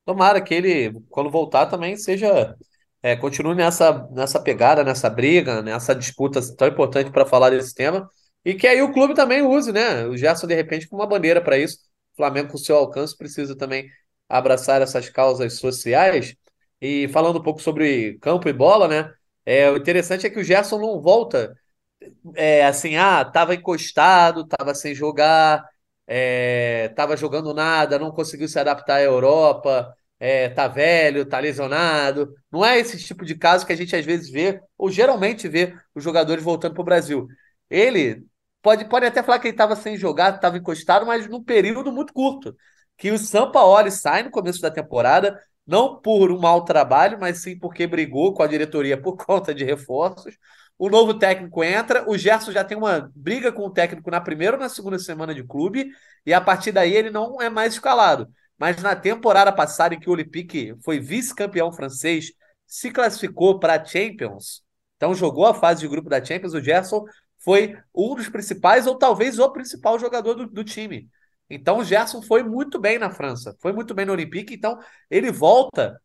Tomara 0.04 0.40
que 0.40 0.54
ele, 0.54 0.92
quando 1.10 1.30
voltar, 1.30 1.66
também 1.66 1.96
seja. 1.96 2.56
É, 3.00 3.14
continue 3.14 3.54
nessa, 3.54 4.08
nessa 4.10 4.40
pegada, 4.40 4.82
nessa 4.82 5.08
briga, 5.08 5.62
nessa 5.62 5.94
disputa 5.94 6.40
tão 6.56 6.66
importante 6.66 7.10
para 7.12 7.24
falar 7.24 7.50
desse 7.50 7.72
tema. 7.72 8.10
E 8.44 8.54
que 8.54 8.66
aí 8.66 8.82
o 8.82 8.92
clube 8.92 9.14
também 9.14 9.42
use, 9.42 9.70
né? 9.72 10.04
O 10.06 10.16
Gerson, 10.16 10.46
de 10.46 10.54
repente, 10.54 10.88
com 10.88 10.96
uma 10.96 11.06
bandeira 11.06 11.40
para 11.40 11.58
isso. 11.58 11.78
O 12.14 12.16
Flamengo, 12.16 12.50
com 12.50 12.58
seu 12.58 12.76
alcance, 12.76 13.16
precisa 13.16 13.56
também 13.56 13.88
abraçar 14.28 14.82
essas 14.82 15.08
causas 15.08 15.54
sociais. 15.58 16.34
E 16.80 17.08
falando 17.08 17.38
um 17.38 17.42
pouco 17.42 17.60
sobre 17.60 18.18
campo 18.20 18.48
e 18.48 18.52
bola, 18.52 18.88
né? 18.88 19.12
É, 19.44 19.70
o 19.70 19.76
interessante 19.76 20.26
é 20.26 20.30
que 20.30 20.38
o 20.38 20.44
Gerson 20.44 20.78
não 20.78 21.00
volta 21.00 21.56
é, 22.36 22.64
assim, 22.66 22.96
ah, 22.96 23.24
tava 23.24 23.54
encostado, 23.54 24.46
tava 24.46 24.74
sem 24.74 24.94
jogar, 24.94 25.64
é, 26.06 26.88
tava 26.90 27.16
jogando 27.16 27.52
nada, 27.54 27.98
não 27.98 28.10
conseguiu 28.12 28.48
se 28.48 28.58
adaptar 28.58 28.96
à 28.96 29.02
Europa, 29.02 29.94
é, 30.18 30.48
tá 30.48 30.68
velho, 30.68 31.26
tá 31.26 31.38
lesionado. 31.38 32.34
Não 32.50 32.64
é 32.64 32.78
esse 32.78 32.98
tipo 32.98 33.24
de 33.24 33.34
caso 33.36 33.66
que 33.66 33.72
a 33.72 33.76
gente 33.76 33.94
às 33.94 34.04
vezes 34.04 34.30
vê, 34.30 34.60
ou 34.76 34.90
geralmente 34.90 35.48
vê, 35.48 35.74
os 35.94 36.02
jogadores 36.02 36.42
voltando 36.42 36.74
para 36.74 36.82
o 36.82 36.84
Brasil. 36.84 37.26
Ele 37.70 38.24
pode, 38.62 38.88
pode 38.88 39.06
até 39.06 39.22
falar 39.22 39.38
que 39.38 39.48
ele 39.48 39.54
estava 39.54 39.76
sem 39.76 39.96
jogar, 39.96 40.34
estava 40.36 40.56
encostado, 40.58 41.06
mas 41.06 41.26
num 41.28 41.42
período 41.42 41.92
muito 41.92 42.12
curto. 42.12 42.56
Que 42.96 43.10
o 43.12 43.18
Sampaoli 43.18 43.90
sai 43.92 44.22
no 44.24 44.30
começo 44.30 44.60
da 44.60 44.70
temporada, 44.70 45.40
não 45.68 46.00
por 46.00 46.32
um 46.32 46.38
mau 46.40 46.64
trabalho, 46.64 47.18
mas 47.20 47.42
sim 47.42 47.58
porque 47.58 47.86
brigou 47.86 48.32
com 48.32 48.42
a 48.42 48.46
diretoria 48.46 49.00
por 49.00 49.16
conta 49.22 49.54
de 49.54 49.64
reforços. 49.64 50.38
O 50.78 50.88
novo 50.88 51.14
técnico 51.14 51.62
entra, 51.62 52.08
o 52.08 52.16
Gerson 52.16 52.52
já 52.52 52.64
tem 52.64 52.78
uma 52.78 53.10
briga 53.14 53.52
com 53.52 53.66
o 53.66 53.70
técnico 53.70 54.10
na 54.10 54.20
primeira 54.20 54.56
ou 54.56 54.62
na 54.62 54.68
segunda 54.68 54.98
semana 54.98 55.34
de 55.34 55.42
clube, 55.44 55.90
e 56.24 56.32
a 56.32 56.40
partir 56.40 56.72
daí 56.72 56.94
ele 56.94 57.10
não 57.10 57.42
é 57.42 57.50
mais 57.50 57.74
escalado. 57.74 58.28
Mas 58.56 58.82
na 58.82 58.96
temporada 58.96 59.52
passada, 59.52 59.94
em 59.94 60.00
que 60.00 60.08
o 60.08 60.12
Olympique 60.12 60.74
foi 60.82 60.98
vice-campeão 61.00 61.70
francês, 61.72 62.32
se 62.66 62.90
classificou 62.90 63.58
para 63.58 63.74
a 63.74 63.84
Champions, 63.84 64.62
então 64.96 65.14
jogou 65.14 65.46
a 65.46 65.54
fase 65.54 65.80
de 65.80 65.88
grupo 65.88 66.08
da 66.08 66.24
Champions, 66.24 66.54
o 66.54 66.60
Gerson 66.60 67.04
foi 67.38 67.76
um 67.94 68.14
dos 68.14 68.28
principais, 68.28 68.86
ou 68.86 68.96
talvez 68.96 69.38
o 69.38 69.50
principal 69.50 69.98
jogador 69.98 70.34
do, 70.34 70.46
do 70.46 70.64
time. 70.64 71.08
Então 71.50 71.78
o 71.78 71.84
Gerson 71.84 72.22
foi 72.22 72.42
muito 72.42 72.78
bem 72.78 72.98
na 72.98 73.10
França, 73.10 73.56
foi 73.60 73.72
muito 73.72 73.94
bem 73.94 74.04
no 74.06 74.12
Olympique, 74.12 74.54
então 74.54 74.78
ele 75.10 75.30
volta. 75.30 76.00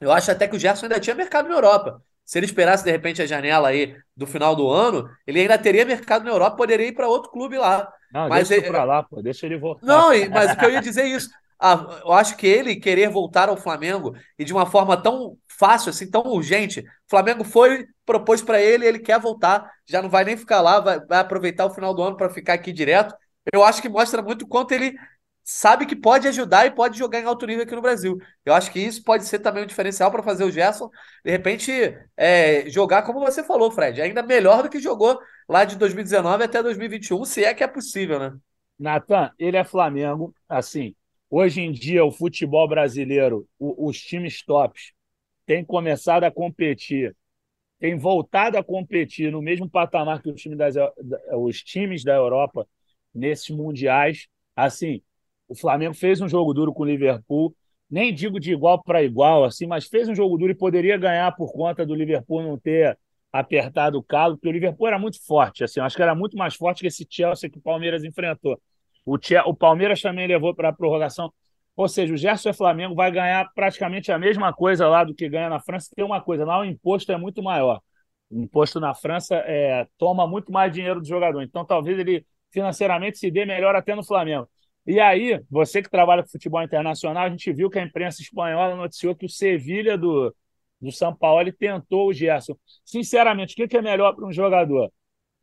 Eu 0.00 0.12
acho 0.12 0.30
até 0.30 0.46
que 0.46 0.56
o 0.56 0.58
Gerson 0.58 0.86
ainda 0.86 1.00
tinha 1.00 1.14
mercado 1.14 1.48
na 1.48 1.54
Europa. 1.54 2.00
Se 2.24 2.38
ele 2.38 2.46
esperasse 2.46 2.84
de 2.84 2.90
repente 2.90 3.22
a 3.22 3.26
janela 3.26 3.68
aí 3.68 3.96
do 4.16 4.26
final 4.26 4.54
do 4.54 4.68
ano, 4.68 5.08
ele 5.26 5.40
ainda 5.40 5.58
teria 5.58 5.84
mercado 5.84 6.24
na 6.24 6.30
Europa, 6.30 6.56
poderia 6.56 6.86
ir 6.86 6.92
para 6.92 7.08
outro 7.08 7.30
clube 7.30 7.56
lá. 7.56 7.90
Não, 8.12 8.28
mas 8.28 8.48
deixa 8.48 8.62
ele 8.62 8.72
para 8.72 8.84
lá, 8.84 9.02
pô, 9.02 9.22
deixa 9.22 9.46
ele 9.46 9.58
voltar. 9.58 9.86
Não, 9.86 10.10
mas 10.30 10.52
o 10.52 10.56
que 10.56 10.64
eu 10.64 10.70
ia 10.70 10.80
dizer 10.80 11.02
é 11.02 11.08
isso. 11.08 11.30
Ah, 11.60 12.00
eu 12.04 12.12
acho 12.12 12.36
que 12.36 12.46
ele 12.46 12.76
querer 12.76 13.10
voltar 13.10 13.48
ao 13.48 13.56
Flamengo 13.56 14.14
e 14.38 14.44
de 14.44 14.52
uma 14.52 14.64
forma 14.66 14.96
tão 14.96 15.36
fácil, 15.58 15.90
assim, 15.90 16.08
tão 16.08 16.22
urgente. 16.22 16.80
O 16.80 16.84
Flamengo 17.10 17.42
foi, 17.42 17.86
propôs 18.06 18.40
para 18.40 18.60
ele, 18.60 18.86
ele 18.86 18.98
quer 19.00 19.18
voltar, 19.18 19.68
já 19.86 20.00
não 20.00 20.08
vai 20.08 20.24
nem 20.24 20.36
ficar 20.36 20.60
lá, 20.60 20.78
vai, 20.80 21.00
vai 21.04 21.18
aproveitar 21.18 21.66
o 21.66 21.74
final 21.74 21.92
do 21.94 22.02
ano 22.02 22.16
para 22.16 22.30
ficar 22.30 22.52
aqui 22.54 22.72
direto. 22.72 23.14
Eu 23.52 23.64
acho 23.64 23.80
que 23.82 23.88
mostra 23.88 24.22
muito 24.22 24.46
quanto 24.46 24.72
ele 24.72 24.96
sabe 25.50 25.86
que 25.86 25.96
pode 25.96 26.28
ajudar 26.28 26.66
e 26.66 26.70
pode 26.70 26.98
jogar 26.98 27.20
em 27.20 27.24
alto 27.24 27.46
nível 27.46 27.62
aqui 27.62 27.74
no 27.74 27.80
Brasil. 27.80 28.18
Eu 28.44 28.52
acho 28.52 28.70
que 28.70 28.78
isso 28.78 29.02
pode 29.02 29.24
ser 29.24 29.38
também 29.38 29.62
um 29.62 29.66
diferencial 29.66 30.10
para 30.10 30.22
fazer 30.22 30.44
o 30.44 30.50
Gerson, 30.50 30.90
de 31.24 31.30
repente, 31.30 31.72
é, 32.16 32.68
jogar 32.68 33.02
como 33.02 33.20
você 33.20 33.42
falou, 33.42 33.70
Fred, 33.70 34.02
ainda 34.02 34.22
melhor 34.22 34.62
do 34.62 34.68
que 34.68 34.78
jogou 34.78 35.18
lá 35.48 35.64
de 35.64 35.76
2019 35.76 36.44
até 36.44 36.62
2021, 36.62 37.24
se 37.24 37.44
é 37.44 37.54
que 37.54 37.64
é 37.64 37.66
possível, 37.66 38.18
né? 38.18 38.36
Natan, 38.78 39.32
ele 39.38 39.56
é 39.56 39.64
Flamengo, 39.64 40.34
assim, 40.46 40.94
hoje 41.30 41.62
em 41.62 41.72
dia 41.72 42.04
o 42.04 42.12
futebol 42.12 42.68
brasileiro, 42.68 43.48
o, 43.58 43.88
os 43.88 43.98
times 43.98 44.42
tops 44.44 44.92
têm 45.46 45.64
começado 45.64 46.24
a 46.24 46.30
competir, 46.30 47.16
têm 47.80 47.96
voltado 47.96 48.58
a 48.58 48.62
competir 48.62 49.32
no 49.32 49.40
mesmo 49.40 49.68
patamar 49.68 50.20
que 50.20 50.30
das, 50.54 50.74
os 51.32 51.62
times 51.62 52.04
da 52.04 52.14
Europa 52.14 52.68
nesses 53.18 53.50
mundiais. 53.50 54.28
Assim, 54.56 55.02
o 55.48 55.54
Flamengo 55.54 55.94
fez 55.94 56.20
um 56.20 56.28
jogo 56.28 56.52
duro 56.54 56.72
com 56.72 56.82
o 56.82 56.86
Liverpool, 56.86 57.54
nem 57.90 58.14
digo 58.14 58.38
de 58.38 58.52
igual 58.52 58.82
para 58.82 59.02
igual, 59.02 59.44
assim, 59.44 59.66
mas 59.66 59.86
fez 59.86 60.08
um 60.08 60.14
jogo 60.14 60.36
duro 60.36 60.52
e 60.52 60.54
poderia 60.54 60.96
ganhar 60.96 61.34
por 61.34 61.52
conta 61.52 61.86
do 61.86 61.94
Liverpool 61.94 62.42
não 62.42 62.58
ter 62.58 62.98
apertado 63.32 63.98
o 63.98 64.02
calo, 64.02 64.36
porque 64.36 64.48
o 64.48 64.52
Liverpool 64.52 64.88
era 64.88 64.98
muito 64.98 65.24
forte, 65.24 65.64
assim, 65.64 65.80
acho 65.80 65.96
que 65.96 66.02
era 66.02 66.14
muito 66.14 66.36
mais 66.36 66.54
forte 66.54 66.80
que 66.80 66.86
esse 66.86 67.06
Chelsea 67.08 67.50
que 67.50 67.58
o 67.58 67.62
Palmeiras 67.62 68.04
enfrentou. 68.04 68.60
O, 69.04 69.16
o 69.46 69.54
Palmeiras 69.54 70.02
também 70.02 70.26
levou 70.26 70.54
para 70.54 70.68
a 70.68 70.72
prorrogação. 70.72 71.32
Ou 71.74 71.88
seja, 71.88 72.12
o 72.12 72.16
Gerson 72.16 72.50
é 72.50 72.52
Flamengo 72.52 72.94
vai 72.94 73.10
ganhar 73.10 73.50
praticamente 73.54 74.10
a 74.12 74.18
mesma 74.18 74.52
coisa 74.52 74.88
lá 74.88 75.04
do 75.04 75.14
que 75.14 75.28
ganha 75.28 75.48
na 75.48 75.60
França. 75.60 75.88
Tem 75.94 76.04
uma 76.04 76.20
coisa, 76.20 76.44
lá 76.44 76.58
o 76.60 76.64
imposto 76.64 77.12
é 77.12 77.16
muito 77.16 77.42
maior. 77.42 77.80
O 78.30 78.42
imposto 78.42 78.80
na 78.80 78.94
França 78.94 79.36
é, 79.46 79.86
toma 79.96 80.26
muito 80.26 80.52
mais 80.52 80.72
dinheiro 80.72 81.00
do 81.00 81.06
jogador. 81.06 81.40
Então, 81.42 81.64
talvez 81.64 81.98
ele 81.98 82.26
financeiramente 82.50 83.18
se 83.18 83.30
dê 83.30 83.44
melhor 83.44 83.74
até 83.76 83.94
no 83.94 84.04
Flamengo. 84.04 84.48
E 84.86 85.00
aí, 85.00 85.40
você 85.50 85.82
que 85.82 85.90
trabalha 85.90 86.22
com 86.22 86.30
futebol 86.30 86.62
internacional, 86.62 87.24
a 87.26 87.30
gente 87.30 87.52
viu 87.52 87.68
que 87.68 87.78
a 87.78 87.82
imprensa 87.84 88.22
espanhola 88.22 88.74
noticiou 88.74 89.14
que 89.14 89.26
o 89.26 89.28
Sevilha 89.28 89.98
do, 89.98 90.34
do 90.80 90.90
São 90.90 91.14
Paulo 91.14 91.52
tentou 91.52 92.08
o 92.08 92.12
Gerson. 92.12 92.56
Sinceramente, 92.84 93.62
o 93.62 93.68
que 93.68 93.76
é 93.76 93.82
melhor 93.82 94.14
para 94.14 94.26
um 94.26 94.32
jogador? 94.32 94.90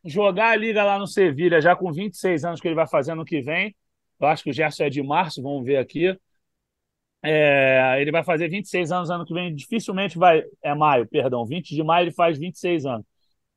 Jogar 0.04 0.50
a 0.52 0.56
liga 0.56 0.84
lá 0.84 0.98
no 0.98 1.06
Sevilha, 1.06 1.60
já 1.60 1.76
com 1.76 1.92
26 1.92 2.44
anos 2.44 2.60
que 2.60 2.68
ele 2.68 2.74
vai 2.74 2.88
fazer 2.88 3.14
no 3.14 3.24
que 3.24 3.42
vem. 3.42 3.74
Eu 4.20 4.28
acho 4.28 4.42
que 4.44 4.50
o 4.50 4.52
Gerson 4.52 4.84
é 4.84 4.90
de 4.90 5.02
março, 5.02 5.42
vamos 5.42 5.64
ver 5.64 5.76
aqui. 5.78 6.16
É, 7.22 8.00
ele 8.00 8.12
vai 8.12 8.22
fazer 8.22 8.48
26 8.48 8.92
anos 8.92 9.10
ano 9.10 9.24
que 9.26 9.34
vem, 9.34 9.54
dificilmente 9.54 10.16
vai. 10.18 10.44
É 10.62 10.74
maio, 10.74 11.06
perdão, 11.08 11.44
20 11.44 11.74
de 11.74 11.82
maio 11.82 12.04
ele 12.04 12.12
faz 12.12 12.38
26 12.38 12.86
anos. 12.86 13.04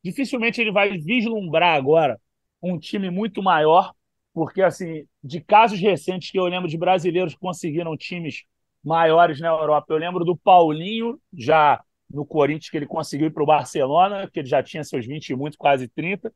Dificilmente 0.04 0.62
ele 0.62 0.72
vai 0.72 0.97
vislumbrar 0.97 1.76
agora 1.76 2.20
um 2.62 2.78
time 2.80 3.10
muito 3.10 3.41
maior 3.41 3.93
porque 4.34 4.62
assim, 4.62 5.05
de 5.24 5.41
casos 5.41 5.80
recentes 5.80 6.32
que 6.32 6.39
eu 6.39 6.45
lembro 6.45 6.70
de 6.70 6.78
brasileiros 6.78 7.34
que 7.34 7.39
conseguiram 7.39 7.97
times 7.97 8.43
maiores 8.84 9.39
na 9.39 9.49
Europa, 9.49 9.93
eu 9.93 9.97
lembro 9.97 10.24
do 10.24 10.38
Paulinho, 10.38 11.20
já 11.34 11.84
no 12.10 12.26
Corinthians, 12.26 12.70
que 12.70 12.78
ele 12.78 12.86
conseguiu 12.88 13.28
ir 13.28 13.32
para 13.32 13.43
o 13.43 13.45
Barcelona, 13.45 14.30
que 14.32 14.39
ele 14.39 14.47
já 14.47 14.64
tinha 14.64 14.84
seus 14.84 15.05
20 15.05 15.30
e 15.30 15.36
muito, 15.36 15.57
quase 15.57 15.88
30. 15.89 16.34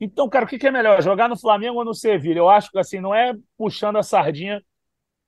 Então, 0.00 0.28
cara, 0.28 0.44
o 0.44 0.48
que 0.48 0.66
é 0.66 0.70
melhor, 0.70 1.02
jogar 1.02 1.28
no 1.28 1.38
Flamengo 1.38 1.78
ou 1.78 1.84
no 1.84 1.94
Sevilha? 1.94 2.38
Eu 2.38 2.48
acho 2.50 2.70
que 2.70 2.78
assim, 2.78 3.00
não 3.00 3.14
é 3.14 3.34
puxando 3.56 3.96
a 3.96 4.02
sardinha 4.02 4.62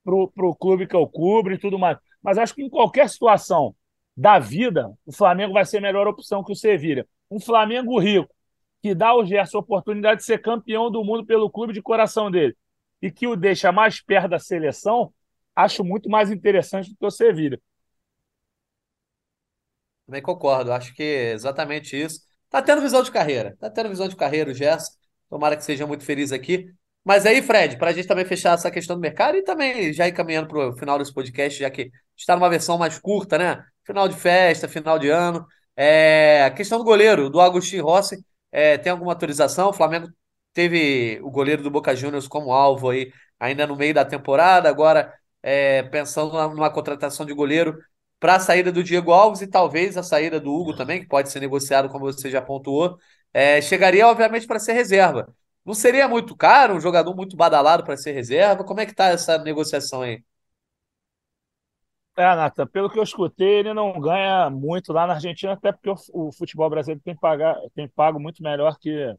pro, 0.04 0.30
pro 0.32 0.54
clube 0.54 0.86
que 0.86 0.96
eu 0.96 1.06
cubro 1.06 1.54
e 1.54 1.58
tudo 1.58 1.78
mais. 1.78 1.98
Mas 2.22 2.38
acho 2.38 2.54
que 2.54 2.62
em 2.62 2.68
qualquer 2.68 3.08
situação 3.08 3.74
da 4.16 4.38
vida, 4.38 4.92
o 5.06 5.12
Flamengo 5.12 5.54
vai 5.54 5.64
ser 5.64 5.78
a 5.78 5.80
melhor 5.80 6.06
opção 6.06 6.44
que 6.44 6.52
o 6.52 6.56
Sevilha. 6.56 7.06
Um 7.30 7.40
Flamengo 7.40 7.98
rico, 7.98 8.33
que 8.84 8.94
dá 8.94 9.08
ao 9.08 9.24
Gerson 9.24 9.56
a 9.56 9.60
oportunidade 9.62 10.20
de 10.20 10.26
ser 10.26 10.42
campeão 10.42 10.90
do 10.90 11.02
mundo 11.02 11.24
pelo 11.24 11.48
clube 11.48 11.72
de 11.72 11.80
coração 11.80 12.30
dele 12.30 12.54
e 13.00 13.10
que 13.10 13.26
o 13.26 13.34
deixa 13.34 13.72
mais 13.72 13.98
perto 14.02 14.28
da 14.28 14.38
seleção, 14.38 15.10
acho 15.56 15.82
muito 15.82 16.10
mais 16.10 16.30
interessante 16.30 16.90
do 16.90 16.96
que 16.98 17.06
o 17.06 17.10
Sevilha. 17.10 17.58
Também 20.04 20.20
concordo, 20.20 20.70
acho 20.70 20.94
que 20.94 21.02
é 21.02 21.32
exatamente 21.32 21.98
isso. 21.98 22.20
Tá 22.50 22.60
tendo 22.60 22.82
visão 22.82 23.02
de 23.02 23.10
carreira, 23.10 23.56
tá 23.58 23.70
tendo 23.70 23.88
visão 23.88 24.06
de 24.06 24.16
carreira 24.16 24.50
o 24.50 24.54
Gerson. 24.54 24.92
Tomara 25.30 25.56
que 25.56 25.64
seja 25.64 25.86
muito 25.86 26.04
feliz 26.04 26.30
aqui. 26.30 26.70
Mas 27.02 27.24
aí, 27.24 27.40
Fred, 27.40 27.78
para 27.78 27.88
a 27.88 27.92
gente 27.94 28.06
também 28.06 28.26
fechar 28.26 28.52
essa 28.52 28.70
questão 28.70 28.96
do 28.96 29.00
mercado 29.00 29.38
e 29.38 29.42
também 29.42 29.94
já 29.94 30.06
ir 30.06 30.12
caminhando 30.12 30.48
para 30.48 30.68
o 30.68 30.76
final 30.76 30.98
desse 30.98 31.14
podcast, 31.14 31.58
já 31.58 31.70
que 31.70 31.90
está 32.14 32.36
numa 32.36 32.50
versão 32.50 32.76
mais 32.76 32.98
curta, 32.98 33.38
né? 33.38 33.64
Final 33.86 34.08
de 34.08 34.16
festa, 34.16 34.68
final 34.68 34.98
de 34.98 35.08
ano. 35.08 35.46
É... 35.74 36.44
A 36.44 36.50
questão 36.50 36.76
do 36.76 36.84
goleiro, 36.84 37.30
do 37.30 37.40
Agostinho 37.40 37.82
Rossi, 37.82 38.22
é, 38.54 38.78
tem 38.78 38.92
alguma 38.92 39.12
autorização? 39.12 39.70
O 39.70 39.72
Flamengo 39.72 40.08
teve 40.52 41.20
o 41.22 41.30
goleiro 41.30 41.62
do 41.62 41.70
Boca 41.70 41.94
Juniors 41.96 42.28
como 42.28 42.52
alvo 42.52 42.90
aí 42.90 43.12
ainda 43.38 43.66
no 43.66 43.76
meio 43.76 43.92
da 43.92 44.04
temporada, 44.04 44.68
agora 44.68 45.12
é, 45.42 45.82
pensando 45.84 46.32
numa 46.54 46.70
contratação 46.70 47.26
de 47.26 47.34
goleiro 47.34 47.78
para 48.20 48.36
a 48.36 48.40
saída 48.40 48.72
do 48.72 48.82
Diego 48.82 49.12
Alves 49.12 49.42
e 49.42 49.46
talvez 49.46 49.96
a 49.96 50.02
saída 50.02 50.40
do 50.40 50.52
Hugo 50.52 50.76
também, 50.76 51.00
que 51.00 51.08
pode 51.08 51.30
ser 51.30 51.40
negociado, 51.40 51.88
como 51.88 52.04
você 52.06 52.30
já 52.30 52.40
pontuou, 52.40 52.96
é, 53.32 53.60
chegaria 53.60 54.06
obviamente 54.08 54.46
para 54.46 54.58
ser 54.60 54.72
reserva. 54.72 55.26
Não 55.64 55.74
seria 55.74 56.08
muito 56.08 56.36
caro, 56.36 56.74
um 56.76 56.80
jogador 56.80 57.14
muito 57.16 57.36
badalado 57.36 57.84
para 57.84 57.96
ser 57.96 58.12
reserva? 58.12 58.64
Como 58.64 58.80
é 58.80 58.86
que 58.86 58.92
está 58.92 59.08
essa 59.08 59.38
negociação 59.38 60.02
aí? 60.02 60.22
É, 62.16 62.22
Nathan, 62.36 62.66
pelo 62.68 62.88
que 62.88 62.98
eu 62.98 63.02
escutei, 63.02 63.58
ele 63.58 63.74
não 63.74 64.00
ganha 64.00 64.48
muito 64.48 64.92
lá 64.92 65.04
na 65.06 65.14
Argentina, 65.14 65.52
até 65.54 65.72
porque 65.72 65.90
o, 65.90 66.28
o 66.28 66.32
futebol 66.32 66.70
brasileiro 66.70 67.00
tem, 67.04 67.16
pagar, 67.16 67.56
tem 67.74 67.88
pago 67.88 68.20
muito 68.20 68.40
melhor 68.42 68.78
que, 68.78 69.16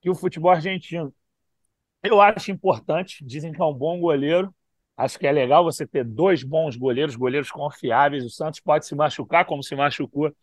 que 0.00 0.10
o 0.10 0.14
futebol 0.14 0.50
argentino. 0.50 1.14
Eu 2.02 2.20
acho 2.20 2.50
importante, 2.50 3.24
dizem 3.24 3.52
que 3.52 3.60
é 3.62 3.64
um 3.64 3.74
bom 3.74 4.00
goleiro. 4.00 4.54
Acho 4.96 5.18
que 5.18 5.26
é 5.26 5.32
legal 5.32 5.64
você 5.64 5.86
ter 5.86 6.04
dois 6.04 6.42
bons 6.44 6.76
goleiros, 6.76 7.16
goleiros 7.16 7.50
confiáveis. 7.50 8.24
O 8.24 8.30
Santos 8.30 8.60
pode 8.60 8.86
se 8.86 8.94
machucar, 8.94 9.46
como 9.46 9.62
se 9.62 9.76
machucou 9.76 10.34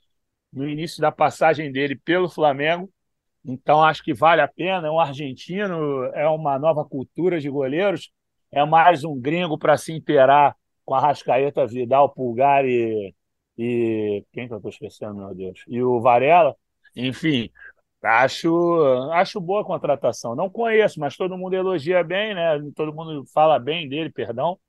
no 0.53 0.67
início 0.69 1.01
da 1.01 1.11
passagem 1.11 1.71
dele 1.71 1.95
pelo 1.95 2.29
Flamengo. 2.29 2.91
Então 3.45 3.83
acho 3.83 4.03
que 4.03 4.13
vale 4.13 4.41
a 4.41 4.47
pena. 4.47 4.87
É 4.87 4.91
um 4.91 4.99
argentino, 4.99 6.05
é 6.13 6.27
uma 6.29 6.59
nova 6.59 6.85
cultura 6.85 7.39
de 7.39 7.49
goleiros, 7.49 8.11
é 8.51 8.65
mais 8.65 9.03
um 9.03 9.19
gringo 9.19 9.57
para 9.57 9.77
se 9.77 9.93
inteirar 9.93 10.55
com 10.91 10.95
a 10.95 10.99
Rascaeta, 10.99 11.65
Vidal, 11.65 12.09
Pulgar 12.09 12.65
e, 12.65 13.15
e 13.57 14.25
quem 14.33 14.45
que 14.45 14.53
eu 14.53 14.57
estou 14.57 14.69
esquecendo, 14.69 15.15
meu 15.15 15.33
Deus? 15.33 15.63
E 15.65 15.81
o 15.81 16.01
Varela. 16.01 16.53
Enfim, 16.93 17.49
acho, 18.03 19.09
acho 19.13 19.39
boa 19.39 19.61
a 19.61 19.65
contratação. 19.65 20.35
Não 20.35 20.49
conheço, 20.49 20.99
mas 20.99 21.15
todo 21.15 21.37
mundo 21.37 21.53
elogia 21.53 22.03
bem, 22.03 22.35
né? 22.35 22.59
Todo 22.75 22.93
mundo 22.93 23.25
fala 23.33 23.57
bem 23.57 23.87
dele, 23.87 24.09
perdão. 24.11 24.59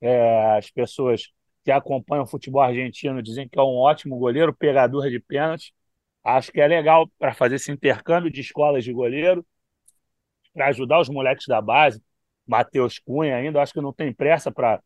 É, 0.00 0.56
as 0.58 0.68
pessoas 0.68 1.32
que 1.64 1.70
acompanham 1.70 2.24
o 2.24 2.26
futebol 2.26 2.62
argentino 2.62 3.22
dizem 3.22 3.48
que 3.48 3.56
é 3.56 3.62
um 3.62 3.76
ótimo 3.76 4.18
goleiro, 4.18 4.52
pegador 4.52 5.08
de 5.08 5.20
pênaltis. 5.20 5.70
Acho 6.24 6.50
que 6.50 6.60
é 6.60 6.66
legal 6.66 7.08
para 7.20 7.34
fazer 7.34 7.54
esse 7.54 7.70
intercâmbio 7.70 8.32
de 8.32 8.40
escolas 8.40 8.82
de 8.82 8.92
goleiro, 8.92 9.46
para 10.52 10.66
ajudar 10.70 11.00
os 11.00 11.08
moleques 11.08 11.46
da 11.46 11.60
base, 11.60 12.02
Matheus 12.44 12.98
Cunha 12.98 13.36
ainda. 13.36 13.62
Acho 13.62 13.72
que 13.72 13.80
não 13.80 13.92
tem 13.92 14.12
pressa 14.12 14.50
para 14.50 14.82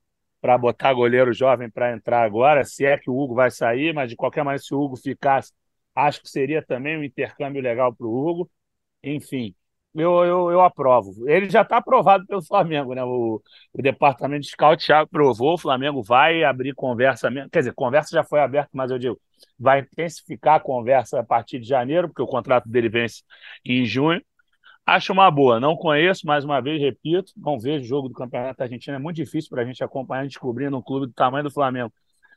para 0.47 0.57
botar 0.57 0.95
goleiro 0.95 1.33
jovem 1.33 1.69
para 1.69 1.93
entrar 1.93 2.23
agora, 2.23 2.65
se 2.65 2.85
é 2.85 2.97
que 2.97 3.11
o 3.11 3.19
Hugo 3.19 3.35
vai 3.35 3.51
sair, 3.51 3.93
mas 3.93 4.09
de 4.09 4.15
qualquer 4.15 4.45
maneira, 4.45 4.63
se 4.63 4.73
o 4.73 4.81
Hugo 4.81 4.97
ficasse, 4.97 5.53
acho 5.93 6.23
que 6.23 6.29
seria 6.29 6.63
também 6.65 6.97
um 6.97 7.03
intercâmbio 7.03 7.61
legal 7.61 7.93
para 7.93 8.07
o 8.07 8.15
Hugo. 8.29 8.49
Enfim, 9.03 9.57
eu, 9.93 10.25
eu, 10.25 10.51
eu 10.53 10.61
aprovo. 10.61 11.29
Ele 11.29 11.51
já 11.51 11.63
está 11.63 11.79
aprovado 11.79 12.25
pelo 12.27 12.45
Flamengo, 12.45 12.95
né? 12.95 13.03
O, 13.03 13.43
o 13.73 13.83
departamento 13.83 14.43
de 14.43 14.51
scout 14.51 14.87
já 14.87 15.01
aprovou, 15.01 15.55
o 15.55 15.59
Flamengo 15.59 16.01
vai 16.01 16.45
abrir 16.45 16.75
conversa. 16.75 17.29
Quer 17.51 17.59
dizer, 17.61 17.75
conversa 17.75 18.11
já 18.13 18.23
foi 18.23 18.39
aberta, 18.39 18.71
mas 18.73 18.93
eu 18.93 18.99
digo, 19.01 19.21
vai 19.59 19.81
intensificar 19.81 20.57
a 20.57 20.61
conversa 20.61 21.19
a 21.19 21.25
partir 21.25 21.59
de 21.59 21.67
janeiro, 21.67 22.09
porque 22.09 22.23
o 22.23 22.27
contrato 22.29 22.69
dele 22.69 22.89
vence 22.89 23.25
em 23.65 23.85
junho. 23.85 24.23
Acho 24.87 25.13
uma 25.13 25.29
boa. 25.31 25.59
Não 25.59 25.75
conheço, 25.75 26.25
mais 26.25 26.45
uma 26.45 26.61
vez, 26.61 26.81
repito, 26.81 27.33
não 27.37 27.59
vejo 27.59 27.85
o 27.85 27.89
jogo 27.89 28.09
do 28.09 28.15
Campeonato 28.15 28.63
Argentino. 28.63 28.97
É 28.97 29.01
muito 29.01 29.17
difícil 29.17 29.51
para 29.51 29.63
a 29.63 29.65
gente 29.65 29.83
acompanhar 29.83 30.25
descobrindo 30.25 30.77
um 30.77 30.83
clube 30.83 31.09
do 31.09 31.13
tamanho 31.13 31.43
do 31.43 31.51
Flamengo. 31.51 31.93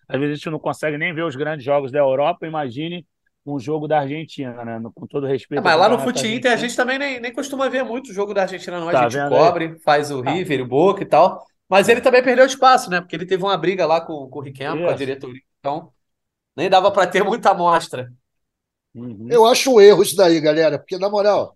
Às 0.07 0.19
vezes 0.19 0.33
a 0.33 0.35
gente 0.37 0.49
não 0.49 0.57
consegue 0.57 0.97
nem 0.97 1.13
ver 1.13 1.23
os 1.23 1.35
grandes 1.35 1.63
jogos 1.63 1.91
da 1.91 1.99
Europa. 1.99 2.47
Imagine 2.47 3.05
um 3.45 3.59
jogo 3.59 3.87
da 3.87 3.99
Argentina, 3.99 4.65
né? 4.65 4.81
Com 4.95 5.05
todo 5.05 5.27
respeito. 5.27 5.59
É, 5.59 5.63
mas 5.63 5.79
lá 5.79 5.87
no 5.87 5.99
Fute 5.99 6.27
Inter 6.27 6.51
a 6.51 6.55
gente 6.55 6.75
também 6.75 6.97
nem, 6.97 7.19
nem 7.19 7.31
costuma 7.31 7.69
ver 7.69 7.83
muito 7.83 8.09
o 8.09 8.13
jogo 8.13 8.33
da 8.33 8.41
Argentina, 8.41 8.79
não. 8.79 8.91
Tá 8.91 9.05
a 9.05 9.09
gente 9.09 9.29
cobre, 9.29 9.65
aí? 9.65 9.79
faz 9.79 10.09
o 10.09 10.23
tá. 10.23 10.31
River, 10.31 10.61
o 10.61 10.67
Boca 10.67 11.03
e 11.03 11.05
tal. 11.05 11.45
Mas 11.69 11.87
ele 11.87 12.01
também 12.01 12.23
perdeu 12.23 12.47
espaço, 12.47 12.89
né? 12.89 12.99
Porque 12.99 13.15
ele 13.15 13.27
teve 13.27 13.43
uma 13.43 13.55
briga 13.55 13.85
lá 13.85 14.01
com, 14.01 14.27
com 14.27 14.39
o 14.39 14.41
Riquelme, 14.41 14.83
com 14.83 14.89
a 14.89 14.93
diretoria. 14.93 15.41
Então, 15.59 15.91
nem 16.57 16.67
dava 16.67 16.89
para 16.89 17.05
ter 17.05 17.21
muita 17.23 17.51
amostra. 17.51 18.11
Uhum. 18.95 19.27
Eu 19.29 19.45
acho 19.45 19.71
um 19.71 19.79
erro 19.79 20.01
isso 20.01 20.15
daí, 20.15 20.41
galera, 20.41 20.79
porque 20.79 20.97
na 20.97 21.09
moral, 21.09 21.55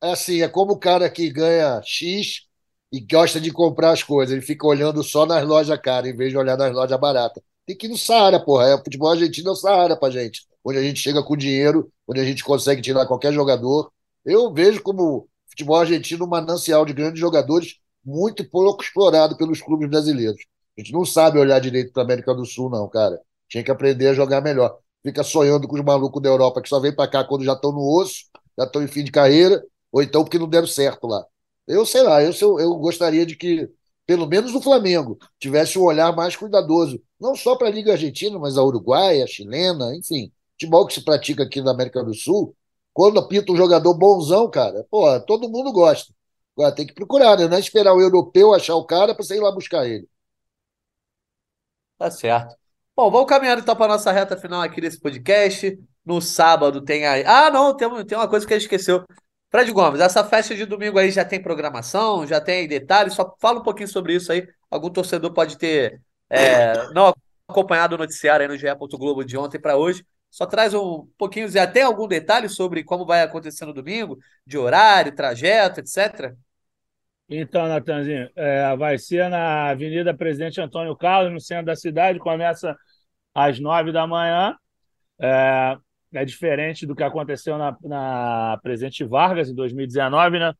assim, 0.00 0.42
é 0.42 0.48
como 0.48 0.72
o 0.72 0.78
cara 0.78 1.08
que 1.10 1.30
ganha 1.30 1.80
X 1.84 2.46
e 2.92 3.00
gosta 3.00 3.40
de 3.40 3.50
comprar 3.52 3.92
as 3.92 4.02
coisas, 4.02 4.32
ele 4.34 4.44
fica 4.44 4.66
olhando 4.66 5.02
só 5.02 5.26
nas 5.26 5.46
lojas 5.46 5.78
caras, 5.80 6.10
em 6.10 6.16
vez 6.16 6.30
de 6.30 6.38
olhar 6.38 6.56
nas 6.56 6.72
lojas 6.72 6.98
baratas. 6.98 7.42
Tem 7.66 7.76
que 7.76 7.86
ir 7.86 7.90
no 7.90 7.98
Saara, 7.98 8.40
porra. 8.40 8.68
É, 8.68 8.74
o 8.74 8.78
futebol 8.78 9.10
argentino 9.10 9.50
é 9.50 9.52
o 9.52 9.56
Saara 9.56 9.96
pra 9.96 10.10
gente. 10.10 10.46
Onde 10.64 10.78
a 10.78 10.82
gente 10.82 11.00
chega 11.00 11.22
com 11.22 11.36
dinheiro, 11.36 11.92
onde 12.06 12.20
a 12.20 12.24
gente 12.24 12.42
consegue 12.42 12.80
tirar 12.80 13.06
qualquer 13.06 13.32
jogador. 13.32 13.92
Eu 14.24 14.52
vejo 14.52 14.82
como 14.82 15.28
futebol 15.50 15.76
argentino 15.76 16.24
um 16.24 16.28
manancial 16.28 16.86
de 16.86 16.94
grandes 16.94 17.20
jogadores 17.20 17.76
muito 18.04 18.48
pouco 18.48 18.82
explorado 18.82 19.36
pelos 19.36 19.60
clubes 19.60 19.88
brasileiros. 19.88 20.40
A 20.76 20.80
gente 20.80 20.92
não 20.92 21.04
sabe 21.04 21.38
olhar 21.38 21.60
direito 21.60 21.92
para 21.92 22.02
América 22.04 22.34
do 22.34 22.46
Sul, 22.46 22.70
não, 22.70 22.88
cara. 22.88 23.20
Tinha 23.48 23.62
que 23.62 23.70
aprender 23.70 24.08
a 24.08 24.14
jogar 24.14 24.40
melhor. 24.40 24.78
Fica 25.02 25.22
sonhando 25.22 25.68
com 25.68 25.76
os 25.76 25.84
malucos 25.84 26.22
da 26.22 26.28
Europa 26.28 26.62
que 26.62 26.68
só 26.68 26.80
vem 26.80 26.94
para 26.94 27.10
cá 27.10 27.24
quando 27.24 27.44
já 27.44 27.52
estão 27.52 27.72
no 27.72 27.80
osso, 27.80 28.24
já 28.56 28.64
estão 28.64 28.82
em 28.82 28.88
fim 28.88 29.04
de 29.04 29.10
carreira, 29.10 29.62
ou 29.92 30.02
então 30.02 30.24
porque 30.24 30.38
não 30.38 30.48
deram 30.48 30.66
certo 30.66 31.06
lá. 31.06 31.24
Eu 31.66 31.84
sei 31.86 32.02
lá, 32.02 32.22
eu, 32.22 32.32
eu 32.58 32.74
gostaria 32.76 33.26
de 33.26 33.36
que 33.36 33.70
pelo 34.08 34.26
menos 34.26 34.54
o 34.54 34.62
Flamengo, 34.62 35.18
tivesse 35.38 35.78
um 35.78 35.82
olhar 35.82 36.16
mais 36.16 36.34
cuidadoso, 36.34 36.98
não 37.20 37.36
só 37.36 37.56
para 37.56 37.68
a 37.68 37.70
Liga 37.70 37.92
Argentina, 37.92 38.38
mas 38.38 38.56
a 38.56 38.62
Uruguaia, 38.62 39.22
a 39.22 39.26
chilena, 39.26 39.94
enfim, 39.94 40.32
futebol 40.52 40.86
que 40.86 40.94
se 40.94 41.04
pratica 41.04 41.42
aqui 41.42 41.60
na 41.60 41.72
América 41.72 42.02
do 42.02 42.14
Sul, 42.14 42.56
quando 42.94 43.20
apita 43.20 43.52
um 43.52 43.56
jogador 43.56 43.92
bonzão, 43.92 44.50
cara, 44.50 44.86
pô, 44.90 45.20
todo 45.20 45.50
mundo 45.50 45.70
gosta. 45.72 46.10
Agora 46.56 46.74
tem 46.74 46.86
que 46.86 46.94
procurar, 46.94 47.36
né? 47.36 47.46
Não 47.46 47.58
é 47.58 47.60
esperar 47.60 47.92
o 47.92 48.00
europeu 48.00 48.54
achar 48.54 48.76
o 48.76 48.86
cara 48.86 49.14
para 49.14 49.22
você 49.22 49.36
ir 49.36 49.40
lá 49.40 49.52
buscar 49.52 49.86
ele. 49.86 50.08
Tá 51.98 52.10
certo. 52.10 52.56
Bom, 52.96 53.10
vamos 53.10 53.28
caminhar 53.28 53.58
então 53.58 53.76
para 53.76 53.92
nossa 53.92 54.10
reta 54.10 54.38
final 54.38 54.62
aqui 54.62 54.80
desse 54.80 54.98
podcast. 54.98 55.78
No 56.02 56.22
sábado 56.22 56.80
tem 56.82 57.06
aí. 57.06 57.24
Ah, 57.26 57.50
não, 57.50 57.76
tem, 57.76 57.88
tem 58.06 58.16
uma 58.16 58.26
coisa 58.26 58.46
que 58.46 58.54
a 58.54 58.58
gente 58.58 58.64
esqueceu. 58.64 59.04
Fred 59.50 59.72
Gomes, 59.72 60.00
essa 60.00 60.22
festa 60.24 60.54
de 60.54 60.66
domingo 60.66 60.98
aí 60.98 61.10
já 61.10 61.24
tem 61.24 61.40
programação, 61.40 62.26
já 62.26 62.40
tem 62.40 62.68
detalhes? 62.68 63.14
Só 63.14 63.34
fala 63.40 63.60
um 63.60 63.62
pouquinho 63.62 63.88
sobre 63.88 64.14
isso 64.14 64.30
aí. 64.30 64.46
Algum 64.70 64.90
torcedor 64.90 65.32
pode 65.32 65.56
ter 65.56 66.02
é, 66.28 66.92
não 66.92 67.14
acompanhado 67.48 67.94
o 67.94 67.98
noticiário 67.98 68.44
aí 68.44 68.48
no 68.48 68.58
GE. 68.58 68.66
Globo 68.98 69.24
de 69.24 69.36
ontem 69.38 69.58
para 69.58 69.76
hoje. 69.76 70.04
Só 70.30 70.44
traz 70.44 70.74
um 70.74 71.08
pouquinho, 71.16 71.48
já 71.48 71.66
tem 71.66 71.82
algum 71.82 72.06
detalhe 72.06 72.48
sobre 72.50 72.84
como 72.84 73.06
vai 73.06 73.22
acontecer 73.22 73.64
no 73.64 73.72
domingo, 73.72 74.18
de 74.46 74.58
horário, 74.58 75.14
trajeto, 75.14 75.80
etc. 75.80 76.34
Então, 77.30 77.66
Natanzinho, 77.68 78.28
é, 78.36 78.76
vai 78.76 78.98
ser 78.98 79.28
na 79.30 79.70
Avenida 79.70 80.14
Presidente 80.14 80.60
Antônio 80.60 80.94
Carlos, 80.96 81.32
no 81.32 81.40
centro 81.40 81.66
da 81.66 81.76
cidade, 81.76 82.18
começa 82.18 82.76
às 83.34 83.58
nove 83.58 83.92
da 83.92 84.06
manhã. 84.06 84.54
É, 85.20 85.76
é 86.12 86.24
diferente 86.24 86.86
do 86.86 86.94
que 86.94 87.02
aconteceu 87.02 87.58
na, 87.58 87.76
na 87.82 88.58
Presidente 88.62 89.04
Vargas 89.04 89.50
em 89.50 89.54
2019, 89.54 90.38
né? 90.38 90.52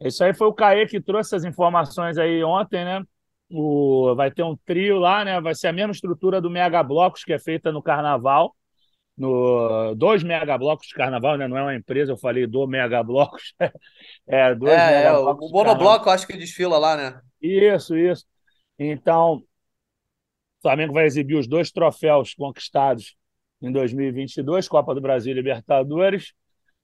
Isso 0.00 0.22
aí 0.22 0.32
foi 0.32 0.46
o 0.46 0.52
Caê 0.52 0.86
que 0.86 1.00
trouxe 1.00 1.34
essas 1.34 1.44
informações 1.44 2.16
aí 2.18 2.42
ontem, 2.44 2.84
né? 2.84 3.02
O, 3.50 4.14
vai 4.14 4.30
ter 4.30 4.42
um 4.42 4.56
trio 4.64 4.98
lá, 4.98 5.24
né? 5.24 5.40
Vai 5.40 5.54
ser 5.54 5.68
a 5.68 5.72
mesma 5.72 5.92
estrutura 5.92 6.40
do 6.40 6.50
Mega 6.50 6.82
Blocos 6.82 7.24
que 7.24 7.32
é 7.32 7.38
feita 7.38 7.72
no 7.72 7.82
Carnaval, 7.82 8.54
no 9.16 9.94
dois 9.96 10.22
Mega 10.22 10.56
Blocos 10.56 10.86
de 10.86 10.94
Carnaval, 10.94 11.36
né? 11.36 11.48
Não 11.48 11.58
é 11.58 11.62
uma 11.62 11.74
empresa, 11.74 12.12
eu 12.12 12.18
falei 12.18 12.46
do 12.46 12.66
Mega 12.68 13.02
Blocos. 13.02 13.54
é, 14.28 14.54
dois 14.54 14.72
é, 14.72 15.06
é 15.06 15.12
o 15.12 15.34
monobloco 15.50 16.08
acho 16.10 16.26
que 16.26 16.36
desfila 16.36 16.78
lá, 16.78 16.96
né? 16.96 17.20
Isso, 17.42 17.96
isso. 17.96 18.24
Então, 18.78 19.36
o 19.38 20.62
Flamengo 20.62 20.92
vai 20.92 21.06
exibir 21.06 21.36
os 21.36 21.48
dois 21.48 21.72
troféus 21.72 22.34
conquistados 22.34 23.16
em 23.60 23.72
2022, 23.72 24.68
Copa 24.68 24.94
do 24.94 25.00
Brasil 25.00 25.32
e 25.32 25.34
Libertadores, 25.34 26.32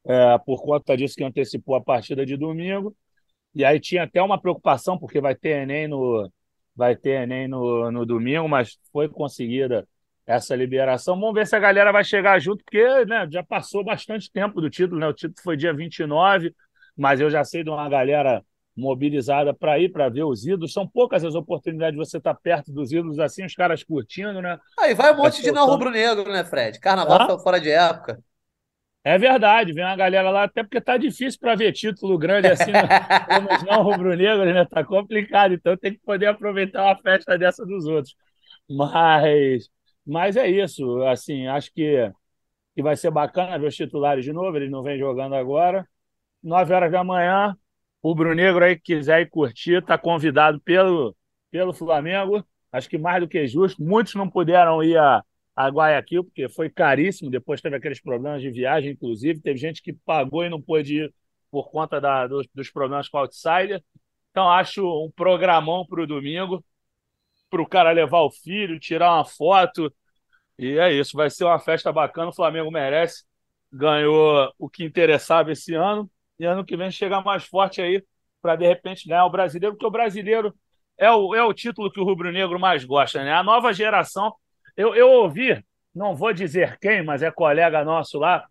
é, 0.06 0.38
por 0.38 0.62
conta 0.62 0.96
disso 0.96 1.14
que 1.16 1.24
antecipou 1.24 1.74
a 1.76 1.82
partida 1.82 2.26
de 2.26 2.36
domingo. 2.36 2.94
E 3.54 3.64
aí 3.64 3.78
tinha 3.80 4.04
até 4.04 4.20
uma 4.22 4.40
preocupação, 4.40 4.98
porque 4.98 5.20
vai 5.20 5.34
ter 5.34 5.62
Enem 5.62 5.88
no, 5.88 6.30
vai 6.74 6.96
ter 6.96 7.22
Enem 7.22 7.48
no, 7.48 7.90
no 7.90 8.04
domingo, 8.04 8.48
mas 8.48 8.78
foi 8.92 9.08
conseguida 9.08 9.86
essa 10.26 10.56
liberação. 10.56 11.18
Vamos 11.18 11.34
ver 11.34 11.46
se 11.46 11.54
a 11.54 11.60
galera 11.60 11.92
vai 11.92 12.02
chegar 12.04 12.38
junto, 12.40 12.64
porque 12.64 13.04
né, 13.04 13.28
já 13.30 13.42
passou 13.42 13.84
bastante 13.84 14.30
tempo 14.30 14.60
do 14.60 14.70
título, 14.70 14.98
né? 15.00 15.06
O 15.06 15.12
título 15.12 15.40
foi 15.42 15.56
dia 15.56 15.72
29, 15.72 16.54
mas 16.96 17.20
eu 17.20 17.30
já 17.30 17.44
sei 17.44 17.62
de 17.62 17.70
uma 17.70 17.88
galera 17.88 18.42
mobilizada 18.76 19.54
para 19.54 19.78
ir 19.78 19.90
para 19.90 20.08
ver 20.08 20.24
os 20.24 20.44
ídolos. 20.44 20.72
São 20.72 20.86
poucas 20.86 21.24
as 21.24 21.34
oportunidades 21.34 21.98
de 21.98 22.04
você 22.04 22.18
estar 22.18 22.34
perto 22.34 22.72
dos 22.72 22.92
ídolos 22.92 23.18
assim, 23.18 23.44
os 23.44 23.54
caras 23.54 23.84
curtindo, 23.84 24.42
né? 24.42 24.58
Aí 24.78 24.94
vai 24.94 25.12
um 25.12 25.16
monte 25.16 25.42
de 25.42 25.52
não 25.52 25.66
rubro-negro, 25.66 26.30
né, 26.30 26.44
Fred? 26.44 26.78
Carnaval 26.80 27.30
ah? 27.30 27.38
fora 27.38 27.60
de 27.60 27.70
época. 27.70 28.22
É 29.06 29.18
verdade, 29.18 29.74
vem 29.74 29.84
uma 29.84 29.94
galera 29.94 30.30
lá, 30.30 30.44
até 30.44 30.62
porque 30.62 30.80
tá 30.80 30.96
difícil 30.96 31.38
para 31.38 31.54
ver 31.54 31.72
título 31.72 32.16
grande 32.16 32.48
assim, 32.48 32.72
né? 32.72 32.80
como 33.28 33.54
os 33.54 33.62
não 33.62 33.82
rubro-negros, 33.82 34.52
né? 34.52 34.64
Tá 34.64 34.82
complicado, 34.82 35.52
então 35.52 35.76
tem 35.76 35.92
que 35.92 36.00
poder 36.00 36.26
aproveitar 36.26 36.84
uma 36.84 36.96
festa 36.96 37.36
dessa 37.36 37.66
dos 37.66 37.84
outros. 37.86 38.16
Mas, 38.68 39.68
mas 40.06 40.36
é 40.36 40.48
isso, 40.48 41.02
assim, 41.02 41.46
acho 41.46 41.70
que, 41.74 42.10
que 42.74 42.82
vai 42.82 42.96
ser 42.96 43.10
bacana 43.10 43.58
ver 43.58 43.66
os 43.66 43.76
titulares 43.76 44.24
de 44.24 44.32
novo, 44.32 44.56
eles 44.56 44.70
não 44.70 44.82
vêm 44.82 44.98
jogando 44.98 45.34
agora. 45.34 45.86
Nove 46.42 46.72
horas 46.72 46.90
da 46.90 47.04
manhã, 47.04 47.54
o 48.04 48.14
Brunegro 48.14 48.62
aí 48.62 48.76
que 48.76 48.94
quiser 48.94 49.22
ir 49.22 49.30
curtir, 49.30 49.78
está 49.78 49.96
convidado 49.96 50.60
pelo, 50.60 51.16
pelo 51.50 51.72
Flamengo. 51.72 52.44
Acho 52.70 52.86
que 52.86 52.98
mais 52.98 53.18
do 53.22 53.26
que 53.26 53.46
justo. 53.46 53.82
Muitos 53.82 54.14
não 54.14 54.28
puderam 54.28 54.82
ir 54.82 54.98
a, 54.98 55.24
a 55.56 55.68
Guayaquil, 55.68 56.22
porque 56.24 56.46
foi 56.50 56.68
caríssimo. 56.68 57.30
Depois 57.30 57.62
teve 57.62 57.76
aqueles 57.76 58.02
problemas 58.02 58.42
de 58.42 58.50
viagem, 58.50 58.92
inclusive. 58.92 59.40
Teve 59.40 59.58
gente 59.58 59.80
que 59.82 59.94
pagou 59.94 60.44
e 60.44 60.50
não 60.50 60.60
pôde 60.60 61.04
ir 61.04 61.14
por 61.50 61.70
conta 61.70 61.98
da, 61.98 62.26
dos, 62.26 62.46
dos 62.54 62.70
problemas 62.70 63.08
com 63.08 63.16
o 63.16 63.20
Outsider. 63.22 63.82
Então, 64.30 64.50
acho 64.50 64.84
um 64.84 65.10
programão 65.10 65.86
para 65.86 66.02
o 66.02 66.06
domingo, 66.06 66.62
para 67.48 67.62
o 67.62 67.66
cara 67.66 67.90
levar 67.90 68.20
o 68.20 68.30
filho, 68.30 68.78
tirar 68.78 69.14
uma 69.14 69.24
foto. 69.24 69.90
E 70.58 70.78
é 70.78 70.92
isso, 70.92 71.16
vai 71.16 71.30
ser 71.30 71.44
uma 71.44 71.58
festa 71.58 71.90
bacana. 71.90 72.28
O 72.28 72.34
Flamengo 72.34 72.70
merece. 72.70 73.24
Ganhou 73.72 74.52
o 74.58 74.68
que 74.68 74.84
interessava 74.84 75.52
esse 75.52 75.72
ano 75.74 76.10
e 76.38 76.44
ano 76.44 76.64
que 76.64 76.76
vem 76.76 76.90
chegar 76.90 77.22
mais 77.22 77.44
forte 77.44 77.80
aí 77.80 78.02
para 78.42 78.56
de 78.56 78.66
repente 78.66 79.08
ganhar 79.08 79.24
o 79.24 79.30
brasileiro, 79.30 79.74
porque 79.74 79.86
o 79.86 79.90
brasileiro 79.90 80.54
é 80.98 81.10
o, 81.10 81.34
é 81.34 81.42
o 81.42 81.54
título 81.54 81.90
que 81.90 82.00
o 82.00 82.04
rubro-negro 82.04 82.58
mais 82.58 82.84
gosta, 82.84 83.24
né? 83.24 83.32
A 83.32 83.42
nova 83.42 83.72
geração. 83.72 84.34
Eu, 84.76 84.94
eu 84.94 85.08
ouvi, 85.10 85.64
não 85.94 86.14
vou 86.14 86.32
dizer 86.32 86.78
quem, 86.78 87.02
mas 87.02 87.22
é 87.22 87.30
colega 87.30 87.84
nosso 87.84 88.18
lá, 88.18 88.44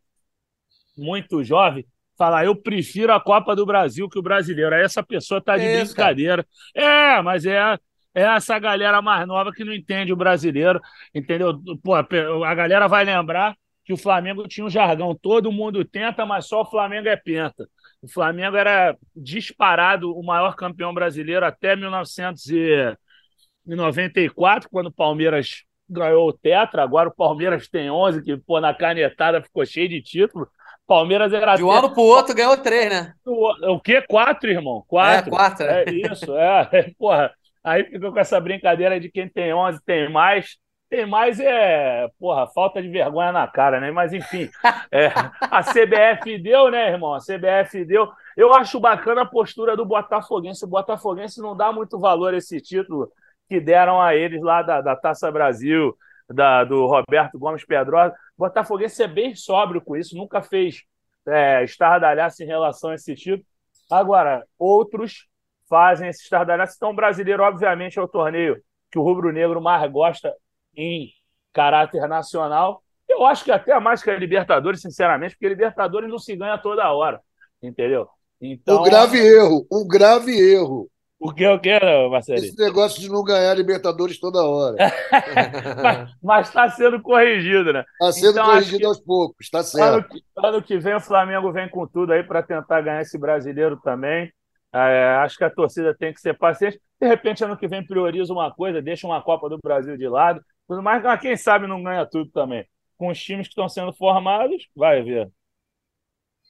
muito 0.98 1.44
jovem, 1.44 1.86
falar: 2.18 2.46
eu 2.46 2.56
prefiro 2.56 3.14
a 3.14 3.20
Copa 3.20 3.56
do 3.56 3.66
Brasil 3.66 4.10
que 4.10 4.20
o 4.20 4.24
brasileiro. 4.24 4.74
Aí 4.74 4.84
essa 4.84 5.04
pessoa 5.04 5.42
tá 5.42 5.58
de 5.58 5.66
é 5.66 5.84
brincadeira. 5.84 6.46
É, 6.76 7.22
mas 7.22 7.46
é. 7.46 7.78
É 8.16 8.22
essa 8.22 8.60
galera 8.60 9.02
mais 9.02 9.26
nova 9.26 9.52
que 9.52 9.64
não 9.64 9.74
entende 9.74 10.14
o 10.14 10.16
brasileiro, 10.16 10.80
entendeu? 11.16 11.60
Pô, 11.84 11.96
a 11.96 12.54
galera 12.54 12.88
vai 12.88 13.04
lembrar 13.04 13.56
que 13.84 13.92
o 13.94 13.98
Flamengo 13.98 14.48
tinha 14.48 14.66
um 14.66 14.70
jargão, 14.70 15.16
todo 15.16 15.52
mundo 15.52 15.84
tenta, 15.84 16.24
mas 16.26 16.48
só 16.48 16.62
o 16.62 16.66
Flamengo 16.66 17.08
é 17.08 17.16
penta. 17.16 17.68
O 18.02 18.08
Flamengo 18.08 18.56
era 18.56 18.96
disparado 19.16 20.12
o 20.18 20.24
maior 20.24 20.56
campeão 20.56 20.92
brasileiro 20.94 21.46
até 21.46 21.76
1994, 21.76 24.70
quando 24.70 24.88
o 24.88 24.92
Palmeiras 24.92 25.64
ganhou 25.90 26.30
o 26.30 26.34
Tetra. 26.34 26.84
Agora 26.84 27.10
o 27.10 27.16
Palmeiras 27.16 27.68
tem 27.68 27.92
11, 27.92 28.24
que 28.24 28.38
pô, 28.38 28.60
na 28.60 28.74
canetada 28.74 29.42
ficou 29.42 29.66
cheio 29.66 29.90
de 29.90 30.02
título. 30.02 30.48
Palmeiras 30.86 31.32
era. 31.32 31.56
De 31.56 31.64
um 31.64 31.72
ano 31.72 31.94
pro 31.94 32.04
outro 32.04 32.36
ganhou 32.36 32.58
três, 32.58 32.90
né? 32.90 33.14
O, 33.26 33.80
quê? 33.80 34.02
Quatro, 34.02 34.50
irmão? 34.50 34.84
Quatro. 34.88 35.28
É, 35.28 35.32
quatro. 35.32 35.66
É 35.66 35.86
isso, 35.90 36.36
é. 36.36 36.92
Porra, 37.00 37.34
Aí 37.64 37.86
fica 37.86 38.12
com 38.12 38.20
essa 38.20 38.40
brincadeira 38.42 39.00
de 39.00 39.10
quem 39.10 39.30
tem 39.30 39.54
11 39.54 39.80
tem 39.86 40.12
mais. 40.12 40.58
Tem 40.94 41.08
mais 41.08 41.40
é, 41.40 42.08
porra, 42.20 42.46
falta 42.46 42.80
de 42.80 42.88
vergonha 42.88 43.32
na 43.32 43.48
cara, 43.48 43.80
né? 43.80 43.90
Mas 43.90 44.14
enfim, 44.14 44.48
é, 44.94 45.08
a 45.42 45.64
CBF 45.64 46.38
deu, 46.38 46.70
né, 46.70 46.92
irmão? 46.92 47.16
A 47.16 47.18
CBF 47.18 47.84
deu. 47.84 48.12
Eu 48.38 48.54
acho 48.54 48.80
bacana 48.80 49.24
a 49.24 49.26
postura 49.26 49.76
do 49.76 49.88
Botafoguense. 49.88 50.64
O 50.64 50.68
Botafoguense 50.68 51.42
não 51.42 51.58
dá 51.58 51.72
muito 51.72 51.98
valor 51.98 52.36
a 52.36 52.38
esse 52.38 52.62
título 52.62 53.12
que 53.50 53.60
deram 53.60 54.00
a 54.00 54.14
eles 54.16 54.40
lá 54.44 54.62
da, 54.62 54.82
da 54.82 54.96
Taça 54.96 55.32
Brasil, 55.32 55.98
da, 56.30 56.64
do 56.64 56.86
Roberto 56.86 57.40
Gomes 57.40 57.66
Pedrosa. 57.66 58.14
O 58.38 58.44
Botafoguense 58.44 59.02
é 59.02 59.08
bem 59.08 59.34
sóbrio 59.34 59.82
com 59.82 59.98
isso, 59.98 60.16
nunca 60.16 60.44
fez 60.44 60.84
é, 61.28 61.64
estardalhaço 61.64 62.44
em 62.44 62.46
relação 62.46 62.92
a 62.92 62.94
esse 62.94 63.16
título. 63.16 63.44
Agora, 63.90 64.46
outros 64.60 65.26
fazem 65.68 66.08
esse 66.08 66.22
estardalhaço. 66.22 66.76
Então, 66.78 66.92
o 66.92 66.96
brasileiro, 66.96 67.42
obviamente, 67.42 67.98
é 67.98 68.02
o 68.04 68.08
torneio 68.08 68.62
que 68.92 69.00
o 69.00 69.02
rubro-negro 69.02 69.60
mais 69.60 69.92
gosta 69.92 70.32
em 70.76 71.10
caráter 71.52 72.08
nacional. 72.08 72.82
Eu 73.08 73.26
acho 73.26 73.44
que 73.44 73.52
até 73.52 73.78
mais 73.80 74.02
que 74.02 74.10
a 74.10 74.18
Libertadores, 74.18 74.82
sinceramente, 74.82 75.36
porque 75.36 75.46
a 75.46 75.50
Libertadores 75.50 76.10
não 76.10 76.18
se 76.18 76.36
ganha 76.36 76.58
toda 76.58 76.92
hora, 76.92 77.22
entendeu? 77.62 78.08
Então, 78.42 78.82
um 78.82 78.84
grave 78.84 79.18
erro, 79.18 79.68
um 79.72 79.88
grave 79.88 80.32
erro. 80.32 80.90
O 81.20 81.32
que 81.32 81.44
eu 81.44 81.58
quero, 81.58 82.12
Marcelinho? 82.12 82.48
Esse 82.48 82.60
negócio 82.60 83.00
de 83.00 83.08
não 83.08 83.24
ganhar 83.24 83.54
Libertadores 83.54 84.20
toda 84.20 84.44
hora. 84.44 84.76
mas 86.22 86.50
está 86.50 86.70
sendo 86.70 87.02
corrigido, 87.02 87.72
né? 87.72 87.86
Está 87.94 88.12
sendo 88.12 88.32
então, 88.32 88.46
corrigido 88.46 88.88
aos 88.88 89.00
poucos, 89.00 89.38
está 89.40 89.64
certo. 89.64 89.94
Ano 89.94 90.04
que, 90.10 90.24
ano 90.36 90.62
que 90.62 90.78
vem 90.78 90.96
o 90.96 91.00
Flamengo 91.00 91.54
vem 91.54 91.70
com 91.70 91.88
tudo 91.88 92.12
aí 92.12 92.24
para 92.24 92.44
tentar 92.44 92.82
ganhar 92.82 93.02
esse 93.02 93.18
brasileiro 93.18 93.80
também. 93.82 94.30
É, 94.74 95.20
acho 95.24 95.38
que 95.38 95.46
a 95.46 95.50
torcida 95.50 95.96
tem 95.98 96.14
que 96.14 96.20
ser 96.20 96.38
paciente. 96.38 96.78
De 97.00 97.08
repente, 97.08 97.42
ano 97.42 97.56
que 97.56 97.70
vem 97.70 97.86
prioriza 97.86 98.34
uma 98.34 98.54
coisa, 98.54 98.82
deixa 98.82 99.08
uma 99.08 99.22
Copa 99.22 99.48
do 99.48 99.58
Brasil 99.64 99.96
de 99.96 100.10
lado. 100.10 100.42
Tudo 100.74 100.82
mais, 100.82 101.04
mas 101.04 101.22
quem 101.22 101.38
sabe 101.38 101.68
não 101.68 101.84
ganha 101.84 102.04
tudo 102.04 102.32
também. 102.32 102.68
Com 102.98 103.10
os 103.10 103.22
times 103.22 103.46
que 103.46 103.52
estão 103.52 103.70
sendo 103.70 103.94
formados, 103.94 104.68
vai 104.76 105.04
ver. 105.04 105.32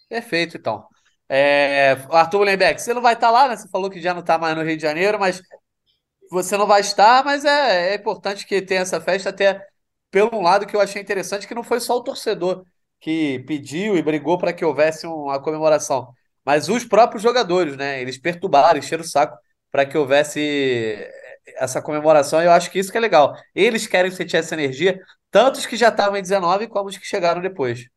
Perfeito, 0.07 0.55
então. 0.55 0.87
É, 1.27 1.91
Arthur 2.09 2.37
Mullenbeck, 2.37 2.81
você 2.81 2.93
não 2.93 3.01
vai 3.01 3.15
estar 3.15 3.29
lá, 3.29 3.49
né? 3.49 3.57
Você 3.57 3.67
falou 3.67 3.89
que 3.89 3.99
já 3.99 4.13
não 4.13 4.21
está 4.21 4.37
mais 4.37 4.55
no 4.55 4.63
Rio 4.63 4.77
de 4.77 4.81
Janeiro, 4.81 5.19
mas 5.19 5.41
você 6.31 6.55
não 6.55 6.65
vai 6.65 6.79
estar, 6.79 7.25
mas 7.25 7.43
é, 7.43 7.91
é 7.91 7.95
importante 7.95 8.47
que 8.47 8.61
tenha 8.61 8.79
essa 8.79 9.01
festa, 9.01 9.29
até 9.29 9.61
pelo 10.09 10.39
lado 10.41 10.65
que 10.65 10.73
eu 10.75 10.79
achei 10.79 11.01
interessante, 11.01 11.45
que 11.45 11.55
não 11.55 11.63
foi 11.63 11.81
só 11.81 11.97
o 11.97 12.03
torcedor 12.03 12.65
que 13.01 13.39
pediu 13.45 13.97
e 13.97 14.01
brigou 14.01 14.37
para 14.37 14.53
que 14.53 14.63
houvesse 14.63 15.05
uma 15.05 15.41
comemoração, 15.41 16.13
mas 16.45 16.69
os 16.69 16.85
próprios 16.85 17.21
jogadores, 17.21 17.75
né? 17.75 18.01
Eles 18.01 18.17
perturbaram, 18.17 18.79
encheram 18.79 19.03
o 19.03 19.07
saco 19.07 19.37
para 19.69 19.85
que 19.85 19.97
houvesse 19.97 21.09
essa 21.57 21.81
comemoração, 21.81 22.41
eu 22.41 22.51
acho 22.51 22.71
que 22.71 22.79
isso 22.79 22.91
que 22.91 22.97
é 22.97 23.01
legal. 23.01 23.35
Eles 23.53 23.87
querem 23.87 24.11
sentir 24.11 24.37
essa 24.37 24.55
energia, 24.55 24.99
tanto 25.31 25.59
os 25.59 25.65
que 25.65 25.75
já 25.75 25.89
estavam 25.89 26.17
em 26.17 26.21
19 26.21 26.67
como 26.67 26.89
os 26.89 26.97
que 26.97 27.05
chegaram 27.05 27.41
depois. 27.41 27.87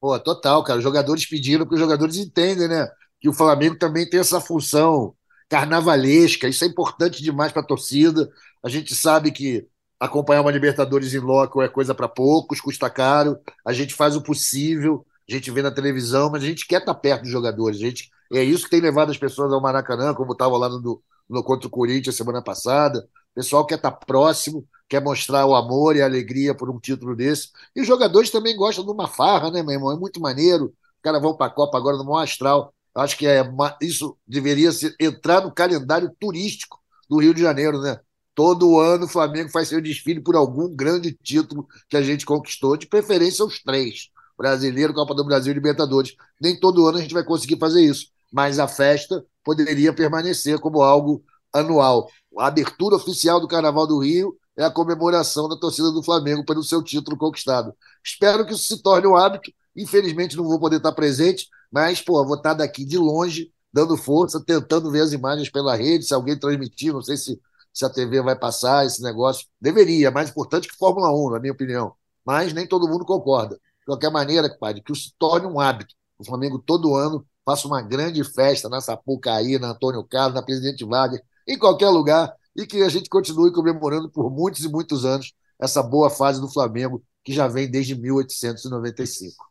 Pô, 0.00 0.18
total, 0.20 0.62
cara. 0.62 0.78
Os 0.78 0.84
jogadores 0.84 1.26
pediram, 1.26 1.64
porque 1.64 1.74
os 1.76 1.80
jogadores 1.80 2.16
entendem, 2.16 2.68
né? 2.68 2.88
Que 3.20 3.28
o 3.28 3.32
Flamengo 3.32 3.76
também 3.78 4.08
tem 4.08 4.20
essa 4.20 4.40
função 4.40 5.14
carnavalesca. 5.48 6.48
Isso 6.48 6.64
é 6.64 6.66
importante 6.66 7.22
demais 7.22 7.52
para 7.52 7.62
a 7.62 7.66
torcida. 7.66 8.28
A 8.62 8.68
gente 8.68 8.94
sabe 8.94 9.30
que 9.30 9.66
acompanhar 9.98 10.42
uma 10.42 10.50
Libertadores 10.50 11.14
em 11.14 11.18
loco 11.18 11.62
é 11.62 11.68
coisa 11.68 11.94
para 11.94 12.08
poucos, 12.08 12.60
custa 12.60 12.90
caro. 12.90 13.38
A 13.64 13.72
gente 13.72 13.94
faz 13.94 14.16
o 14.16 14.22
possível, 14.22 15.06
a 15.28 15.32
gente 15.32 15.50
vê 15.50 15.62
na 15.62 15.70
televisão, 15.70 16.30
mas 16.30 16.42
a 16.42 16.46
gente 16.46 16.66
quer 16.66 16.80
estar 16.80 16.94
tá 16.94 17.00
perto 17.00 17.22
dos 17.22 17.30
jogadores. 17.30 17.78
A 17.78 17.80
gente, 17.80 18.10
é 18.32 18.42
isso 18.42 18.64
que 18.64 18.70
tem 18.70 18.80
levado 18.80 19.10
as 19.10 19.18
pessoas 19.18 19.52
ao 19.52 19.60
Maracanã, 19.60 20.14
como 20.14 20.32
estava 20.32 20.56
lá 20.56 20.68
no, 20.68 21.02
no 21.28 21.42
contra 21.42 21.66
o 21.68 21.70
Corinthians 21.70 22.16
semana 22.16 22.42
passada. 22.42 23.00
O 23.32 23.34
pessoal 23.34 23.66
quer 23.66 23.76
estar 23.76 23.90
tá 23.90 24.06
próximo 24.06 24.66
quer 24.88 25.02
mostrar 25.02 25.46
o 25.46 25.54
amor 25.54 25.96
e 25.96 26.02
a 26.02 26.04
alegria 26.04 26.54
por 26.54 26.70
um 26.70 26.78
título 26.78 27.16
desse. 27.16 27.50
E 27.74 27.80
os 27.80 27.86
jogadores 27.86 28.30
também 28.30 28.56
gostam 28.56 28.84
de 28.84 28.90
uma 28.90 29.08
farra, 29.08 29.50
né, 29.50 29.62
meu 29.62 29.72
irmão? 29.72 29.92
É 29.92 29.96
muito 29.96 30.20
maneiro. 30.20 30.66
Os 30.66 31.02
caras 31.02 31.20
vão 31.20 31.36
para 31.36 31.46
a 31.46 31.50
Copa 31.54 31.76
agora 31.76 31.96
no 31.96 32.04
maior 32.04 32.22
astral. 32.22 32.72
Acho 32.94 33.16
que 33.16 33.26
é, 33.26 33.44
isso 33.80 34.16
deveria 34.26 34.72
ser, 34.72 34.94
entrar 34.98 35.42
no 35.42 35.52
calendário 35.52 36.10
turístico 36.18 36.80
do 37.08 37.18
Rio 37.18 37.34
de 37.34 37.42
Janeiro, 37.42 37.80
né? 37.80 38.00
Todo 38.34 38.78
ano 38.78 39.06
o 39.06 39.08
Flamengo 39.08 39.50
faz 39.50 39.68
seu 39.68 39.80
desfile 39.80 40.20
por 40.20 40.36
algum 40.36 40.74
grande 40.74 41.12
título 41.12 41.66
que 41.88 41.96
a 41.96 42.02
gente 42.02 42.24
conquistou, 42.24 42.76
de 42.76 42.86
preferência 42.86 43.44
os 43.44 43.62
três: 43.62 44.08
Brasileiro, 44.36 44.94
Copa 44.94 45.14
do 45.14 45.24
Brasil 45.24 45.52
e 45.52 45.54
Libertadores. 45.54 46.14
Nem 46.40 46.58
todo 46.58 46.86
ano 46.86 46.98
a 46.98 47.00
gente 47.00 47.14
vai 47.14 47.24
conseguir 47.24 47.58
fazer 47.58 47.82
isso, 47.82 48.08
mas 48.32 48.58
a 48.58 48.68
festa 48.68 49.24
poderia 49.46 49.92
permanecer 49.92 50.58
como 50.58 50.82
algo 50.82 51.22
anual. 51.52 52.10
A 52.36 52.48
abertura 52.48 52.96
oficial 52.96 53.40
do 53.40 53.46
Carnaval 53.46 53.86
do 53.86 54.00
Rio 54.00 54.36
é 54.58 54.64
a 54.64 54.70
comemoração 54.72 55.48
da 55.48 55.56
torcida 55.56 55.92
do 55.92 56.02
Flamengo 56.02 56.44
pelo 56.44 56.64
seu 56.64 56.82
título 56.82 57.16
conquistado. 57.16 57.72
Espero 58.04 58.44
que 58.44 58.52
isso 58.52 58.64
se 58.64 58.82
torne 58.82 59.06
um 59.06 59.14
hábito. 59.14 59.52
Infelizmente 59.76 60.36
não 60.36 60.44
vou 60.44 60.58
poder 60.58 60.78
estar 60.78 60.90
presente, 60.90 61.46
mas 61.70 62.00
pô, 62.02 62.24
vou 62.26 62.36
estar 62.36 62.54
daqui 62.54 62.84
de 62.84 62.98
longe, 62.98 63.52
dando 63.72 63.96
força, 63.96 64.42
tentando 64.44 64.90
ver 64.90 65.02
as 65.02 65.12
imagens 65.12 65.48
pela 65.48 65.76
rede, 65.76 66.04
se 66.04 66.12
alguém 66.12 66.36
transmitir, 66.36 66.92
não 66.92 67.02
sei 67.02 67.16
se, 67.16 67.40
se 67.72 67.84
a 67.84 67.90
TV 67.90 68.20
vai 68.22 68.36
passar 68.36 68.84
esse 68.84 69.00
negócio. 69.00 69.46
Deveria, 69.60 70.10
mais 70.10 70.28
importante 70.28 70.66
que 70.66 70.76
Fórmula 70.76 71.12
1, 71.12 71.30
na 71.30 71.38
minha 71.38 71.52
opinião. 71.52 71.94
Mas 72.24 72.52
nem 72.52 72.66
todo 72.66 72.88
mundo 72.88 73.04
concorda. 73.04 73.54
De 73.54 73.84
qualquer 73.86 74.10
maneira, 74.10 74.52
padre, 74.58 74.82
que 74.82 74.92
isso 74.92 75.10
se 75.10 75.14
torne 75.16 75.46
um 75.46 75.60
hábito. 75.60 75.94
O 76.18 76.24
Flamengo 76.24 76.58
todo 76.58 76.96
ano 76.96 77.24
faça 77.46 77.68
uma 77.68 77.80
grande 77.80 78.24
festa 78.24 78.68
na 78.68 78.80
Sapucaí, 78.80 79.56
na 79.56 79.68
Antônio 79.68 80.02
Carlos, 80.02 80.34
na 80.34 80.42
Presidente 80.42 80.84
Vargas, 80.84 81.20
em 81.46 81.56
qualquer 81.56 81.88
lugar, 81.90 82.34
e 82.56 82.66
que 82.66 82.82
a 82.82 82.88
gente 82.88 83.08
continue 83.08 83.52
comemorando 83.52 84.10
por 84.10 84.28
muitos 84.28 84.64
e 84.64 84.68
muitos 84.68 85.04
anos 85.04 85.32
essa 85.58 85.80
boa 85.80 86.10
fase 86.10 86.40
do 86.40 86.52
Flamengo, 86.52 87.02
que 87.22 87.32
já 87.32 87.46
vem 87.46 87.70
desde 87.70 87.94
1895. 87.94 89.46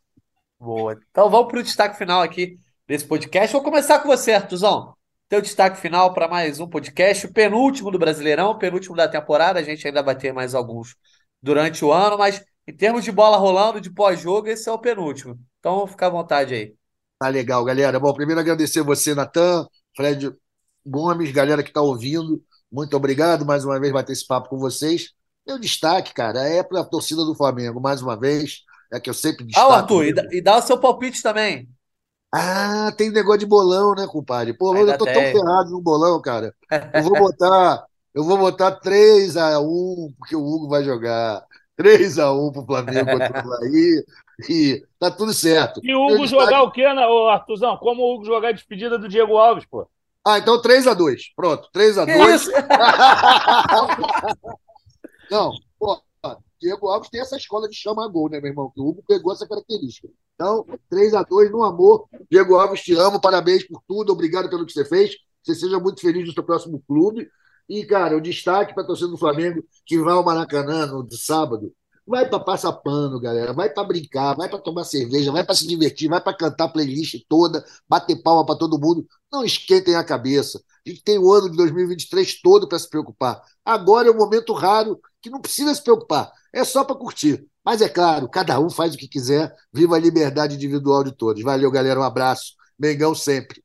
Boa. 0.60 0.98
Então 1.10 1.30
vamos 1.30 1.48
para 1.48 1.60
o 1.60 1.62
destaque 1.62 1.96
final 1.96 2.20
aqui 2.20 2.58
desse 2.86 3.06
podcast. 3.06 3.52
Vou 3.52 3.62
começar 3.62 3.98
com 4.00 4.08
você, 4.08 4.32
Artuzão. 4.32 4.94
Teu 5.28 5.40
destaque 5.40 5.80
final 5.80 6.12
para 6.12 6.28
mais 6.28 6.60
um 6.60 6.68
podcast, 6.68 7.26
o 7.26 7.32
penúltimo 7.32 7.90
do 7.90 7.98
Brasileirão, 7.98 8.58
penúltimo 8.58 8.94
da 8.94 9.08
temporada. 9.08 9.58
A 9.58 9.62
gente 9.62 9.86
ainda 9.86 10.02
vai 10.02 10.16
ter 10.16 10.32
mais 10.32 10.54
alguns 10.54 10.94
durante 11.42 11.84
o 11.84 11.92
ano, 11.92 12.18
mas 12.18 12.44
em 12.66 12.76
termos 12.76 13.04
de 13.04 13.10
bola 13.10 13.36
rolando, 13.36 13.80
de 13.80 13.90
pós-jogo, 13.90 14.48
esse 14.48 14.68
é 14.68 14.72
o 14.72 14.78
penúltimo. 14.78 15.38
Então 15.58 15.86
fica 15.86 16.06
à 16.06 16.10
vontade 16.10 16.54
aí. 16.54 16.75
Tá 17.18 17.28
legal, 17.28 17.64
galera. 17.64 17.98
Bom, 17.98 18.12
primeiro 18.12 18.40
agradecer 18.40 18.82
você, 18.82 19.14
Natan, 19.14 19.66
Fred 19.96 20.34
Gomes, 20.84 21.32
galera 21.32 21.62
que 21.62 21.70
está 21.70 21.80
ouvindo. 21.80 22.42
Muito 22.70 22.94
obrigado 22.96 23.46
mais 23.46 23.64
uma 23.64 23.80
vez 23.80 23.92
bater 23.92 24.12
esse 24.12 24.26
papo 24.26 24.50
com 24.50 24.58
vocês. 24.58 25.12
Meu 25.46 25.58
destaque, 25.58 26.12
cara, 26.12 26.40
é 26.46 26.62
para 26.62 26.80
a 26.80 26.84
torcida 26.84 27.24
do 27.24 27.34
Flamengo, 27.34 27.80
mais 27.80 28.02
uma 28.02 28.18
vez. 28.18 28.64
É 28.92 29.00
que 29.00 29.08
eu 29.08 29.14
sempre 29.14 29.44
destaco. 29.44 29.72
Ah, 29.72 29.76
Arthur, 29.78 30.04
e 30.04 30.12
dá, 30.12 30.22
e 30.30 30.42
dá, 30.42 30.58
o 30.58 30.62
seu 30.62 30.78
palpite 30.78 31.22
também. 31.22 31.68
Ah, 32.32 32.92
tem 32.96 33.10
negócio 33.10 33.40
de 33.40 33.46
bolão, 33.46 33.94
né, 33.94 34.06
compadre? 34.06 34.52
Pô, 34.52 34.76
eu 34.76 34.98
tô 34.98 35.04
tem. 35.04 35.14
tão 35.14 35.22
ferrado 35.22 35.70
no 35.70 35.80
bolão, 35.80 36.20
cara. 36.20 36.54
Eu 36.92 37.02
vou 37.02 37.12
botar, 37.18 37.84
eu 38.14 38.24
vou 38.24 38.36
botar 38.36 38.72
3 38.72 39.36
a 39.36 39.58
1 39.58 40.14
porque 40.18 40.36
o 40.36 40.44
Hugo 40.44 40.68
vai 40.68 40.84
jogar. 40.84 41.42
3 41.76 42.18
a 42.18 42.32
1 42.32 42.52
pro 42.52 42.66
Flamengo 42.66 43.10
contra 43.10 43.40
o 43.40 43.48
Bahia. 43.48 44.04
E 44.50 44.84
tá 44.98 45.10
tudo 45.10 45.32
certo. 45.32 45.80
E 45.82 45.94
o 45.94 46.06
Hugo 46.06 46.26
jogar 46.26 46.62
o 46.62 46.70
quê, 46.70 46.92
né, 46.92 47.02
Artuzão? 47.30 47.78
Como 47.78 48.02
o 48.02 48.14
Hugo 48.14 48.26
jogar 48.26 48.50
a 48.50 48.52
despedida 48.52 48.98
do 48.98 49.08
Diego 49.08 49.38
Alves, 49.38 49.64
pô? 49.64 49.88
Ah, 50.26 50.38
então 50.38 50.60
3x2. 50.60 51.32
Pronto, 51.34 51.70
3x2. 51.72 52.50
Não, 55.30 55.52
pô, 55.78 55.98
Diego 56.60 56.88
Alves 56.88 57.10
tem 57.10 57.20
essa 57.20 57.36
escola 57.36 57.68
de 57.68 57.76
chamar 57.76 58.08
gol, 58.08 58.28
né, 58.28 58.40
meu 58.40 58.50
irmão? 58.50 58.70
Que 58.74 58.80
o 58.80 58.88
Hugo 58.88 59.04
pegou 59.06 59.32
essa 59.32 59.46
característica. 59.46 60.08
Então, 60.34 60.66
3x2 60.90 61.50
no 61.50 61.62
amor. 61.62 62.08
Diego 62.30 62.56
Alves, 62.56 62.82
te 62.82 62.94
amo, 62.94 63.20
parabéns 63.20 63.66
por 63.66 63.82
tudo, 63.86 64.12
obrigado 64.12 64.48
pelo 64.48 64.66
que 64.66 64.72
você 64.72 64.84
fez. 64.84 65.14
Você 65.42 65.54
seja 65.54 65.78
muito 65.78 66.00
feliz 66.00 66.26
no 66.26 66.32
seu 66.32 66.42
próximo 66.42 66.82
clube. 66.86 67.28
E, 67.68 67.84
cara, 67.84 68.16
o 68.16 68.20
destaque 68.20 68.74
para 68.74 68.84
a 68.84 68.86
torcida 68.86 69.08
do 69.08 69.18
Flamengo, 69.18 69.62
que 69.84 69.98
vai 69.98 70.14
ao 70.14 70.24
Maracanã 70.24 70.86
no 70.86 71.06
sábado, 71.12 71.72
Vai 72.06 72.28
para 72.28 72.38
passar 72.38 72.72
pano, 72.72 73.18
galera. 73.18 73.52
Vai 73.52 73.68
para 73.68 73.82
brincar, 73.82 74.36
vai 74.36 74.48
para 74.48 74.60
tomar 74.60 74.84
cerveja, 74.84 75.32
vai 75.32 75.44
para 75.44 75.56
se 75.56 75.66
divertir, 75.66 76.08
vai 76.08 76.20
para 76.20 76.36
cantar 76.36 76.68
playlist 76.68 77.16
toda, 77.28 77.64
bater 77.88 78.22
palma 78.22 78.46
para 78.46 78.56
todo 78.56 78.78
mundo. 78.78 79.04
Não 79.30 79.44
esquentem 79.44 79.96
a 79.96 80.04
cabeça. 80.04 80.62
A 80.86 80.88
gente 80.88 81.02
tem 81.02 81.18
o 81.18 81.32
ano 81.32 81.50
de 81.50 81.56
2023 81.56 82.40
todo 82.40 82.68
para 82.68 82.78
se 82.78 82.88
preocupar. 82.88 83.42
Agora 83.64 84.08
é 84.08 84.10
um 84.12 84.16
momento 84.16 84.52
raro 84.52 85.00
que 85.20 85.28
não 85.28 85.40
precisa 85.40 85.74
se 85.74 85.82
preocupar. 85.82 86.30
É 86.52 86.62
só 86.62 86.84
para 86.84 86.94
curtir. 86.94 87.44
Mas 87.64 87.82
é 87.82 87.88
claro, 87.88 88.28
cada 88.28 88.60
um 88.60 88.70
faz 88.70 88.94
o 88.94 88.98
que 88.98 89.08
quiser. 89.08 89.52
Viva 89.72 89.96
a 89.96 89.98
liberdade 89.98 90.54
individual 90.54 91.02
de 91.02 91.10
todos. 91.12 91.42
Valeu, 91.42 91.70
galera. 91.72 91.98
Um 91.98 92.04
abraço. 92.04 92.54
Mengão 92.78 93.16
sempre. 93.16 93.64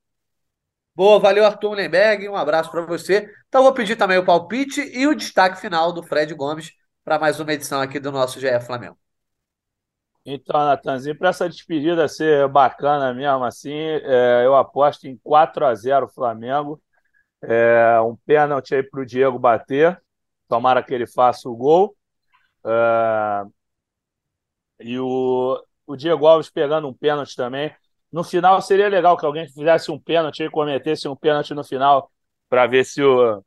Boa, 0.96 1.20
valeu, 1.20 1.46
Arthur 1.46 1.74
Lemberg. 1.74 2.28
Um 2.28 2.36
abraço 2.36 2.72
para 2.72 2.86
você. 2.86 3.30
Então, 3.48 3.62
vou 3.62 3.74
pedir 3.74 3.96
também 3.96 4.18
o 4.18 4.26
palpite 4.26 4.82
e 4.82 5.06
o 5.06 5.14
destaque 5.14 5.62
final 5.62 5.94
do 5.94 6.02
Fred 6.02 6.34
Gomes 6.34 6.72
para 7.04 7.20
mais 7.20 7.40
uma 7.40 7.54
edição 7.54 7.82
aqui 7.82 8.00
do 8.00 8.12
nosso 8.12 8.40
GE 8.40 8.60
Flamengo. 8.62 8.98
Então, 10.26 10.60
Natanzinho, 10.60 11.18
para 11.18 11.30
essa 11.30 11.50
despedida 11.50 12.08
ser 12.08 12.48
bacana 12.48 13.14
mesmo, 13.14 13.44
assim, 13.44 13.74
é, 13.74 14.46
eu 14.46 14.56
aposto 14.56 15.06
em 15.08 15.18
4 15.18 15.66
a 15.66 15.74
0 15.74 16.08
Flamengo. 16.08 16.82
É, 17.42 18.00
um 18.02 18.16
pênalti 18.16 18.76
aí 18.76 18.84
para 18.84 19.02
o 19.02 19.06
Diego 19.06 19.40
bater. 19.40 20.02
Tomara 20.48 20.84
que 20.84 20.94
ele 20.94 21.08
faça 21.08 21.50
o 21.50 21.56
gol. 21.56 21.96
É, 22.66 23.44
e 24.80 25.00
o, 25.00 25.64
o 25.86 25.96
Diego 25.96 26.26
Alves 26.26 26.50
pegando 26.50 26.88
um 26.88 26.94
pênalti 26.94 27.36
também. 27.36 27.74
No 28.12 28.24
final 28.24 28.62
seria 28.62 28.90
legal 28.90 29.18
que 29.18 29.26
alguém 29.26 29.48
fizesse 29.48 29.92
um 29.92 30.00
pênalti 30.00 30.44
e 30.44 30.50
cometesse 30.50 31.08
um 31.08 31.16
pênalti 31.16 31.54
no 31.54 31.64
final 31.64 32.12
para 32.50 32.68
ver 32.68 32.86
se 32.86 33.02
o, 33.02 33.44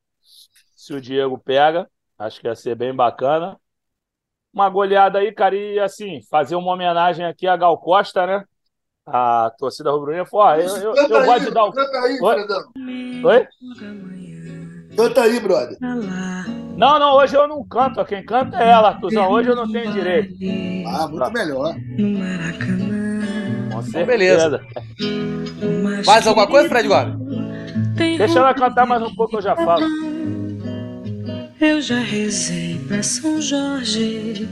se 0.76 0.94
o 0.94 1.00
Diego 1.00 1.38
pega. 1.38 1.88
Acho 2.18 2.40
que 2.40 2.46
ia 2.46 2.54
ser 2.54 2.74
bem 2.74 2.94
bacana. 2.94 3.58
Uma 4.52 4.68
goleada 4.68 5.18
aí, 5.18 5.32
cara, 5.32 5.56
e 5.56 5.80
assim, 5.80 6.20
fazer 6.30 6.54
uma 6.54 6.72
homenagem 6.72 7.26
aqui 7.26 7.46
a 7.46 7.56
Gal 7.56 7.76
Costa, 7.78 8.26
né? 8.26 8.44
A 9.06 9.52
torcida 9.58 9.90
rubro-negra 9.90 10.24
falou: 10.26 10.46
ó, 10.46 10.54
eu, 10.54 10.76
eu, 10.76 10.94
eu, 10.94 11.24
gosto 11.24 11.44
de 11.44 11.50
dar 11.50 11.64
o. 11.64 11.72
Canta 11.72 11.98
aí, 11.98 12.18
Oi? 12.22 12.34
Fredão. 12.34 12.72
Oi? 13.24 13.48
Canta 14.96 15.22
aí, 15.22 15.40
brother. 15.40 15.76
Não, 15.80 16.98
não, 16.98 17.16
hoje 17.16 17.36
eu 17.36 17.46
não 17.46 17.66
canto. 17.66 18.04
Quem 18.04 18.24
canta 18.24 18.56
é 18.56 18.70
ela, 18.70 18.88
Artuzão. 18.88 19.30
Hoje 19.30 19.50
eu 19.50 19.56
não 19.56 19.70
tenho 19.70 19.92
direito. 19.92 20.34
Ah, 20.86 21.08
muito 21.08 21.32
melhor. 21.32 21.74
Com 23.72 23.80
Então, 23.80 24.06
beleza. 24.06 24.60
certeza. 24.60 26.04
Mais 26.06 26.26
alguma 26.26 26.46
coisa, 26.46 26.68
Fred 26.68 26.88
Gomes? 26.88 27.16
Deixa 28.18 28.38
ela 28.38 28.54
cantar 28.54 28.86
mais 28.86 29.02
um 29.02 29.14
pouco, 29.14 29.36
eu 29.36 29.42
já 29.42 29.54
falo. 29.56 29.84
Eu 31.60 31.80
já 31.80 31.98
rezei 32.00 32.78
pra 32.88 33.02
São 33.02 33.40
Jorge, 33.40 34.48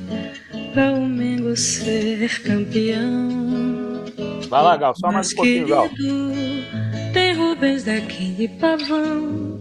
pra 0.73 0.93
o 0.93 1.07
Mengo 1.07 1.57
ser 1.57 2.43
campeão. 2.43 4.05
Vai 4.49 4.63
lá, 4.63 4.77
Gal, 4.77 4.95
só 4.95 5.11
mais 5.11 5.29
Mas 5.29 5.33
um 5.33 5.37
pouquinho, 5.37 5.67
Gal. 5.67 5.89
querido, 5.89 6.33
tem 7.13 7.35
Rubens 7.35 7.85
daqui 7.85 8.33
de 8.33 8.49
Pavão. 8.49 9.61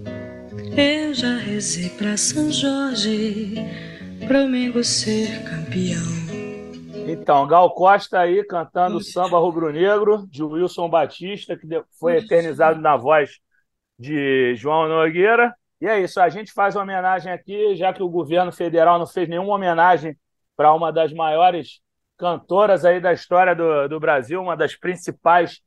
Eu 0.78 1.14
já 1.14 1.36
rezei 1.38 1.90
pra 1.90 2.16
São 2.16 2.52
Jorge, 2.52 3.56
pra 4.28 4.44
o 4.44 4.50
Mengo 4.50 4.84
ser 4.84 5.44
campeão. 5.44 6.22
Então, 7.08 7.48
Gal 7.48 7.74
Costa 7.74 8.20
aí 8.20 8.44
cantando 8.44 8.98
o 8.98 9.04
samba 9.04 9.40
rubro-negro 9.40 10.28
de 10.30 10.44
Wilson 10.44 10.88
Batista, 10.90 11.58
que 11.58 11.68
foi 12.00 12.18
eternizado 12.18 12.80
na 12.80 12.96
voz 12.96 13.40
de 13.98 14.56
João 14.56 14.88
Nogueira. 14.88 15.54
E 15.82 15.88
é 15.88 16.00
isso, 16.00 16.22
a 16.22 16.30
gente 16.30 16.54
faz 16.54 16.76
uma 16.76 16.84
homenagem 16.84 17.32
aqui, 17.32 17.76
já 17.76 17.92
que 17.92 18.04
o 18.04 18.10
governo 18.10 18.52
federal 18.52 19.00
não 19.00 19.08
fez 19.08 19.28
nenhuma 19.28 19.56
homenagem 19.56 20.16
para 20.56 20.74
uma 20.74 20.94
das 20.94 21.12
maiores 21.12 21.82
cantoras 22.18 22.86
aí 22.86 23.02
da 23.02 23.12
história 23.12 23.56
do, 23.56 23.88
do 23.88 24.00
Brasil, 24.00 24.40
uma 24.40 24.56
das 24.56 24.76
principais 24.76 25.60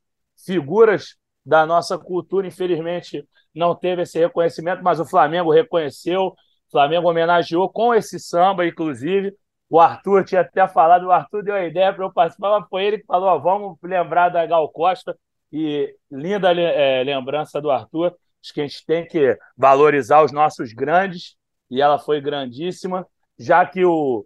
figuras 0.45 1.17
da 1.45 1.65
nossa 1.65 1.97
cultura. 1.97 2.47
Infelizmente, 2.47 3.27
não 3.53 3.75
teve 3.75 4.03
esse 4.03 4.17
reconhecimento, 4.17 4.81
mas 4.81 5.01
o 5.01 5.05
Flamengo 5.05 5.51
reconheceu, 5.51 6.27
o 6.27 6.35
Flamengo 6.71 7.09
homenageou 7.09 7.69
com 7.69 7.93
esse 7.93 8.17
samba, 8.17 8.65
inclusive. 8.65 9.33
O 9.69 9.81
Arthur 9.81 10.23
tinha 10.23 10.41
até 10.41 10.65
falado, 10.67 11.07
o 11.07 11.11
Arthur 11.11 11.43
deu 11.43 11.55
a 11.55 11.65
ideia 11.65 11.93
para 11.93 12.05
eu 12.05 12.13
participar, 12.13 12.57
mas 12.59 12.69
foi 12.69 12.85
ele 12.85 12.99
que 12.99 13.05
falou: 13.05 13.27
ó, 13.27 13.37
vamos 13.37 13.77
lembrar 13.83 14.29
da 14.29 14.45
Gal 14.45 14.69
Costa. 14.69 15.17
E 15.51 15.93
linda 16.11 16.51
eh, 16.53 17.03
lembrança 17.03 17.61
do 17.61 17.69
Arthur. 17.71 18.15
Acho 18.45 18.53
que 18.53 18.61
a 18.61 18.67
gente 18.67 18.85
tem 18.85 19.07
que 19.07 19.35
valorizar 19.57 20.23
os 20.23 20.31
nossos 20.31 20.71
grandes, 20.71 21.35
e 21.67 21.81
ela 21.81 21.97
foi 21.97 22.21
grandíssima, 22.21 23.07
já 23.39 23.65
que 23.65 23.83
o, 23.83 24.23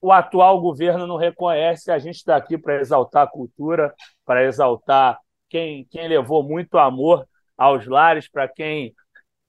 o 0.00 0.12
atual 0.12 0.60
governo 0.60 1.04
não 1.04 1.16
reconhece, 1.16 1.90
a 1.90 1.98
gente 1.98 2.14
está 2.14 2.36
aqui 2.36 2.56
para 2.56 2.80
exaltar 2.80 3.24
a 3.24 3.26
cultura, 3.26 3.92
para 4.24 4.44
exaltar 4.44 5.18
quem, 5.48 5.84
quem 5.90 6.06
levou 6.06 6.44
muito 6.44 6.78
amor 6.78 7.26
aos 7.58 7.88
lares, 7.88 8.30
para 8.30 8.46
quem 8.46 8.94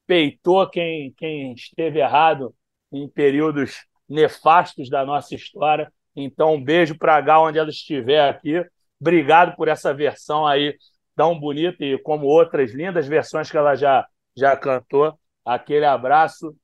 peitou 0.08 0.68
quem, 0.68 1.14
quem 1.16 1.54
esteve 1.54 2.00
errado 2.00 2.56
em 2.92 3.08
períodos 3.08 3.86
nefastos 4.10 4.90
da 4.90 5.06
nossa 5.06 5.36
história. 5.36 5.94
Então, 6.16 6.56
um 6.56 6.64
beijo 6.64 6.98
para 6.98 7.18
a 7.18 7.22
Gal, 7.22 7.46
onde 7.46 7.60
ela 7.60 7.70
estiver 7.70 8.28
aqui. 8.28 8.66
Obrigado 9.00 9.56
por 9.56 9.68
essa 9.68 9.94
versão 9.94 10.48
aí 10.48 10.76
tão 11.18 11.38
bonita 11.38 11.84
e 11.84 11.98
como 11.98 12.28
outras 12.28 12.72
lindas 12.72 13.08
versões 13.08 13.50
que 13.50 13.58
ela 13.58 13.76
já, 13.76 14.08
já 14.38 14.56
cantou. 14.56 15.20
Aquele 15.44 15.86
abraço. 15.86 16.56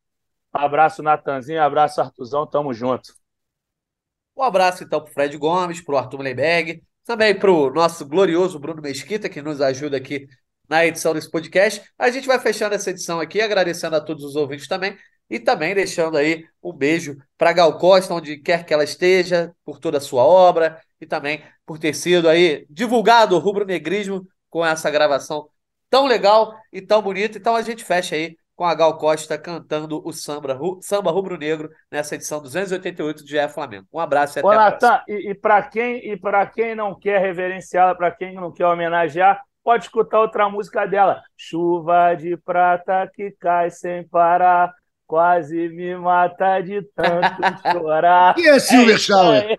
Abraço, 0.54 1.02
Natanzinho. 1.02 1.62
Abraço, 1.62 2.00
Artuzão. 2.00 2.46
Tamo 2.46 2.72
junto. 2.74 3.14
Um 4.38 4.44
abraço 4.44 4.84
então 4.84 5.02
para 5.02 5.10
o 5.10 5.14
Fred 5.14 5.36
Gomes, 5.38 5.82
para 5.82 5.96
o 5.96 5.98
Arthur 5.98 6.18
Mullenberg, 6.18 6.84
também 7.06 7.38
para 7.38 7.52
o 7.52 7.70
nosso 7.72 8.06
glorioso 8.08 8.60
Bruno 8.60 8.82
Mesquita, 8.82 9.28
que 9.30 9.42
nos 9.42 9.60
ajuda 9.60 9.98
aqui 9.98 10.28
na 10.70 10.86
edição 10.86 11.14
desse 11.14 11.30
podcast. 11.30 11.84
A 11.98 12.10
gente 12.10 12.28
vai 12.28 12.40
fechando 12.40 12.76
essa 12.76 12.90
edição 12.90 13.20
aqui, 13.20 13.42
agradecendo 13.42 13.96
a 13.96 14.02
todos 14.02 14.24
os 14.24 14.36
ouvintes 14.36 14.68
também, 14.68 14.98
e 15.30 15.40
também 15.40 15.76
deixando 15.76 16.18
aí 16.18 16.46
um 16.62 16.74
beijo 16.74 17.18
para 17.38 17.54
Gal 17.54 17.78
Costa, 17.78 18.14
onde 18.14 18.38
quer 18.38 18.66
que 18.66 18.74
ela 18.74 18.84
esteja, 18.84 19.54
por 19.66 19.80
toda 19.80 19.98
a 19.98 20.02
sua 20.02 20.24
obra, 20.24 20.80
e 21.00 21.06
também 21.06 21.44
por 21.66 21.78
ter 21.78 21.94
sido 21.94 22.28
aí 22.28 22.66
divulgado 22.70 23.36
o 23.36 23.40
rubro-negrismo 23.40 24.28
com 24.54 24.66
essa 24.66 24.92
gravação 24.92 25.48
tão 25.90 26.06
legal 26.06 26.54
e 26.72 26.82
tão 26.82 27.02
bonita. 27.02 27.38
Então 27.38 27.56
a 27.56 27.62
gente 27.64 27.84
fecha 27.84 28.16
aí 28.16 28.36
com 28.56 28.66
a 28.66 28.76
Gal 28.76 28.98
Costa 28.98 29.38
cantando 29.38 30.02
o 30.06 30.14
samba, 30.14 30.58
samba 30.82 31.12
rubro-negro 31.12 31.70
nessa 31.92 32.16
edição 32.16 32.42
288 32.42 33.24
do 33.24 33.28
GE 33.30 33.50
Flamengo. 33.50 33.88
Um 33.92 34.00
abraço 34.00 34.38
e 34.38 34.42
até 34.42 34.48
Ô, 34.48 34.52
a 34.56 34.62
próxima. 34.62 34.92
Natan, 34.92 35.04
e, 35.08 35.32
e 35.32 35.36
para 35.36 35.62
quem, 35.64 35.98
e 36.12 36.18
pra 36.18 36.46
quem 36.46 36.76
não 36.76 36.98
quer 37.00 37.20
reverenciá-la, 37.22 37.96
para 37.96 38.12
quem 38.12 38.34
não 38.36 38.52
quer 38.52 38.66
homenagear, 38.68 39.42
pode 39.64 39.86
escutar 39.86 40.20
outra 40.20 40.50
música 40.50 40.86
dela. 40.86 41.22
Chuva 41.38 42.16
de 42.16 42.38
prata 42.38 43.10
que 43.14 43.32
cai 43.40 43.70
sem 43.72 44.08
parar, 44.08 44.72
quase 45.08 45.70
me 45.70 45.96
mata 45.98 46.62
de 46.62 46.82
tanto 46.96 47.42
chorar. 47.72 48.36
Quem 48.36 48.48
é 48.48 48.60
Silver 48.60 48.98
isso 48.98 49.00
Schauer? 49.00 49.48
aí. 49.50 49.58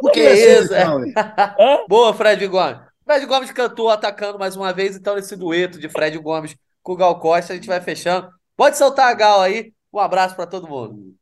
O 0.00 0.10
que 0.10 0.20
Que 0.20 0.20
é 0.26 0.36
Silver 0.36 0.64
isso, 0.64 0.74
é? 0.74 0.84
Schauer? 0.84 1.14
Boa, 1.86 2.14
Fred 2.14 2.46
Gomes. 2.48 2.87
Fred 3.08 3.24
Gomes 3.24 3.50
cantou 3.52 3.88
atacando 3.88 4.38
mais 4.38 4.54
uma 4.54 4.70
vez, 4.70 4.94
então 4.94 5.14
nesse 5.14 5.34
dueto 5.34 5.78
de 5.78 5.88
Fred 5.88 6.18
Gomes 6.18 6.54
com 6.82 6.92
o 6.92 6.96
Gal 6.96 7.18
Costa, 7.18 7.54
a 7.54 7.56
gente 7.56 7.66
vai 7.66 7.80
fechando. 7.80 8.28
Pode 8.54 8.76
soltar 8.76 9.08
a 9.08 9.14
Gal 9.14 9.40
aí. 9.40 9.72
Um 9.90 9.98
abraço 9.98 10.36
para 10.36 10.46
todo 10.46 10.68
mundo. 10.68 11.14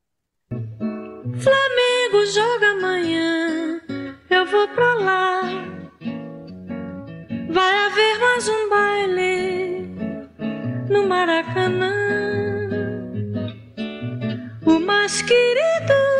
Flamengo 0.50 2.26
joga 2.26 2.70
amanhã, 2.72 3.80
eu 4.28 4.46
vou 4.46 4.66
pra 4.70 4.94
lá. 4.94 5.42
Vai 7.52 7.86
haver 7.86 8.18
mais 8.18 8.48
um 8.48 8.68
baile 8.68 9.86
no 10.90 11.06
Maracanã. 11.06 11.92
O 14.66 14.80
mais 14.80 15.22
querido 15.22 16.15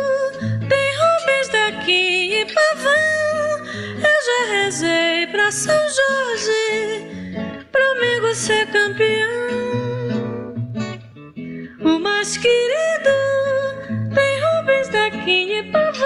rezei 4.67 5.25
pra 5.27 5.49
São 5.49 5.73
Jorge, 5.73 7.07
pro 7.71 7.91
amigo 7.91 8.35
ser 8.35 8.67
campeão. 8.67 9.47
O 11.85 11.97
mais 11.97 12.35
querido 12.35 13.09
tem 14.13 14.41
Rubens 14.41 14.89
daqui 14.89 15.59
e 15.59 15.71
Pavão. 15.71 16.03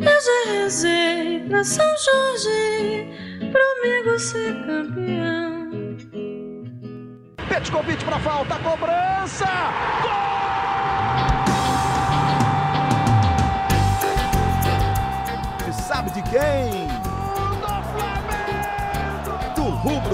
Eu 0.00 0.20
já 0.20 0.50
rezei 0.50 1.46
pra 1.48 1.62
São 1.62 1.86
Jorge, 1.96 3.06
pro 3.52 3.62
amigo 3.78 4.18
ser 4.18 4.54
campeão. 4.66 5.70
Petkovic 7.48 8.04
para 8.04 8.18
falta, 8.18 8.58
cobrança! 8.58 9.46
Gol! 10.02 10.32
Sabe 15.86 16.10
de 16.10 16.22
quem? 16.22 16.81